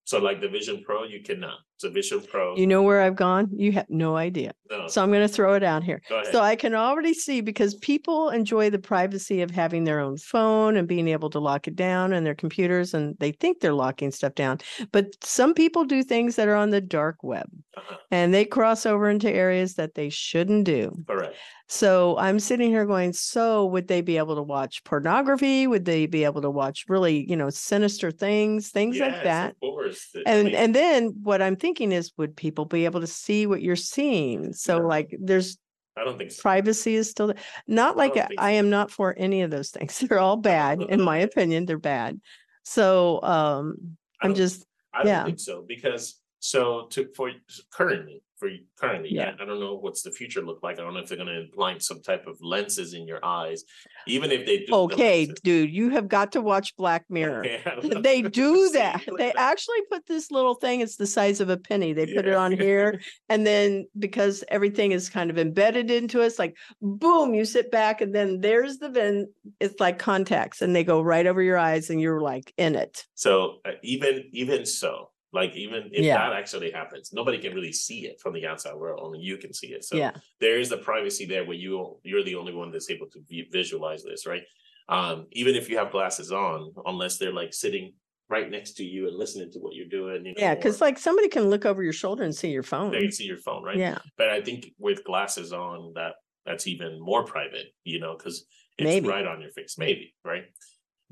So 0.06 0.20
like 0.20 0.42
the 0.42 0.50
Vision 0.50 0.84
Pro, 0.86 1.04
you 1.04 1.22
cannot. 1.22 1.60
Vision 1.90 2.22
Pro. 2.30 2.56
You 2.56 2.68
know 2.68 2.82
where 2.82 3.02
I've 3.02 3.16
gone? 3.16 3.50
You 3.56 3.72
have 3.74 3.86
no 3.90 4.16
idea. 4.16 4.54
no. 4.70 4.88
So 4.88 5.02
I'm 5.04 5.10
going 5.10 5.28
to 5.28 5.34
throw 5.34 5.54
it 5.54 5.64
out 5.64 5.84
here. 5.84 6.02
So 6.32 6.42
I 6.42 6.56
can 6.56 6.74
already 6.76 7.14
see 7.14 7.42
because 7.42 7.76
people 7.76 8.30
enjoy 8.30 8.70
the 8.70 8.80
privacy 8.80 9.42
of 9.42 9.52
having 9.52 9.84
their 9.84 10.00
own 10.00 10.18
phone 10.18 10.76
and 10.78 10.88
being 10.88 11.08
able 11.08 11.30
to 11.32 11.40
lock 11.40 11.68
it 11.68 11.76
down 11.76 12.14
and 12.14 12.26
their 12.26 12.36
computers 12.36 12.94
and 12.94 13.16
they 13.20 13.32
think 13.32 13.60
they're 13.60 13.74
locking 13.74 14.12
stuff 14.12 14.36
down. 14.36 14.60
But 14.92 15.08
some 15.24 15.54
people 15.54 15.86
do 15.86 16.04
things 16.04 16.36
that 16.36 16.48
are 16.48 16.56
on 16.56 16.70
the 16.70 16.82
dark 16.82 17.18
web 17.24 17.48
Uh-huh, 17.76 17.98
and 18.12 18.34
they 18.34 18.46
cross 18.46 18.86
over 18.86 19.10
into 19.10 19.30
areas 19.32 19.76
that 19.76 19.96
they 19.96 20.10
shouldn't 20.10 20.66
do. 20.66 20.92
Correct. 21.08 21.36
So 21.70 22.18
I'm 22.18 22.40
sitting 22.40 22.70
here 22.70 22.86
going, 22.86 23.14
so 23.14 23.66
would 23.68 23.88
they 23.88 24.02
be 24.02 24.18
able 24.18 24.36
to 24.36 24.44
watch 24.44 24.84
pornography? 24.84 25.66
Would 25.66 25.86
they 25.86 26.06
be 26.06 26.24
able 26.24 26.42
to 26.42 26.50
watch 26.50 26.86
really, 26.88 27.28
you 27.28 27.36
know, 27.36 27.50
sinister 27.50 28.12
things, 28.12 28.70
things 28.70 29.00
like 29.00 29.24
that? 29.24 29.52
Of 29.52 29.60
course. 29.62 30.16
I 30.16 30.22
And 30.26 30.46
mean, 30.46 30.56
and 30.56 30.76
then 30.76 31.08
what 31.24 31.42
I'm 31.42 31.56
thinking 31.56 31.73
is, 31.92 32.12
would 32.18 32.36
people 32.36 32.66
be 32.66 32.86
able 32.86 33.02
to 33.02 33.08
see 33.08 33.46
what 33.48 33.62
you're 33.62 33.76
seeing? 33.76 34.54
So 34.54 34.78
No. 34.80 34.88
like 34.88 35.16
there's 35.20 35.58
I 35.96 36.04
don't 36.04 36.18
think 36.18 36.32
so. 36.32 36.42
privacy 36.42 36.96
is 36.96 37.10
still 37.10 37.28
there. 37.28 37.38
not 37.68 37.98
like 37.98 38.16
don't 38.16 38.32
I 38.38 38.54
so. 38.54 38.58
am 38.60 38.70
not 38.70 38.92
for 38.92 39.14
any 39.18 39.42
of 39.42 39.52
those 39.52 39.70
things. 39.72 40.00
They're 40.10 40.20
all 40.20 40.38
bad, 40.38 40.82
in 40.82 41.02
my 41.02 41.18
opinion. 41.30 41.66
They're 41.66 41.78
bad. 41.78 42.20
So 42.64 43.22
um 43.24 43.98
I'm 44.22 44.34
just, 44.36 44.66
I 44.94 45.00
don't 45.00 45.08
yeah. 45.08 45.26
think 45.26 45.40
so, 45.40 45.64
because 45.68 46.16
so 46.44 46.88
to 46.90 47.08
for 47.16 47.32
currently, 47.72 48.22
for 48.38 48.50
currently, 48.78 49.14
Yeah. 49.14 49.32
I 49.40 49.46
don't 49.46 49.62
know 49.62 49.76
what's 49.76 50.02
the 50.02 50.12
future 50.12 50.42
look 50.42 50.62
like. 50.62 50.78
I 50.78 50.82
don't 50.84 50.94
know 50.94 51.00
if 51.00 51.08
they're 51.08 51.18
gonna 51.18 51.40
implant 51.40 51.82
some 51.84 52.02
type 52.02 52.28
of 52.28 52.38
lenses 52.42 52.94
in 52.94 53.08
your 53.08 53.24
eyes, 53.24 53.64
even 54.08 54.30
if 54.30 54.46
they 54.46 54.66
do. 54.66 54.74
okay, 54.76 55.20
lenses. 55.28 55.40
dude, 55.42 55.70
you 55.74 55.90
have 55.92 56.10
got 56.10 56.34
to 56.34 56.42
watch 56.42 56.76
Black 56.76 57.06
Mirror. 57.10 57.46
Okay, 57.46 57.62
I. 57.66 58.02
They 58.02 58.22
do 58.22 58.70
that. 58.74 59.02
They 59.18 59.28
that. 59.28 59.38
actually 59.38 59.78
put 59.90 60.06
this 60.06 60.32
little 60.32 60.56
thing, 60.56 60.82
it's 60.82 60.98
the 60.98 61.08
size 61.08 61.40
of 61.40 61.48
a 61.48 61.56
penny. 61.56 61.94
They 61.94 62.08
put 62.08 62.28
it 62.28 62.34
on 62.34 62.52
here. 62.66 63.00
And 63.30 63.48
then 63.48 63.88
because 63.98 64.44
everything 64.50 64.92
is 64.92 65.10
kind 65.10 65.30
of 65.30 65.38
embedded 65.38 65.90
into 65.90 66.22
us, 66.22 66.38
like 66.38 66.58
boom, 66.82 67.34
you 67.34 67.46
sit 67.46 67.72
back 67.72 68.02
and 68.02 68.14
then 68.14 68.42
there's 68.42 68.80
the 68.80 68.90
ven, 68.90 69.30
it's 69.62 69.80
like 69.80 69.98
contacts 69.98 70.62
and 70.62 70.76
they 70.76 70.84
go 70.84 71.00
right 71.02 71.26
over 71.26 71.42
your 71.42 71.58
eyes 71.58 71.90
and 71.90 72.02
you're 72.02 72.20
like 72.20 72.54
in 72.58 72.76
it. 72.76 73.06
So 73.16 73.60
uh, 73.64 73.72
even 73.82 74.26
even 74.34 74.66
so, 74.66 75.12
like 75.34 75.56
even 75.56 75.90
if 75.92 76.06
Yeah. 76.06 76.18
that 76.30 76.34
actually 76.38 76.72
happens, 76.72 77.12
nobody 77.12 77.40
can 77.40 77.54
really 77.54 77.74
see 77.74 78.06
it 78.06 78.20
from 78.22 78.34
the 78.34 78.46
outside 78.46 78.76
world. 78.76 79.02
Only 79.04 79.20
you 79.20 79.38
can 79.38 79.52
see 79.54 79.68
it. 79.74 79.84
So 79.84 79.98
Yeah. 79.98 80.12
there 80.40 80.60
is 80.60 80.70
the 80.70 80.78
privacy 80.78 81.26
there 81.26 81.44
where 81.44 81.58
you 81.58 82.00
you're 82.04 82.24
the 82.24 82.36
only 82.36 82.54
one 82.54 82.72
that's 82.72 82.90
able 82.90 83.10
to 83.10 83.20
vi- 83.30 83.48
visualize 83.52 84.04
this, 84.04 84.26
right? 84.28 84.44
Um, 84.90 85.28
even 85.32 85.56
if 85.56 85.70
you 85.70 85.78
have 85.78 85.92
glasses 85.92 86.32
on, 86.32 86.72
unless 86.86 87.18
they're 87.18 87.34
like 87.34 87.54
sitting 87.54 87.94
right 88.30 88.50
next 88.50 88.74
to 88.74 88.84
you 88.84 89.08
and 89.08 89.18
listening 89.18 89.52
to 89.52 89.60
what 89.60 89.74
you're 89.76 89.88
doing, 90.00 90.26
you 90.26 90.32
know, 90.34 90.38
Yeah. 90.38 90.56
Cause 90.56 90.82
like 90.82 90.98
somebody 91.00 91.28
can 91.30 91.50
look 91.50 91.66
over 91.66 91.82
your 91.84 91.94
shoulder 91.94 92.24
and 92.24 92.36
see 92.36 92.50
your 92.52 92.64
phone. 92.64 92.92
they 92.92 93.02
can 93.02 93.12
see 93.12 93.26
your 93.26 93.38
phone, 93.38 93.64
right? 93.64 93.78
Yeah. 93.78 93.98
But 94.18 94.30
I 94.30 94.42
think 94.42 94.72
with 94.78 95.04
glasses 95.04 95.52
on, 95.52 95.94
that 95.96 96.16
that's 96.46 96.68
even 96.68 97.00
more 97.00 97.24
private, 97.26 97.68
you 97.84 98.00
know, 98.00 98.16
because 98.18 98.46
it's 98.78 98.86
Maybe. 98.86 99.08
right 99.08 99.26
on 99.26 99.42
your 99.42 99.52
face, 99.52 99.78
maybe, 99.78 100.14
right? 100.26 100.46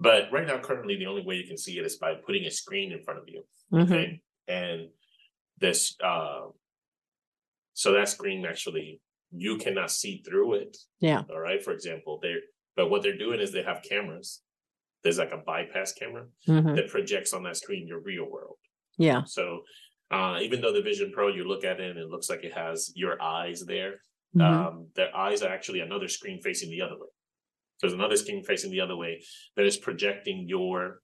But 0.02 0.32
right 0.32 0.48
now, 0.48 0.58
currently, 0.60 0.96
the 0.98 1.06
only 1.06 1.24
way 1.24 1.36
you 1.36 1.48
can 1.48 1.58
see 1.58 1.78
it 1.78 1.86
is 1.86 1.98
by 1.98 2.16
putting 2.16 2.46
a 2.46 2.52
screen 2.52 2.92
in 2.92 3.04
front 3.04 3.20
of 3.20 3.26
you. 3.30 3.44
Mhm. 3.72 3.84
Okay, 3.86 4.22
and 4.48 4.90
this, 5.60 5.96
uh, 6.04 6.48
so 7.74 7.92
that 7.94 8.10
screen 8.10 8.46
actually 8.46 9.00
you 9.32 9.58
cannot 9.58 9.92
see 9.92 10.22
through 10.26 10.56
it. 10.56 10.76
Yeah. 11.00 11.24
All 11.30 11.40
right. 11.40 11.64
For 11.64 11.72
example, 11.72 12.20
they're 12.22 12.42
but 12.76 12.90
what 12.90 13.02
they're 13.04 13.18
doing 13.18 13.40
is 13.40 13.52
they 13.52 13.64
have 13.64 13.84
cameras. 13.84 14.42
There's 15.04 15.18
like 15.20 15.32
a 15.34 15.38
bypass 15.38 15.94
camera 15.94 16.28
Mhm. 16.48 16.76
that 16.78 16.88
projects 16.90 17.32
on 17.34 17.44
that 17.44 17.58
screen 17.58 17.86
your 17.88 18.00
real 18.00 18.26
world. 18.30 18.58
Yeah. 18.98 19.24
So 19.26 19.64
uh, 20.10 20.40
even 20.42 20.60
though 20.62 20.74
the 20.74 20.82
Vision 20.82 21.12
Pro, 21.14 21.28
you 21.30 21.44
look 21.46 21.64
at 21.64 21.80
it 21.80 21.90
and 21.92 22.00
it 22.00 22.08
looks 22.10 22.30
like 22.30 22.44
it 22.44 22.54
has 22.54 22.92
your 22.96 23.22
eyes 23.22 23.64
there, 23.66 24.02
Mhm. 24.36 24.42
um, 24.42 24.92
their 24.96 25.16
eyes 25.16 25.42
are 25.44 25.50
actually 25.54 25.80
another 25.82 26.08
screen 26.10 26.42
facing 26.42 26.70
the 26.70 26.82
other 26.82 26.98
way. 26.98 27.08
There's 27.82 27.94
another 27.94 28.16
screen 28.16 28.44
facing 28.44 28.72
the 28.72 28.82
other 28.82 28.96
way 28.96 29.24
that 29.56 29.66
is 29.66 29.78
projecting 29.78 30.46
your 30.48 31.02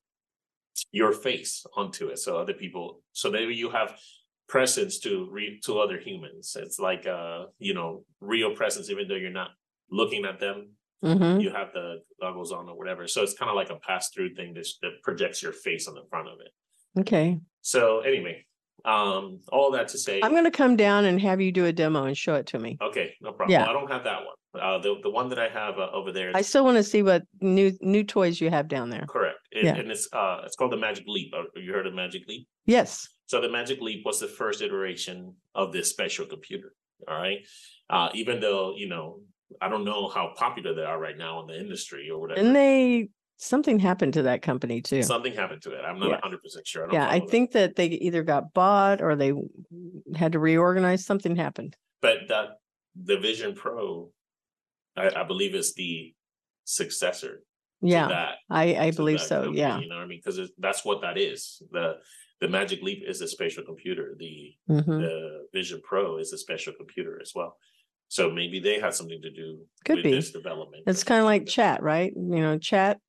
your 0.91 1.11
face 1.11 1.65
onto 1.75 2.07
it. 2.09 2.19
So 2.19 2.37
other 2.37 2.53
people, 2.53 3.01
so 3.11 3.31
maybe 3.31 3.55
you 3.55 3.71
have 3.71 3.97
presence 4.47 4.99
to 4.99 5.27
re, 5.31 5.59
to 5.65 5.79
other 5.79 5.99
humans. 5.99 6.55
It's 6.59 6.79
like 6.79 7.07
uh, 7.07 7.45
you 7.59 7.73
know, 7.73 8.03
real 8.21 8.55
presence, 8.55 8.89
even 8.89 9.07
though 9.07 9.15
you're 9.15 9.31
not 9.31 9.51
looking 9.91 10.25
at 10.25 10.39
them. 10.39 10.71
Mhm. 11.03 11.41
You 11.43 11.51
have 11.51 11.73
the 11.73 11.97
goggles 12.19 12.51
on 12.51 12.67
or 12.67 12.75
whatever. 12.75 13.07
So 13.07 13.21
it's 13.21 13.35
kind 13.35 13.49
of 13.49 13.55
like 13.55 13.69
a 13.69 13.75
pass 13.75 14.09
through 14.09 14.33
thing 14.33 14.53
that, 14.55 14.67
that 14.81 14.91
projects 15.03 15.43
your 15.43 15.51
face 15.51 15.87
on 15.87 15.93
the 15.93 16.01
front 16.09 16.27
of 16.27 16.39
it. 16.41 16.99
Okay. 17.01 17.39
So 17.61 17.99
anyway, 17.99 18.45
um, 18.83 19.39
all 19.51 19.69
that 19.71 19.89
to 19.89 19.97
say, 19.99 20.21
I'm 20.23 20.31
going 20.31 20.45
to 20.45 20.51
come 20.51 20.75
down 20.75 21.05
and 21.05 21.21
have 21.21 21.39
you 21.39 21.51
do 21.51 21.65
a 21.65 21.71
demo 21.71 22.05
and 22.05 22.17
show 22.17 22.33
it 22.35 22.47
to 22.47 22.59
me. 22.59 22.79
okay, 22.81 23.13
no 23.21 23.31
problem. 23.31 23.51
Yeah. 23.53 23.69
I 23.69 23.73
don't 23.73 23.91
have 23.91 24.05
that 24.05 24.21
one. 24.25 24.33
Uh, 24.59 24.77
the 24.79 24.95
the 25.03 25.09
one 25.09 25.29
that 25.29 25.39
I 25.39 25.47
have 25.49 25.77
uh, 25.79 25.89
over 25.93 26.11
there. 26.11 26.31
I 26.35 26.39
is 26.39 26.47
still 26.49 26.63
want 26.65 26.77
to 26.77 26.83
see 26.83 27.03
what 27.03 27.23
new, 27.41 27.71
new 27.81 28.03
toys 28.03 28.39
you 28.41 28.49
have 28.49 28.67
down 28.67 28.89
there. 28.89 29.05
correct, 29.07 29.39
It- 29.51 29.65
Yeah. 29.65 29.75
and 29.75 29.91
it's 29.91 30.07
uh, 30.13 30.41
it's 30.45 30.55
called 30.55 30.71
the 30.71 30.77
Magic 30.77 31.05
Leap. 31.07 31.33
Uh, 31.33 31.43
You 31.55 31.73
heard 31.73 31.87
of 31.87 31.93
Magic 31.93 32.27
Leap? 32.27 32.47
Yes. 32.65 33.07
So 33.27 33.41
the 33.41 33.49
Magic 33.49 33.81
Leap 33.81 34.05
was 34.05 34.19
the 34.19 34.27
first 34.27 34.61
iteration 34.61 35.35
of 35.53 35.71
this 35.73 35.89
spatial 35.89 36.25
computer. 36.25 36.73
All 37.07 37.17
right, 37.19 37.39
uh, 37.89 38.09
even 38.15 38.39
though 38.39 38.73
you 38.75 38.87
know, 38.89 39.21
I 39.61 39.69
don't 39.69 39.85
know 39.85 40.07
how 40.09 40.33
popular 40.35 40.73
they 40.73 40.83
are 40.83 40.99
right 40.99 41.17
now 41.17 41.41
in 41.41 41.47
the 41.47 41.59
industry 41.59 42.09
or 42.09 42.19
whatever. 42.19 42.39
And 42.41 42.55
they, 42.55 43.09
something 43.37 43.77
happened 43.77 44.13
to 44.15 44.23
that 44.23 44.41
company 44.41 44.81
too. 44.81 45.03
Something 45.03 45.33
happened 45.33 45.61
to 45.63 45.71
it. 45.73 45.81
I'm 45.85 45.99
not 45.99 46.09
Yeah. 46.09 46.19
hundred 46.23 46.41
percent 46.41 46.65
sure. 46.65 46.83
I 46.83 46.85
don't 46.87 46.93
Yeah, 46.95 47.05
I 47.07 47.09
follow 47.11 47.19
that. 47.19 47.29
think 47.31 47.51
that 47.51 47.75
they 47.75 47.87
either 47.87 48.23
got 48.23 48.51
bought 48.53 49.01
or 49.01 49.15
they 49.15 49.31
had 50.15 50.31
to 50.31 50.39
reorganize. 50.39 51.05
Something 51.05 51.35
happened. 51.35 51.75
but 52.01 52.17
that 52.29 52.47
the 52.95 53.17
Vision 53.17 53.53
Pro, 53.53 54.09
I, 54.97 55.21
I 55.21 55.23
believe, 55.23 55.55
it's 55.55 55.73
the 55.73 56.13
successor. 56.65 57.43
Yeah, 57.81 58.07
that 58.07 58.35
I, 58.49 58.75
I 58.75 58.91
believe 58.91 59.21
so. 59.21 59.41
company, 59.43 59.59
Yeah. 59.59 59.79
You 59.79 59.87
know 59.87 59.97
what 59.97 60.03
I 60.03 60.07
mean? 60.07 60.19
Because 60.23 60.49
that's 60.57 60.83
what 60.83 61.01
that 61.01 61.17
is. 61.17 61.61
The 61.71 61.97
the 62.41 62.47
Magic 62.47 62.81
Leap 62.81 63.03
is 63.07 63.21
a 63.21 63.27
spatial 63.27 63.63
computer. 63.63 64.15
The 64.17 64.53
Mhm. 64.69 64.85
the 64.99 65.47
Vision 65.53 65.81
Pro 65.83 66.17
is 66.17 66.33
a 66.33 66.37
spatial 66.37 66.73
computer 66.73 67.19
as 67.21 67.33
well. 67.35 67.55
So 68.09 68.31
maybe 68.31 68.59
they 68.59 68.79
had 68.79 68.93
something 68.95 69.21
to 69.21 69.29
do 69.31 69.65
Could 69.85 69.97
with 69.97 70.03
be. 70.05 70.11
this 70.11 70.31
development. 70.31 70.83
It's 70.87 71.03
kind 71.03 71.19
of 71.19 71.25
like 71.25 71.45
chat, 71.45 71.83
right? 71.83 72.11
You 72.15 72.41
know, 72.41 72.57
chat 72.57 72.99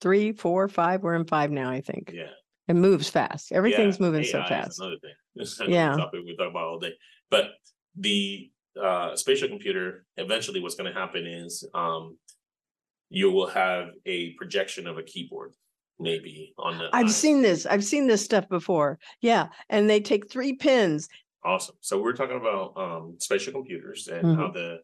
three, 0.00 0.32
four, 0.32 0.68
five. 0.68 1.02
We're 1.02 1.14
in 1.16 1.24
five 1.24 1.50
now, 1.50 1.70
I 1.70 1.80
think. 1.80 2.12
Yeah. 2.14 2.30
It 2.68 2.74
moves 2.74 3.08
fast. 3.08 3.50
Everything's 3.52 3.98
Yeah, 3.98 4.06
moving 4.06 4.24
so 4.24 4.38
AI 4.38 4.42
is 4.44 4.48
fast. 4.48 4.80
Another 4.80 4.96
thing. 5.00 5.14
Yeah. 5.72 5.96
Topic 5.96 6.20
we 6.24 6.36
talk 6.36 6.50
about 6.50 6.64
all 6.68 6.78
day. 6.78 6.94
But 7.30 7.50
the 7.96 8.50
uh 8.80 9.16
spatial 9.16 9.48
computer, 9.48 10.04
eventually 10.16 10.60
what's 10.60 10.74
gonna 10.74 10.92
happen 10.92 11.26
is 11.26 11.64
um 11.74 12.16
you 13.10 13.30
will 13.30 13.46
have 13.48 13.88
a 14.06 14.32
projection 14.34 14.86
of 14.86 14.98
a 14.98 15.02
keyboard, 15.02 15.52
maybe 15.98 16.52
on 16.58 16.76
the. 16.76 16.88
I've 16.92 17.06
eyes. 17.06 17.16
seen 17.16 17.40
this. 17.40 17.64
I've 17.64 17.84
seen 17.84 18.06
this 18.06 18.22
stuff 18.22 18.46
before. 18.50 18.98
Yeah. 19.22 19.48
And 19.70 19.88
they 19.88 20.00
take 20.00 20.30
three 20.30 20.54
pins. 20.56 21.08
Awesome. 21.42 21.76
So 21.80 22.02
we're 22.02 22.12
talking 22.12 22.36
about 22.36 22.76
um 22.76 23.16
spatial 23.18 23.52
computers 23.52 24.08
and 24.08 24.26
Mm-hmm. 24.26 24.40
how 24.40 24.50
the 24.50 24.78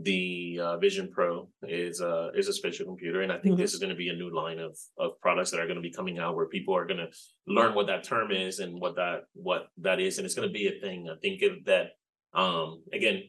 the 0.00 0.60
uh, 0.62 0.76
Vision 0.78 1.10
Pro 1.12 1.48
is 1.64 2.00
uh 2.00 2.28
is 2.36 2.46
a 2.46 2.52
spatial 2.52 2.86
computer, 2.86 3.22
and 3.22 3.32
I 3.32 3.38
think 3.38 3.56
Mhm. 3.56 3.58
this 3.58 3.74
is 3.74 3.80
going 3.80 3.90
to 3.90 3.96
be 3.96 4.10
a 4.10 4.14
new 4.14 4.32
line 4.32 4.60
of 4.60 4.78
of 4.96 5.20
products 5.20 5.50
that 5.50 5.58
are 5.58 5.66
going 5.66 5.82
to 5.82 5.82
be 5.82 5.90
coming 5.90 6.18
out 6.20 6.36
where 6.36 6.46
people 6.46 6.76
are 6.76 6.86
going 6.86 6.98
to 6.98 7.08
learn 7.48 7.74
what 7.74 7.88
that 7.88 8.04
term 8.04 8.30
is 8.30 8.60
and 8.60 8.80
what 8.80 8.94
that 8.94 9.22
what 9.32 9.66
that 9.78 9.98
is, 9.98 10.18
and 10.18 10.24
it's 10.24 10.36
going 10.36 10.46
to 10.48 10.52
be 10.52 10.68
a 10.68 10.78
thing. 10.80 11.08
I 11.10 11.16
think 11.20 11.42
that 11.66 11.86
um 12.34 12.82
again. 12.92 13.22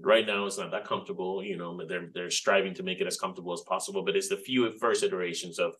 Right 0.00 0.24
now, 0.24 0.46
it's 0.46 0.58
not 0.58 0.70
that 0.70 0.84
comfortable. 0.86 1.42
You 1.42 1.56
know, 1.56 1.84
they're 1.84 2.08
they're 2.14 2.30
striving 2.30 2.72
to 2.74 2.84
make 2.84 3.00
it 3.00 3.08
as 3.08 3.18
comfortable 3.18 3.52
as 3.52 3.62
possible. 3.62 4.04
But 4.04 4.14
it's 4.14 4.28
the 4.28 4.36
few 4.36 4.72
first 4.78 5.02
iterations 5.02 5.58
of 5.58 5.74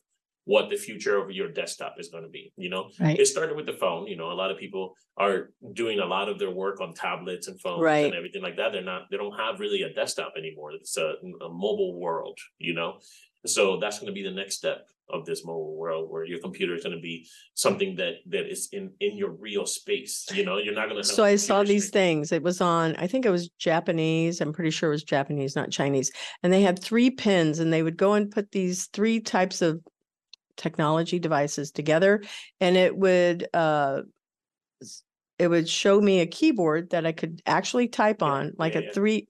what 0.45 0.71
the 0.71 0.77
future 0.77 1.17
of 1.19 1.31
your 1.31 1.53
desktop 1.53 1.95
is 2.01 2.09
going 2.09 2.25
to 2.25 2.29
be. 2.31 2.53
You 2.57 2.69
know, 2.71 2.91
Right. 2.99 3.17
it 3.21 3.27
started 3.27 3.55
with 3.55 3.67
the 3.67 3.75
phone. 3.75 4.09
You 4.09 4.17
know, 4.17 4.33
a 4.33 4.39
lot 4.43 4.51
of 4.51 4.59
people 4.59 4.95
are 5.19 5.51
doing 5.75 6.01
a 6.01 6.05
lot 6.07 6.29
of 6.29 6.39
their 6.41 6.51
work 6.51 6.81
on 6.81 6.95
tablets 6.95 7.47
and 7.47 7.61
phones 7.61 7.83
Right. 7.83 8.07
and 8.07 8.15
everything 8.15 8.43
like 8.43 8.57
that. 8.57 8.73
They're 8.73 8.83
not, 8.83 9.03
they 9.11 9.19
don't 9.19 9.39
have 9.39 9.61
really 9.61 9.83
a 9.83 9.93
desktop 9.93 10.33
anymore. 10.39 10.73
It's 10.73 10.97
a, 10.97 11.13
a 11.43 11.49
mobile 11.51 12.01
world, 12.01 12.39
you 12.59 12.73
know? 12.73 12.99
So 13.47 13.79
that's 13.79 13.99
going 14.01 14.07
to 14.07 14.19
be 14.21 14.23
the 14.25 14.35
next 14.35 14.57
step 14.57 14.89
of 15.11 15.25
this 15.25 15.45
mobile 15.45 15.77
world 15.77 16.11
where 16.11 16.25
your 16.25 16.39
computer 16.41 16.75
is 16.75 16.83
going 16.83 16.95
to 16.95 17.01
be 17.01 17.27
something 17.55 17.97
that 17.97 18.15
that 18.27 18.51
is 18.51 18.69
in 18.73 18.93
in 19.01 19.17
your 19.17 19.31
real 19.31 19.67
space. 19.67 20.27
You 20.33 20.45
know, 20.45 20.59
you're 20.59 20.75
not 20.75 20.89
going 20.89 21.03
to. 21.03 21.09
So 21.09 21.25
I 21.25 21.37
saw 21.37 21.63
these 21.63 21.91
things. 21.91 22.33
It 22.33 22.43
was 22.43 22.61
on, 22.61 22.95
I 22.97 23.07
think 23.07 23.27
it 23.27 23.31
was 23.31 23.49
Japanese. 23.59 24.41
I'm 24.41 24.53
pretty 24.53 24.71
sure 24.71 24.91
it 24.91 24.93
was 24.93 25.05
Japanese, 25.05 25.57
not 25.57 25.71
Chinese. 25.71 26.13
And 26.43 26.53
they 26.53 26.63
had 26.63 26.79
three 26.79 27.11
pins 27.11 27.59
and 27.59 27.73
they 27.73 27.83
would 27.83 27.97
go 27.97 28.15
and 28.15 28.31
put 28.31 28.53
these 28.53 28.87
three 28.87 29.21
types 29.21 29.63
of 29.63 29.81
technology 30.57 31.21
devices 31.21 31.71
together 31.71 32.21
and 32.61 32.77
it 32.77 32.97
would 32.97 33.47
uh 33.55 34.01
it 35.39 35.47
would 35.49 35.69
show 35.69 36.01
me 36.01 36.21
a 36.21 36.27
keyboard 36.27 36.91
that 36.91 37.07
I 37.07 37.13
could 37.13 37.41
actually 37.47 37.89
type 37.89 38.19
Yeah, 38.21 38.29
on, 38.29 38.53
like 38.59 38.75
yeah, 38.75 38.81
a 38.81 38.83
yeah. 38.85 38.93
three 38.93 39.29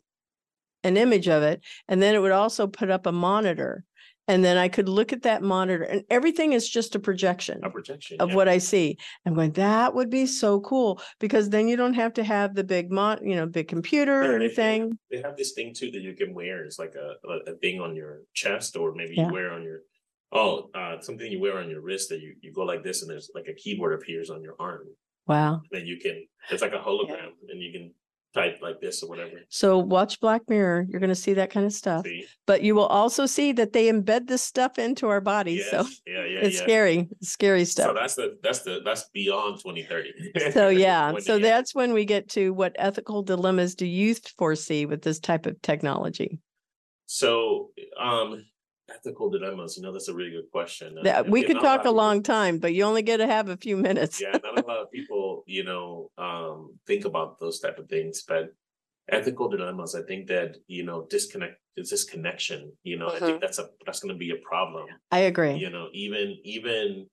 an 0.84 0.96
image 0.96 1.28
of 1.28 1.42
it. 1.42 1.60
And 1.88 2.00
then 2.00 2.14
it 2.14 2.20
would 2.20 2.32
also 2.32 2.66
put 2.66 2.90
up 2.90 3.06
a 3.06 3.12
monitor. 3.12 3.84
And 4.28 4.44
then 4.44 4.58
I 4.58 4.68
could 4.68 4.88
look 4.90 5.12
at 5.14 5.22
that 5.22 5.42
monitor 5.42 5.82
and 5.84 6.04
everything 6.10 6.52
is 6.52 6.68
just 6.68 6.94
a 6.94 6.98
projection 6.98 7.60
A 7.64 7.70
projection 7.70 8.20
of 8.20 8.28
yeah. 8.28 8.34
what 8.36 8.46
I 8.48 8.58
see. 8.58 8.98
I'm 9.24 9.34
going, 9.34 9.52
that 9.52 9.94
would 9.94 10.10
be 10.10 10.26
so 10.26 10.60
cool 10.60 11.00
because 11.18 11.48
then 11.48 11.66
you 11.66 11.76
don't 11.76 11.94
have 11.94 12.12
to 12.14 12.22
have 12.24 12.54
the 12.54 12.62
big 12.62 12.92
mon, 12.92 13.26
you 13.26 13.34
know, 13.36 13.46
big 13.46 13.68
computer 13.68 14.22
Yeah, 14.22 14.28
or 14.28 14.38
they- 14.38 14.44
anything. 14.44 14.98
They 15.10 15.22
have 15.22 15.36
this 15.36 15.52
thing 15.52 15.72
too 15.74 15.90
that 15.90 16.02
you 16.02 16.14
can 16.14 16.34
wear. 16.34 16.64
It's 16.64 16.78
like 16.78 16.94
a 16.94 17.08
a, 17.26 17.52
a 17.52 17.56
thing 17.56 17.80
on 17.80 17.96
your 17.96 18.20
chest, 18.34 18.76
or 18.76 18.94
maybe 18.94 19.14
Yeah. 19.16 19.26
you 19.28 19.32
wear 19.32 19.50
on 19.52 19.62
your 19.62 19.80
oh 20.32 20.68
uh 20.74 21.00
something 21.00 21.32
you 21.32 21.40
wear 21.40 21.56
on 21.58 21.70
your 21.70 21.80
wrist 21.80 22.10
that 22.10 22.20
you 22.20 22.34
you 22.42 22.52
go 22.52 22.62
like 22.62 22.84
this, 22.84 23.00
and 23.00 23.10
there's 23.10 23.30
like 23.34 23.46
a 23.48 23.54
keyboard 23.54 23.94
appears 23.94 24.28
on 24.30 24.42
your 24.42 24.56
arm. 24.60 24.84
Wow. 25.26 25.62
then 25.72 25.86
you 25.86 25.98
can 25.98 26.16
it's 26.50 26.62
like 26.62 26.72
a 26.72 26.78
hologram 26.78 27.30
and 27.50 27.62
you 27.62 27.72
can 27.72 27.92
type 28.34 28.58
like 28.60 28.80
this 28.80 29.02
or 29.02 29.08
whatever 29.08 29.40
So 29.48 29.78
watch 29.78 30.20
Black 30.20 30.42
Mirror. 30.48 30.86
You're 30.88 31.00
going 31.00 31.08
to 31.08 31.14
see 31.14 31.34
that 31.34 31.50
kind 31.50 31.64
of 31.64 31.72
stuff, 31.72 32.04
see 32.04 32.26
but 32.46 32.62
you 32.62 32.74
will 32.74 32.86
also 32.86 33.26
see 33.26 33.52
that 33.52 33.72
they 33.72 33.90
embed 33.90 34.26
this 34.26 34.42
stuff 34.42 34.78
into 34.78 35.08
our 35.08 35.20
bodies. 35.20 35.68
So 35.70 35.86
yeah 36.06 36.24
yeah 36.24 36.40
it's 36.40 36.56
yeah 36.58 36.62
scary, 36.62 37.08
it's 37.20 37.30
scary 37.30 37.64
stuff. 37.64 37.88
so 37.88 37.94
that's 37.94 38.14
the 38.14 38.38
that's 38.42 38.62
the 38.62 38.80
that's 38.84 39.08
beyond 39.12 39.60
2030 39.60 40.50
So 40.52 40.68
yeah, 40.68 41.18
so 41.18 41.38
that's 41.38 41.74
when 41.74 41.92
we 41.92 42.04
get 42.04 42.28
to 42.30 42.52
what 42.52 42.74
ethical 42.78 43.22
dilemmas 43.22 43.74
do 43.74 43.86
you 43.86 44.14
foresee 44.36 44.86
with 44.86 45.02
this 45.02 45.18
type 45.18 45.46
of 45.46 45.60
technology? 45.62 46.38
so 47.10 47.70
um 47.98 48.44
ethical 48.94 49.30
dilemmas, 49.30 49.76
you 49.76 49.82
know, 49.82 49.92
that's 49.92 50.08
a 50.08 50.14
really 50.14 50.30
good 50.30 50.50
question. 50.50 50.96
and- 50.96 51.06
That- 51.06 51.24
and- 51.24 51.32
we 51.32 51.40
and 51.40 51.46
could 51.48 51.54
not 51.56 51.62
a 51.62 51.66
lot 51.66 51.76
talk 51.76 51.78
a 51.78 51.80
of 51.80 51.84
people- 51.92 51.94
long 51.96 52.22
time, 52.22 52.58
but 52.58 52.74
you 52.74 52.84
only 52.84 53.02
get 53.02 53.18
to 53.18 53.26
have 53.26 53.48
a 53.48 53.56
few 53.56 53.76
minutes. 53.76 54.20
yeah, 54.20 54.32
not 54.42 54.58
a 54.58 54.66
lot 54.66 54.78
of 54.78 54.90
people, 54.90 55.44
you 55.46 55.64
know, 55.64 56.10
um, 56.18 56.78
think 56.86 57.04
about 57.04 57.38
those 57.38 57.60
type 57.60 57.78
of 57.78 57.88
things, 57.88 58.22
but 58.26 58.50
ethical 59.10 59.48
dilemmas, 59.48 59.94
I 59.94 60.02
think 60.02 60.26
that, 60.28 60.56
you 60.66 60.84
know, 60.84 61.06
disconnect, 61.08 61.56
it's 61.76 61.90
this 61.90 62.04
connection, 62.04 62.72
you 62.82 62.98
know, 62.98 63.08
I 63.08 63.18
think 63.20 63.40
that's 63.40 63.58
a, 63.58 63.68
that's 63.86 64.00
gonna 64.00 64.14
be 64.16 64.30
a 64.30 64.36
problem. 64.36 64.86
I 65.10 65.20
agree. 65.20 65.54
You 65.54 65.70
know, 65.70 65.88
even, 65.92 66.36
even 66.44 67.06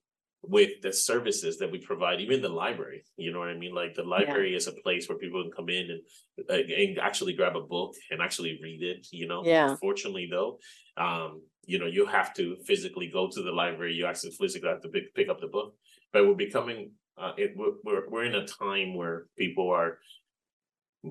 with 0.48 0.82
the 0.82 0.94
services 0.94 1.58
that 1.58 1.72
we 1.72 1.80
provide, 1.80 2.20
even 2.22 2.42
the 2.42 2.50
library, 2.50 3.04
you 3.18 3.32
know 3.32 3.40
what 3.40 3.48
I 3.50 3.58
mean? 3.58 3.74
Like 3.74 3.96
the 3.96 4.04
library 4.04 4.54
is 4.56 4.68
a 4.68 4.74
place 4.84 5.08
where 5.10 5.18
people 5.18 5.42
can 5.44 5.52
come 5.52 5.70
in 5.70 5.90
and, 5.90 6.02
uh, 6.50 6.54
and 6.82 7.00
actually 7.00 7.34
grab 7.34 7.56
a 7.56 7.62
book 7.62 7.94
and 8.12 8.22
actually 8.22 8.60
read 8.62 8.84
it, 8.84 9.08
you 9.12 9.28
know? 9.28 9.44
Yeah. 9.46 9.76
Fortunately 9.78 10.28
though, 10.30 10.60
um, 10.98 11.42
you 11.66 11.80
know, 11.80 11.86
you 11.88 12.06
have 12.06 12.34
to 12.36 12.56
physically 12.66 13.10
go 13.12 13.30
to 13.30 13.42
the 13.42 13.52
library, 13.52 13.94
you 13.94 14.06
actually 14.06 14.32
physically 14.32 14.70
have 14.70 14.82
to 14.82 14.90
pick, 14.90 15.14
pick 15.16 15.30
up 15.30 15.40
the 15.40 15.48
book. 15.48 15.76
But 16.14 16.28
we're 16.28 16.34
becoming, 16.36 16.92
uh, 17.18 17.32
it, 17.38 17.54
we're, 17.56 18.08
we're, 18.10 18.26
in 18.26 18.36
a 18.36 18.46
time 18.46 18.96
where 18.96 19.26
people 19.38 19.70
are 19.72 20.00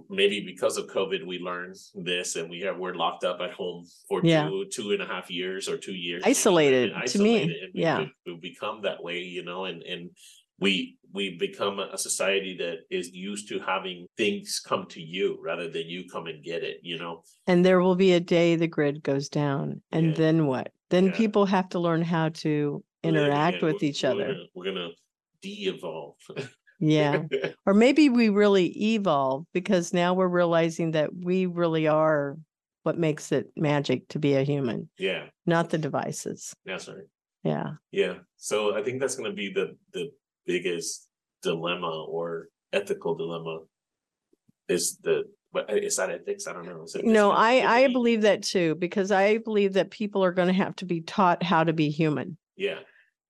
maybe 0.08 0.40
because 0.44 0.76
of 0.76 0.86
COVID, 0.86 1.24
we 1.26 1.38
learned 1.38 1.76
this 1.94 2.36
and 2.36 2.50
we 2.50 2.60
have, 2.60 2.78
we're 2.78 2.94
locked 2.94 3.24
up 3.24 3.40
at 3.40 3.52
home 3.52 3.84
for 4.08 4.20
Yeah. 4.24 4.48
two, 4.48 4.64
two 4.72 4.90
and 4.92 5.02
a 5.02 5.06
half 5.06 5.30
years 5.30 5.68
or 5.68 5.76
two 5.76 5.94
years. 5.94 6.22
Isolated, 6.26 6.92
and 6.92 7.06
to 7.08 7.18
me, 7.18 7.46
we- 7.46 7.70
yeah. 7.82 8.00
we- 8.00 8.12
We've 8.32 8.40
become 8.40 8.82
that 8.82 9.02
way, 9.02 9.18
you 9.20 9.44
know, 9.44 9.66
and, 9.66 9.82
and 9.82 10.10
we, 10.60 10.98
we 11.12 11.36
become 11.38 11.78
a 11.78 11.96
society 11.98 12.56
that 12.58 12.78
is 12.90 13.10
used 13.12 13.48
to 13.48 13.58
having 13.60 14.06
things 14.16 14.60
come 14.64 14.86
to 14.90 15.00
you 15.00 15.38
rather 15.42 15.68
than 15.68 15.86
you 15.88 16.04
come 16.10 16.26
and 16.26 16.42
get 16.44 16.62
it, 16.62 16.78
you 16.82 16.98
know? 16.98 17.22
And 17.46 17.64
there 17.64 17.80
will 17.80 17.94
be 17.96 18.12
a 18.12 18.20
day 18.20 18.56
the 18.56 18.66
grid 18.66 19.02
goes 19.02 19.28
down. 19.28 19.82
And 19.92 20.08
Yeah. 20.08 20.14
then 20.14 20.46
what? 20.46 20.72
Then 20.90 21.06
Yeah. 21.06 21.16
people 21.16 21.46
have 21.46 21.68
to 21.70 21.78
learn 21.78 22.02
how 22.02 22.30
to 22.30 22.84
interact 23.02 23.56
again. 23.58 23.66
with 23.66 23.74
We're- 23.82 23.88
each 23.90 24.02
we're 24.02 24.10
other. 24.10 24.26
gonna- 24.26 24.46
We're 24.54 24.64
gonna 24.64 24.88
de-evolve. 25.42 26.16
Yeah. 26.80 27.22
Or 27.66 27.74
maybe 27.74 28.08
we 28.08 28.28
really 28.28 28.66
evolve 28.94 29.46
because 29.52 29.92
now 29.94 30.14
we're 30.14 30.28
realizing 30.28 30.90
that 30.92 31.10
we 31.14 31.46
really 31.46 31.86
are 31.86 32.36
what 32.82 32.98
makes 32.98 33.32
it 33.32 33.50
magic 33.56 34.08
to 34.08 34.18
be 34.18 34.34
a 34.34 34.42
human, 34.42 34.90
Yeah, 34.98 35.28
not 35.46 35.70
the 35.70 35.78
devices. 35.78 36.52
that's 36.66 36.88
right. 36.88 37.06
Yeah. 37.42 37.74
Yeah, 37.92 38.18
so 38.36 38.74
I 38.76 38.82
think 38.82 39.00
that's 39.00 39.16
gonna 39.16 39.32
be 39.32 39.52
the, 39.52 39.76
the 39.92 40.10
biggest 40.46 41.08
dilemma 41.42 42.04
or 42.08 42.48
ethical 42.72 43.14
dilemma. 43.14 43.60
Is 44.68 44.98
the, 45.02 45.24
but 45.52 45.70
uh, 45.70 45.74
is 45.76 45.96
that 45.96 46.10
ethics? 46.10 46.46
I 46.46 46.52
don't 46.54 46.66
know. 46.66 46.84
Is 46.84 46.94
it- 46.94 47.04
No, 47.04 47.30
I, 47.30 47.82
I 47.82 47.92
believe 47.92 48.22
that 48.22 48.42
too, 48.42 48.74
because 48.76 49.10
I 49.10 49.38
believe 49.38 49.74
that 49.74 49.90
people 49.90 50.24
are 50.24 50.32
going 50.32 50.48
to 50.48 50.54
have 50.54 50.74
to 50.76 50.84
be 50.86 51.02
taught 51.02 51.42
how 51.42 51.64
to 51.64 51.72
be 51.72 51.90
human 51.90 52.38
Yeah, 52.56 52.78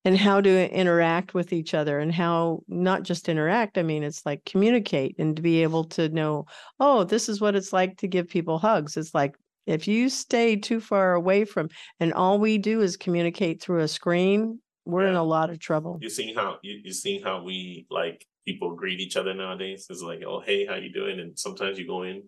and 0.04 0.16
how 0.16 0.40
to 0.40 0.70
interact 0.72 1.34
with 1.34 1.52
each 1.52 1.74
other 1.74 1.98
and 1.98 2.12
how 2.12 2.62
not 2.68 3.02
just 3.02 3.28
interact. 3.28 3.78
I 3.78 3.82
mean, 3.82 4.04
it's 4.04 4.24
like 4.24 4.44
communicate 4.44 5.16
and 5.18 5.34
to 5.34 5.42
be 5.42 5.62
able 5.62 5.84
to 5.84 6.08
know, 6.10 6.46
oh, 6.78 7.02
this 7.04 7.28
is 7.28 7.40
what 7.40 7.56
it's 7.56 7.72
like 7.72 7.98
to 7.98 8.06
give 8.08 8.28
people 8.28 8.58
hugs. 8.58 8.96
It's 8.96 9.14
like 9.14 9.34
if 9.66 9.88
you 9.88 10.08
stay 10.08 10.56
too 10.56 10.78
far 10.80 11.14
away 11.14 11.44
from 11.44 11.68
and 11.98 12.12
all 12.12 12.38
we 12.38 12.58
do 12.58 12.80
is 12.82 12.96
communicate 12.96 13.60
through 13.60 13.80
a 13.80 13.88
screen, 13.88 14.60
we're 14.84 15.06
in 15.06 15.14
a 15.14 15.22
lot 15.22 15.50
of 15.50 15.58
trouble. 15.58 15.98
you 16.00 16.10
seeing 16.10 16.34
how, 16.34 16.58
you, 16.62 16.80
you 16.84 16.92
seeing 16.92 17.22
how 17.22 17.42
we 17.42 17.86
like, 17.90 18.26
people 18.46 18.74
greet 18.74 19.00
each 19.00 19.16
other 19.16 19.34
nowadays? 19.34 19.86
It's 19.88 20.02
like, 20.02 20.22
oh, 20.26 20.40
hey, 20.40 20.66
how 20.66 20.76
you 20.76 20.92
doing? 20.92 21.20
And 21.20 21.38
sometimes 21.38 21.78
you 21.78 21.86
go 21.86 22.02
in 22.02 22.22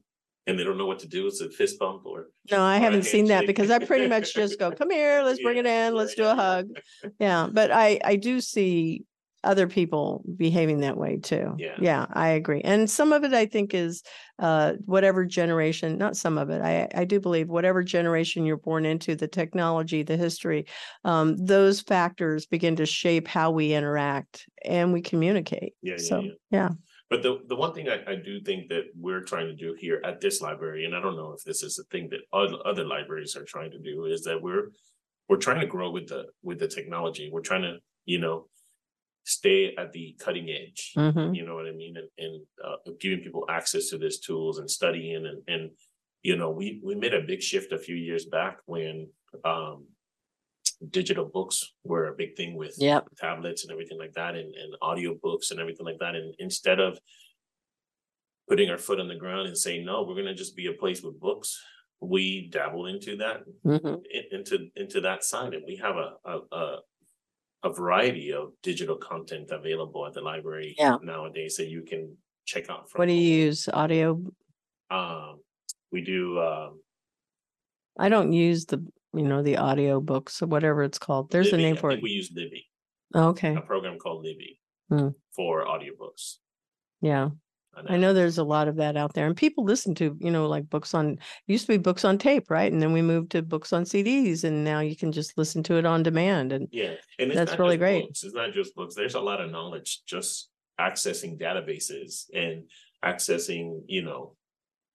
and 0.47 0.59
they 0.59 0.65
don't 0.65 0.79
know 0.79 0.87
what 0.87 1.01
to 1.01 1.09
do. 1.09 1.27
It's 1.27 1.41
a 1.41 1.51
fist 1.51 1.79
bump 1.79 2.07
or. 2.07 2.29
No, 2.51 2.63
I 2.63 2.77
or 2.77 2.81
haven't 2.81 3.05
seen 3.05 3.27
that 3.27 3.47
because 3.47 3.71
I 3.71 3.79
pretty 3.79 4.09
much 4.09 4.35
just 4.43 4.59
go, 4.59 4.71
come 4.71 4.91
here, 4.91 5.23
let's 5.23 5.43
bring 5.43 5.59
it 5.59 5.67
in, 5.67 5.95
let's 5.95 6.15
do 6.15 6.25
a 6.25 6.35
hug. 6.35 6.69
Yeah, 7.19 7.49
but 7.53 7.71
I, 7.71 8.01
I 8.05 8.17
do 8.17 8.41
see 8.41 9.05
other 9.47 9.67
people 9.67 10.25
behaving 10.37 10.81
that 10.81 10.97
way 10.97 11.17
too. 11.17 11.55
Yeah. 11.59 11.77
Yeah, 11.81 12.07
I 12.13 12.29
agree. 12.29 12.61
And 12.63 12.91
some 12.91 13.13
of 13.13 13.25
it 13.25 13.33
I 13.33 13.47
think 13.47 13.75
is 13.75 14.03
uh 14.39 14.75
whatever 14.85 15.25
generation, 15.25 15.97
not 15.99 16.17
some 16.17 16.37
of 16.37 16.51
it. 16.51 16.61
I 16.61 16.89
I 16.95 17.05
do 17.05 17.21
believe 17.21 17.49
whatever 17.49 17.83
generation 17.83 18.45
you're 18.45 18.57
born 18.57 18.85
into, 18.85 19.15
the 19.15 19.29
technology, 19.29 20.03
the 20.03 20.17
history, 20.17 20.67
um, 21.05 21.37
those 21.37 21.81
factors 21.81 22.47
begin 22.47 22.77
to 22.77 22.87
shape 22.87 23.29
how 23.29 23.51
we 23.51 23.73
interact 23.73 24.47
and 24.65 24.93
we 24.93 25.01
communicate. 25.01 25.75
Yeah, 25.83 25.95
yeah, 25.95 25.99
So, 25.99 26.21
yeah. 26.21 26.31
yeah. 26.51 26.69
But 27.09 27.23
the, 27.23 27.39
the 27.47 27.55
one 27.55 27.73
thing 27.73 27.89
I, 27.89 28.03
I 28.11 28.17
do 28.17 28.41
think 28.41 28.69
that 28.71 28.87
we're 28.99 29.21
trying 29.23 29.47
to 29.47 29.55
do 29.55 29.77
here 29.79 30.03
at 30.05 30.21
this 30.21 30.41
library, 30.41 30.85
and 30.87 30.95
I 30.97 31.01
don't 31.01 31.17
know 31.17 31.33
if 31.33 31.45
this 31.45 31.63
is 31.63 31.79
a 31.79 31.85
thing 31.85 32.09
that 32.11 32.23
other, 32.33 32.57
other 32.65 32.85
libraries 32.85 33.37
are 33.37 33.45
trying 33.45 33.71
to 33.71 33.79
do, 33.79 34.07
is 34.07 34.23
that 34.25 34.43
we're, 34.43 34.73
we're 35.29 35.37
trying 35.37 35.61
to 35.61 35.67
grow 35.67 35.91
with 35.91 36.09
the, 36.09 36.25
with 36.43 36.59
the 36.59 36.67
technology. 36.67 37.31
We're 37.33 37.43
trying 37.43 37.63
to, 37.63 37.77
you 38.07 38.19
know, 38.19 38.49
stay 39.27 39.75
at 39.77 39.93
the 39.93 40.15
cutting 40.21 40.49
edge. 40.51 40.93
Mhm. 40.97 41.37
You 41.37 41.45
know 41.45 41.57
what 41.57 41.67
I 41.67 41.73
mean? 41.73 41.97
And, 41.97 42.09
and, 42.17 42.47
uh, 42.65 42.77
giving 43.01 43.21
people 43.25 43.45
access 43.49 43.89
to 43.91 43.99
these 43.99 44.21
tools 44.21 44.59
and 44.59 44.71
studying 44.71 45.27
and, 45.27 45.43
and, 45.49 45.71
you 46.23 46.37
know, 46.37 46.51
we, 46.51 46.81
we 46.85 46.95
made 46.95 47.13
a 47.13 47.21
big 47.23 47.43
shift 47.43 47.73
a 47.73 47.79
few 47.79 47.97
years 47.97 48.25
back 48.27 48.59
when, 48.67 49.09
um, 49.45 49.89
digital 50.91 51.25
books 51.25 51.73
were 51.85 52.07
a 52.09 52.15
big 52.15 52.37
thing 52.37 52.55
with 52.55 52.75
Yep. 52.79 53.09
tablets 53.17 53.65
and 53.65 53.73
everything 53.73 53.99
like 53.99 54.13
that 54.13 54.37
and, 54.37 54.55
and 54.55 54.75
audiobooks 54.83 55.51
and 55.51 55.59
everything 55.59 55.87
like 55.87 55.99
that. 55.99 56.15
And 56.15 56.35
instead 56.39 56.79
of 56.81 56.99
putting 58.49 58.71
our 58.71 58.79
foot 58.79 59.01
on 59.01 59.09
the 59.09 59.17
ground 59.17 59.49
and 59.49 59.59
saying, 59.59 59.85
no, 59.85 60.03
we're 60.05 60.15
gonna 60.15 60.35
just 60.35 60.55
be 60.55 60.67
a 60.67 60.73
place 60.73 61.03
with 61.03 61.19
books, 61.19 61.61
we 62.01 62.49
dabble 62.51 62.87
into 62.87 63.17
that 63.17 63.43
Mhm. 63.65 64.05
in- 64.11 64.29
into 64.39 64.71
into 64.77 65.01
that 65.01 65.25
side. 65.25 65.55
And 65.55 65.65
we 65.67 65.77
have 65.77 65.97
a 65.97 66.09
a 66.25 66.41
a, 66.53 66.79
a 67.63 67.71
variety 67.73 68.33
of 68.33 68.53
digital 68.63 68.97
content 68.97 69.51
available 69.51 70.07
at 70.07 70.13
the 70.15 70.21
library 70.21 70.75
Yeah. 70.79 70.97
nowadays 71.03 71.57
that 71.57 71.67
you 71.69 71.83
can 71.83 72.17
check 72.45 72.69
out 72.71 72.89
from 72.91 72.99
What 73.01 73.07
do 73.07 73.13
you 73.15 73.33
home. 73.41 73.47
use? 73.49 73.69
Audio? 73.69 74.23
Um 74.91 75.41
we 75.91 76.01
do 76.03 76.39
um 76.41 76.81
I 77.99 78.09
don't 78.09 78.33
use 78.33 78.67
the, 78.67 78.85
you 79.15 79.23
know, 79.23 79.43
the 79.43 79.57
audio 79.57 80.01
books 80.01 80.43
or 80.43 80.47
whatever 80.47 80.83
it's 80.85 80.99
called. 80.99 81.31
There's 81.31 81.49
a 81.49 81.53
Libby. 81.53 81.63
name 81.63 81.77
I 81.77 81.81
for 81.81 81.91
think 81.91 82.01
it. 82.01 82.05
We 82.05 82.11
use 82.11 82.31
Libby, 82.35 82.69
Okay. 83.15 83.55
a 83.57 83.61
program 83.63 83.99
called 83.99 84.23
Libby 84.25 84.61
Hmm. 84.91 85.09
for 85.35 85.65
audiobooks. 85.67 86.37
Yeah. 87.01 87.31
I 87.89 87.97
know 87.97 88.13
there's 88.13 88.39
a 88.39 88.45
lot 88.45 88.69
of 88.69 88.77
that 88.77 88.97
out 88.97 89.13
there 89.15 89.27
and 89.27 89.37
people 89.37 89.65
listen 89.65 89.95
to, 89.97 90.17
you 90.19 90.31
know, 90.31 90.47
like 90.47 90.69
books 90.71 90.95
on, 90.95 91.19
used 91.47 91.67
to 91.67 91.73
be 91.73 91.79
books 91.79 92.05
on 92.05 92.17
tape, 92.17 92.51
right? 92.51 92.73
And 92.73 92.81
then 92.81 92.93
we 92.93 93.03
moved 93.03 93.33
to 93.33 93.43
books 93.43 93.73
on 93.73 93.85
CDs 93.85 94.45
and 94.45 94.65
now 94.65 94.81
you 94.81 94.97
can 94.97 95.13
just 95.13 95.37
listen 95.37 95.63
to 95.65 95.77
it 95.77 95.85
on 95.85 96.03
demand 96.03 96.53
and 96.53 96.69
Yeah, 96.73 96.95
and 97.19 97.31
it's 97.31 97.35
That's 97.35 97.59
really 97.59 97.77
great. 97.77 98.07
books, 98.07 98.25
It's 98.25 98.35
not 98.35 98.53
just 98.53 98.75
books. 98.75 98.95
There's 98.95 99.15
a 99.15 99.21
lot 99.21 99.41
of 99.41 99.51
knowledge 99.51 100.01
just 100.07 100.49
accessing 100.81 101.39
databases 101.39 102.25
and 102.33 102.65
accessing, 103.05 103.83
you 103.87 104.03
know, 104.03 104.37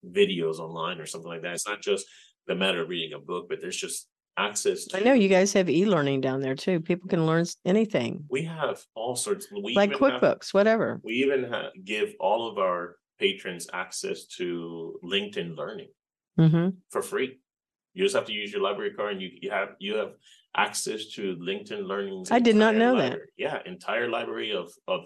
videos 0.06 0.58
online 0.58 1.00
or 1.00 1.06
something 1.06 1.30
like 1.30 1.44
that. 1.44 1.54
It's 1.54 1.68
not 1.68 1.82
just 1.82 2.08
the 2.48 2.56
matter 2.56 2.82
of 2.82 2.90
reading 2.90 3.14
a 3.14 3.20
book, 3.20 3.48
but 3.50 3.62
there's 3.62 3.78
just 3.78 4.08
access. 4.38 4.88
I 4.94 5.00
know 5.00 5.14
you 5.14 5.30
guys 5.30 5.54
have 5.54 5.70
e-learning 5.70 6.22
down 6.22 6.42
there 6.42 6.56
too. 6.56 6.80
People 6.80 7.10
can 7.10 7.26
learn 7.26 7.46
anything, 7.66 8.26
We 8.30 8.44
have 8.44 8.82
all 8.96 9.16
sorts. 9.16 9.48
We 9.52 9.76
like 9.76 9.92
even 9.92 10.12
have- 10.12 10.22
QuickBooks, 10.22 10.54
whatever. 10.54 11.00
We 11.04 11.14
even 11.16 11.44
have, 11.52 11.72
give 11.84 12.14
all 12.20 12.50
of 12.50 12.58
our 12.58 12.98
patrons 13.20 13.68
access 13.74 14.26
to 14.38 15.00
LinkedIn 15.04 15.56
Learning 15.56 15.90
hmm 16.38 16.70
for 16.90 17.02
free. 17.02 17.40
You 17.94 18.06
just 18.06 18.16
have 18.16 18.26
to 18.26 18.34
use 18.34 18.52
your 18.54 18.62
library 18.62 18.94
card 18.94 19.14
and 19.14 19.22
you, 19.22 19.30
you 19.42 19.52
have, 19.52 19.70
you 19.80 19.96
have 19.96 20.14
access 20.56 21.08
to 21.16 21.36
LinkedIn 21.36 21.86
Learning. 21.86 22.26
I 22.32 22.40
did 22.40 22.56
not 22.56 22.76
know 22.76 22.98
that. 22.98 23.20
Yeah, 23.38 23.60
entire 23.66 24.10
library 24.10 24.54
of, 24.54 24.72
of 24.88 25.02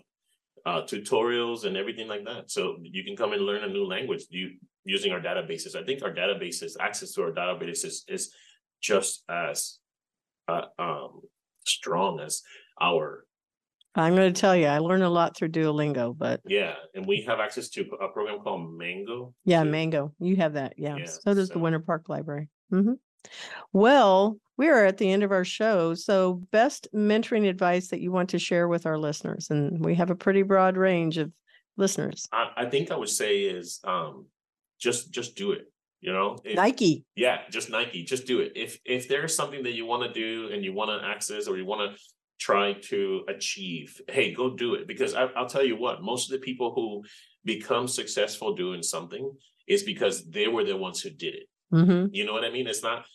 uh, 0.66 0.82
tutorials 0.84 1.66
and 1.66 1.76
everything 1.76 2.08
like 2.08 2.26
that. 2.26 2.52
So 2.52 2.78
you 2.82 3.04
can 3.04 3.16
come 3.16 3.34
and 3.34 3.42
learn 3.42 3.64
a 3.64 3.68
new 3.68 3.86
language 3.86 4.24
you, 4.30 4.52
using 4.84 5.12
our 5.12 5.20
databases. 5.20 5.76
I 5.76 5.84
think 5.84 6.04
our 6.04 6.14
databases, 6.14 6.74
access 6.80 7.12
to 7.14 7.24
our 7.24 7.32
databases 7.32 8.04
is 8.08 8.32
just 8.82 9.24
as 9.30 9.80
uh, 10.48 10.66
um, 10.78 11.22
strong 11.66 12.20
as 12.20 12.42
our, 12.82 13.26
I'm 13.96 14.16
going 14.16 14.34
to 14.34 14.40
tell 14.40 14.56
you, 14.56 14.68
I 14.68 14.80
learned 14.80 15.04
a 15.04 15.10
lot 15.10 15.38
through 15.38 15.50
Duolingo, 15.50 16.18
but 16.18 16.42
yeah. 16.46 16.74
And 16.94 17.06
we 17.06 17.22
have 17.28 17.40
access 17.40 17.70
to 17.70 17.82
a 18.02 18.10
program 18.10 18.40
called 18.40 18.78
Mango. 18.78 19.34
yeah, 19.46 19.64
too. 19.64 19.70
Mango, 19.70 20.14
you 20.20 20.36
have 20.36 20.54
that. 20.54 20.74
Yeah. 20.78 20.98
Yeah, 20.98 21.06
So 21.06 21.34
does 21.34 21.50
the 21.50 21.60
Winter 21.60 21.80
Park 21.80 22.10
Library. 22.10 22.50
hmm 22.70 22.94
Well, 23.74 24.38
we 24.58 24.70
are 24.70 24.86
at 24.86 24.98
the 24.98 25.10
end 25.12 25.24
of 25.24 25.32
our 25.32 25.46
show. 25.46 25.94
So 25.94 26.42
best 26.52 26.88
mentoring 26.94 27.48
advice 27.50 27.88
that 27.90 28.02
you 28.02 28.12
want 28.12 28.30
to 28.32 28.40
share 28.40 28.68
with 28.68 28.86
our 28.86 28.98
listeners. 28.98 29.48
And 29.50 29.84
we 29.84 29.96
have 29.96 30.10
a 30.10 30.16
pretty 30.16 30.44
broad 30.44 30.78
range 30.78 31.18
of 31.18 31.32
listeners. 31.78 32.28
I, 32.32 32.52
I 32.58 32.66
think 32.70 32.92
I 32.92 32.96
would 32.98 33.10
say 33.10 33.42
is 33.42 33.80
um, 33.84 34.26
just 34.80 35.12
just 35.12 35.36
do 35.36 35.52
it. 35.52 35.72
You 36.02 36.14
know, 36.14 36.38
If- 36.44 36.56
Nike. 36.56 37.04
Yeah, 37.16 37.40
just 37.50 37.70
Nike, 37.70 38.04
just 38.04 38.26
do 38.28 38.40
it. 38.42 38.52
If 38.56 38.80
if 38.86 39.08
there's 39.08 39.36
something 39.36 39.64
that 39.64 39.74
you 39.74 39.86
want 39.86 40.04
to 40.04 40.12
do 40.14 40.50
and 40.54 40.64
you 40.64 40.74
want 40.74 40.90
to 40.92 41.08
access 41.08 41.48
or 41.48 41.58
you 41.58 41.66
want 41.66 41.82
to 41.96 42.02
try 42.40 42.74
to 42.74 43.24
achieve, 43.30 44.00
hey, 44.10 44.34
go 44.34 44.56
do 44.56 44.76
it. 44.76 44.88
Because 44.88 45.16
I, 45.16 45.24
I'll 45.38 45.48
tell 45.48 45.64
you 45.66 45.78
what, 45.78 46.04
most 46.04 46.28
of 46.32 46.34
the 46.40 46.44
people 46.46 46.74
who 46.76 47.04
become 47.46 47.88
successful 47.88 48.54
doing 48.56 48.84
something 48.84 49.32
is 49.68 49.84
because 49.84 50.26
they 50.30 50.48
were 50.48 50.64
the 50.64 50.78
ones 50.78 51.02
who 51.02 51.10
did 51.10 51.36
it. 51.36 51.48
hmm 51.72 52.06
You 52.12 52.26
know 52.26 52.34
what 52.34 52.44
I 52.46 52.52
mean? 52.52 52.68
It's 52.68 52.84
not 52.84 53.06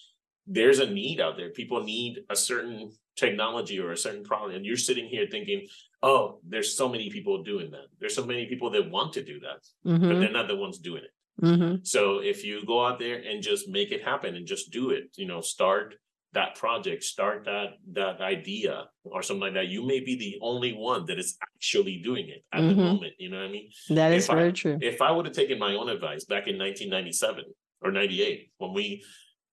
there's 0.46 0.80
a 0.80 0.90
need 0.90 1.20
out 1.20 1.36
there. 1.36 1.50
People 1.50 1.84
need 1.84 2.20
a 2.30 2.34
certain 2.34 2.90
technology 3.16 3.78
or 3.78 3.92
a 3.92 3.96
certain 3.96 4.24
problem. 4.24 4.56
And 4.56 4.64
you're 4.64 4.76
sitting 4.76 5.06
here 5.06 5.26
thinking, 5.30 5.66
oh, 6.02 6.40
there's 6.48 6.76
so 6.76 6.88
many 6.88 7.10
people 7.10 7.42
doing 7.44 7.70
that. 7.70 7.86
There's 8.00 8.14
so 8.14 8.24
many 8.26 8.46
people 8.46 8.70
that 8.70 8.90
want 8.90 9.12
to 9.12 9.22
do 9.22 9.38
that, 9.40 9.58
but 9.84 9.90
Mm-hmm, 9.92 10.20
they're 10.20 10.32
not 10.32 10.48
the 10.48 10.56
ones 10.56 10.78
doing 10.78 11.04
it. 11.04 11.10
Mm-hmm, 11.40 11.74
So 11.82 12.20
if 12.20 12.44
you 12.44 12.64
go 12.66 12.84
out 12.86 12.98
there 12.98 13.16
and 13.28 13.42
just 13.42 13.68
make 13.68 13.90
it 13.92 14.02
happen 14.04 14.34
and 14.36 14.46
just 14.46 14.70
do 14.70 14.90
it, 14.90 15.04
you 15.16 15.26
know, 15.26 15.40
start 15.40 15.94
that 16.32 16.54
project, 16.54 17.02
start 17.02 17.44
that 17.46 17.70
that 17.92 18.20
idea 18.20 18.84
or 19.02 19.20
something 19.22 19.40
like 19.42 19.54
that. 19.54 19.66
You 19.66 19.84
may 19.84 19.98
be 20.00 20.14
the 20.16 20.38
only 20.42 20.72
one 20.72 21.06
that 21.06 21.18
is 21.18 21.36
actually 21.42 22.00
doing 22.04 22.28
it 22.28 22.44
at 22.52 22.60
the 22.68 22.74
Mhm. 22.74 22.76
moment. 22.76 23.14
You 23.18 23.30
know 23.30 23.38
what 23.38 23.46
I 23.48 23.52
mean? 23.52 23.68
that 23.88 24.12
is 24.12 24.24
If 24.24 24.30
I- 24.30 24.34
very 24.36 24.52
true. 24.52 24.78
If 24.80 25.02
I 25.02 25.10
would 25.10 25.26
have 25.26 25.34
taken 25.34 25.58
my 25.58 25.74
own 25.74 25.88
advice 25.88 26.24
back 26.26 26.46
in 26.46 26.56
1997 26.56 27.44
or 27.82 27.90
98, 27.90 28.50
when 28.58 28.72
we, 28.74 29.02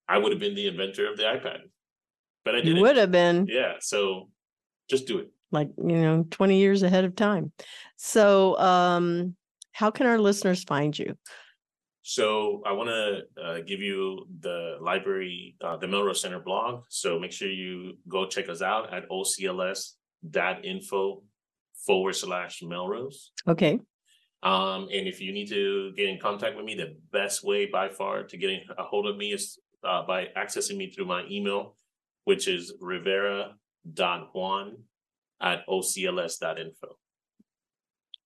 I 0.08 0.18
would 0.18 0.30
have 0.30 0.38
been 0.40 0.54
the 0.54 0.68
inventor 0.68 1.10
of 1.10 1.16
the 1.16 1.24
iPad. 1.24 1.60
But 2.44 2.54
I 2.54 2.60
didn't. 2.60 2.80
would 2.80 2.96
have 2.96 3.10
been 3.10 3.46
Yeah. 3.48 3.74
So 3.80 4.30
just 4.88 5.06
do 5.08 5.18
it. 5.18 5.28
like, 5.50 5.70
you 5.78 5.96
know, 6.04 6.26
20 6.30 6.58
years 6.60 6.82
ahead 6.84 7.04
of 7.04 7.16
time. 7.16 7.52
So, 7.96 8.56
um, 8.58 9.34
how 9.72 9.90
can 9.90 10.06
our 10.06 10.18
listeners 10.20 10.62
find 10.62 10.96
you? 10.96 11.16
So 12.08 12.62
I 12.64 12.72
want 12.72 12.88
to 12.88 13.20
uh, 13.38 13.60
give 13.66 13.82
you 13.82 14.26
the 14.40 14.78
library, 14.80 15.56
uh, 15.62 15.76
the 15.76 15.86
Melrose 15.86 16.22
Center 16.22 16.38
blog. 16.40 16.84
So 16.88 17.18
make 17.18 17.32
sure 17.32 17.50
you 17.50 17.98
go 18.08 18.24
check 18.24 18.48
us 18.48 18.62
out 18.62 18.94
at 18.94 19.06
ocls.info 19.10 19.92
forward 21.86 22.16
slash 22.16 22.62
Melrose. 22.62 23.32
Okay. 23.46 23.78
Um, 24.42 24.88
and 24.90 25.06
if 25.06 25.20
you 25.20 25.34
need 25.34 25.50
to 25.50 25.92
get 25.98 26.08
in 26.08 26.18
contact 26.18 26.56
with 26.56 26.64
me, 26.64 26.74
the 26.74 26.96
best 27.12 27.44
way 27.44 27.66
by 27.66 27.90
far 27.90 28.22
to 28.22 28.36
get 28.38 28.62
a 28.78 28.82
hold 28.84 29.06
of 29.06 29.18
me 29.18 29.34
is 29.34 29.58
uh, 29.84 30.02
by 30.06 30.28
accessing 30.34 30.78
me 30.78 30.90
through 30.90 31.04
my 31.04 31.26
email, 31.30 31.76
which 32.24 32.48
is 32.48 32.72
rivera.juan 32.80 34.78
at 35.42 35.66
ocls.info. 35.68 36.96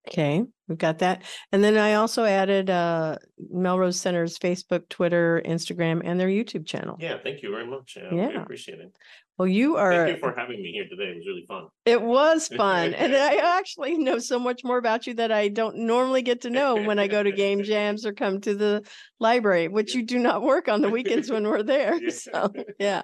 Okay, 0.07 0.45
we've 0.69 0.79
got 0.79 0.99
that. 0.99 1.23
And 1.51 1.63
then 1.63 1.77
I 1.77 1.95
also 1.95 2.25
added 2.25 2.71
uh 2.71 3.17
Melrose 3.51 4.01
Center's 4.01 4.39
Facebook, 4.39 4.89
Twitter, 4.89 5.43
Instagram, 5.45 6.03
and 6.05 6.19
their 6.19 6.29
YouTube 6.29 6.67
channel. 6.67 6.97
Yeah, 7.01 7.19
thank 7.23 7.43
you 7.43 7.51
very 7.51 7.67
much. 7.67 7.97
Yeah. 7.97 8.43
appreciate 8.43 8.79
it. 8.79 8.93
Well, 9.39 9.49
you 9.49 9.77
are 9.77 9.93
Thank 9.93 10.17
you 10.17 10.21
for 10.21 10.35
having 10.39 10.63
me 10.63 10.73
here 10.73 10.85
today. 10.89 11.11
It 11.11 11.17
was 11.17 11.27
really 11.27 11.45
fun. 11.49 11.67
it 11.87 12.03
was 12.03 12.49
fun. 12.49 12.93
and 13.03 13.15
I 13.15 13.59
actually 13.59 13.97
know 13.97 14.19
so 14.19 14.39
much 14.39 14.63
more 14.63 14.77
about 14.77 15.07
you 15.07 15.15
that 15.15 15.33
I 15.33 15.49
don't 15.49 15.79
normally 15.79 16.21
get 16.23 16.43
to 16.43 16.51
know 16.51 16.77
when 16.77 16.99
I 16.99 17.07
go 17.09 17.23
to 17.23 17.33
game 17.33 17.63
jams 17.65 18.05
or 18.05 18.13
come 18.13 18.41
to 18.43 18.55
the 18.55 18.87
library, 19.19 19.69
which 19.69 19.95
you 19.95 20.03
do 20.05 20.19
not 20.19 20.43
work 20.43 20.69
on 20.69 20.83
the 20.83 20.91
weekends 20.91 21.31
when 21.31 21.47
we're 21.47 21.63
there. 21.63 21.99
Yeah. 22.03 22.11
So 22.11 22.53
yeah. 22.79 23.03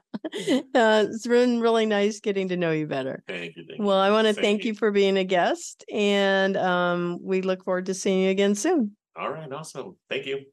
Uh, 0.74 1.06
it's 1.08 1.26
been 1.26 1.60
really 1.60 1.86
nice 1.86 2.20
getting 2.20 2.48
to 2.48 2.56
know 2.56 2.72
you 2.72 2.86
better. 2.86 3.22
Thank 3.26 3.56
you. 3.56 3.64
Thank 3.66 3.78
you. 3.78 3.84
Well, 3.84 3.98
I 3.98 4.10
want 4.10 4.26
to 4.26 4.34
Same 4.34 4.42
thank 4.42 4.62
here. 4.62 4.72
you 4.72 4.78
for 4.78 4.90
being 4.90 5.16
a 5.16 5.24
guest 5.24 5.84
and 5.92 6.56
um, 6.56 7.18
we 7.22 7.42
look 7.48 7.64
forward 7.64 7.86
to 7.86 7.94
seeing 7.94 8.20
you 8.20 8.30
again 8.30 8.54
soon. 8.54 8.94
All 9.16 9.32
right, 9.32 9.52
awesome. 9.52 9.96
Thank 10.08 10.26
you. 10.26 10.44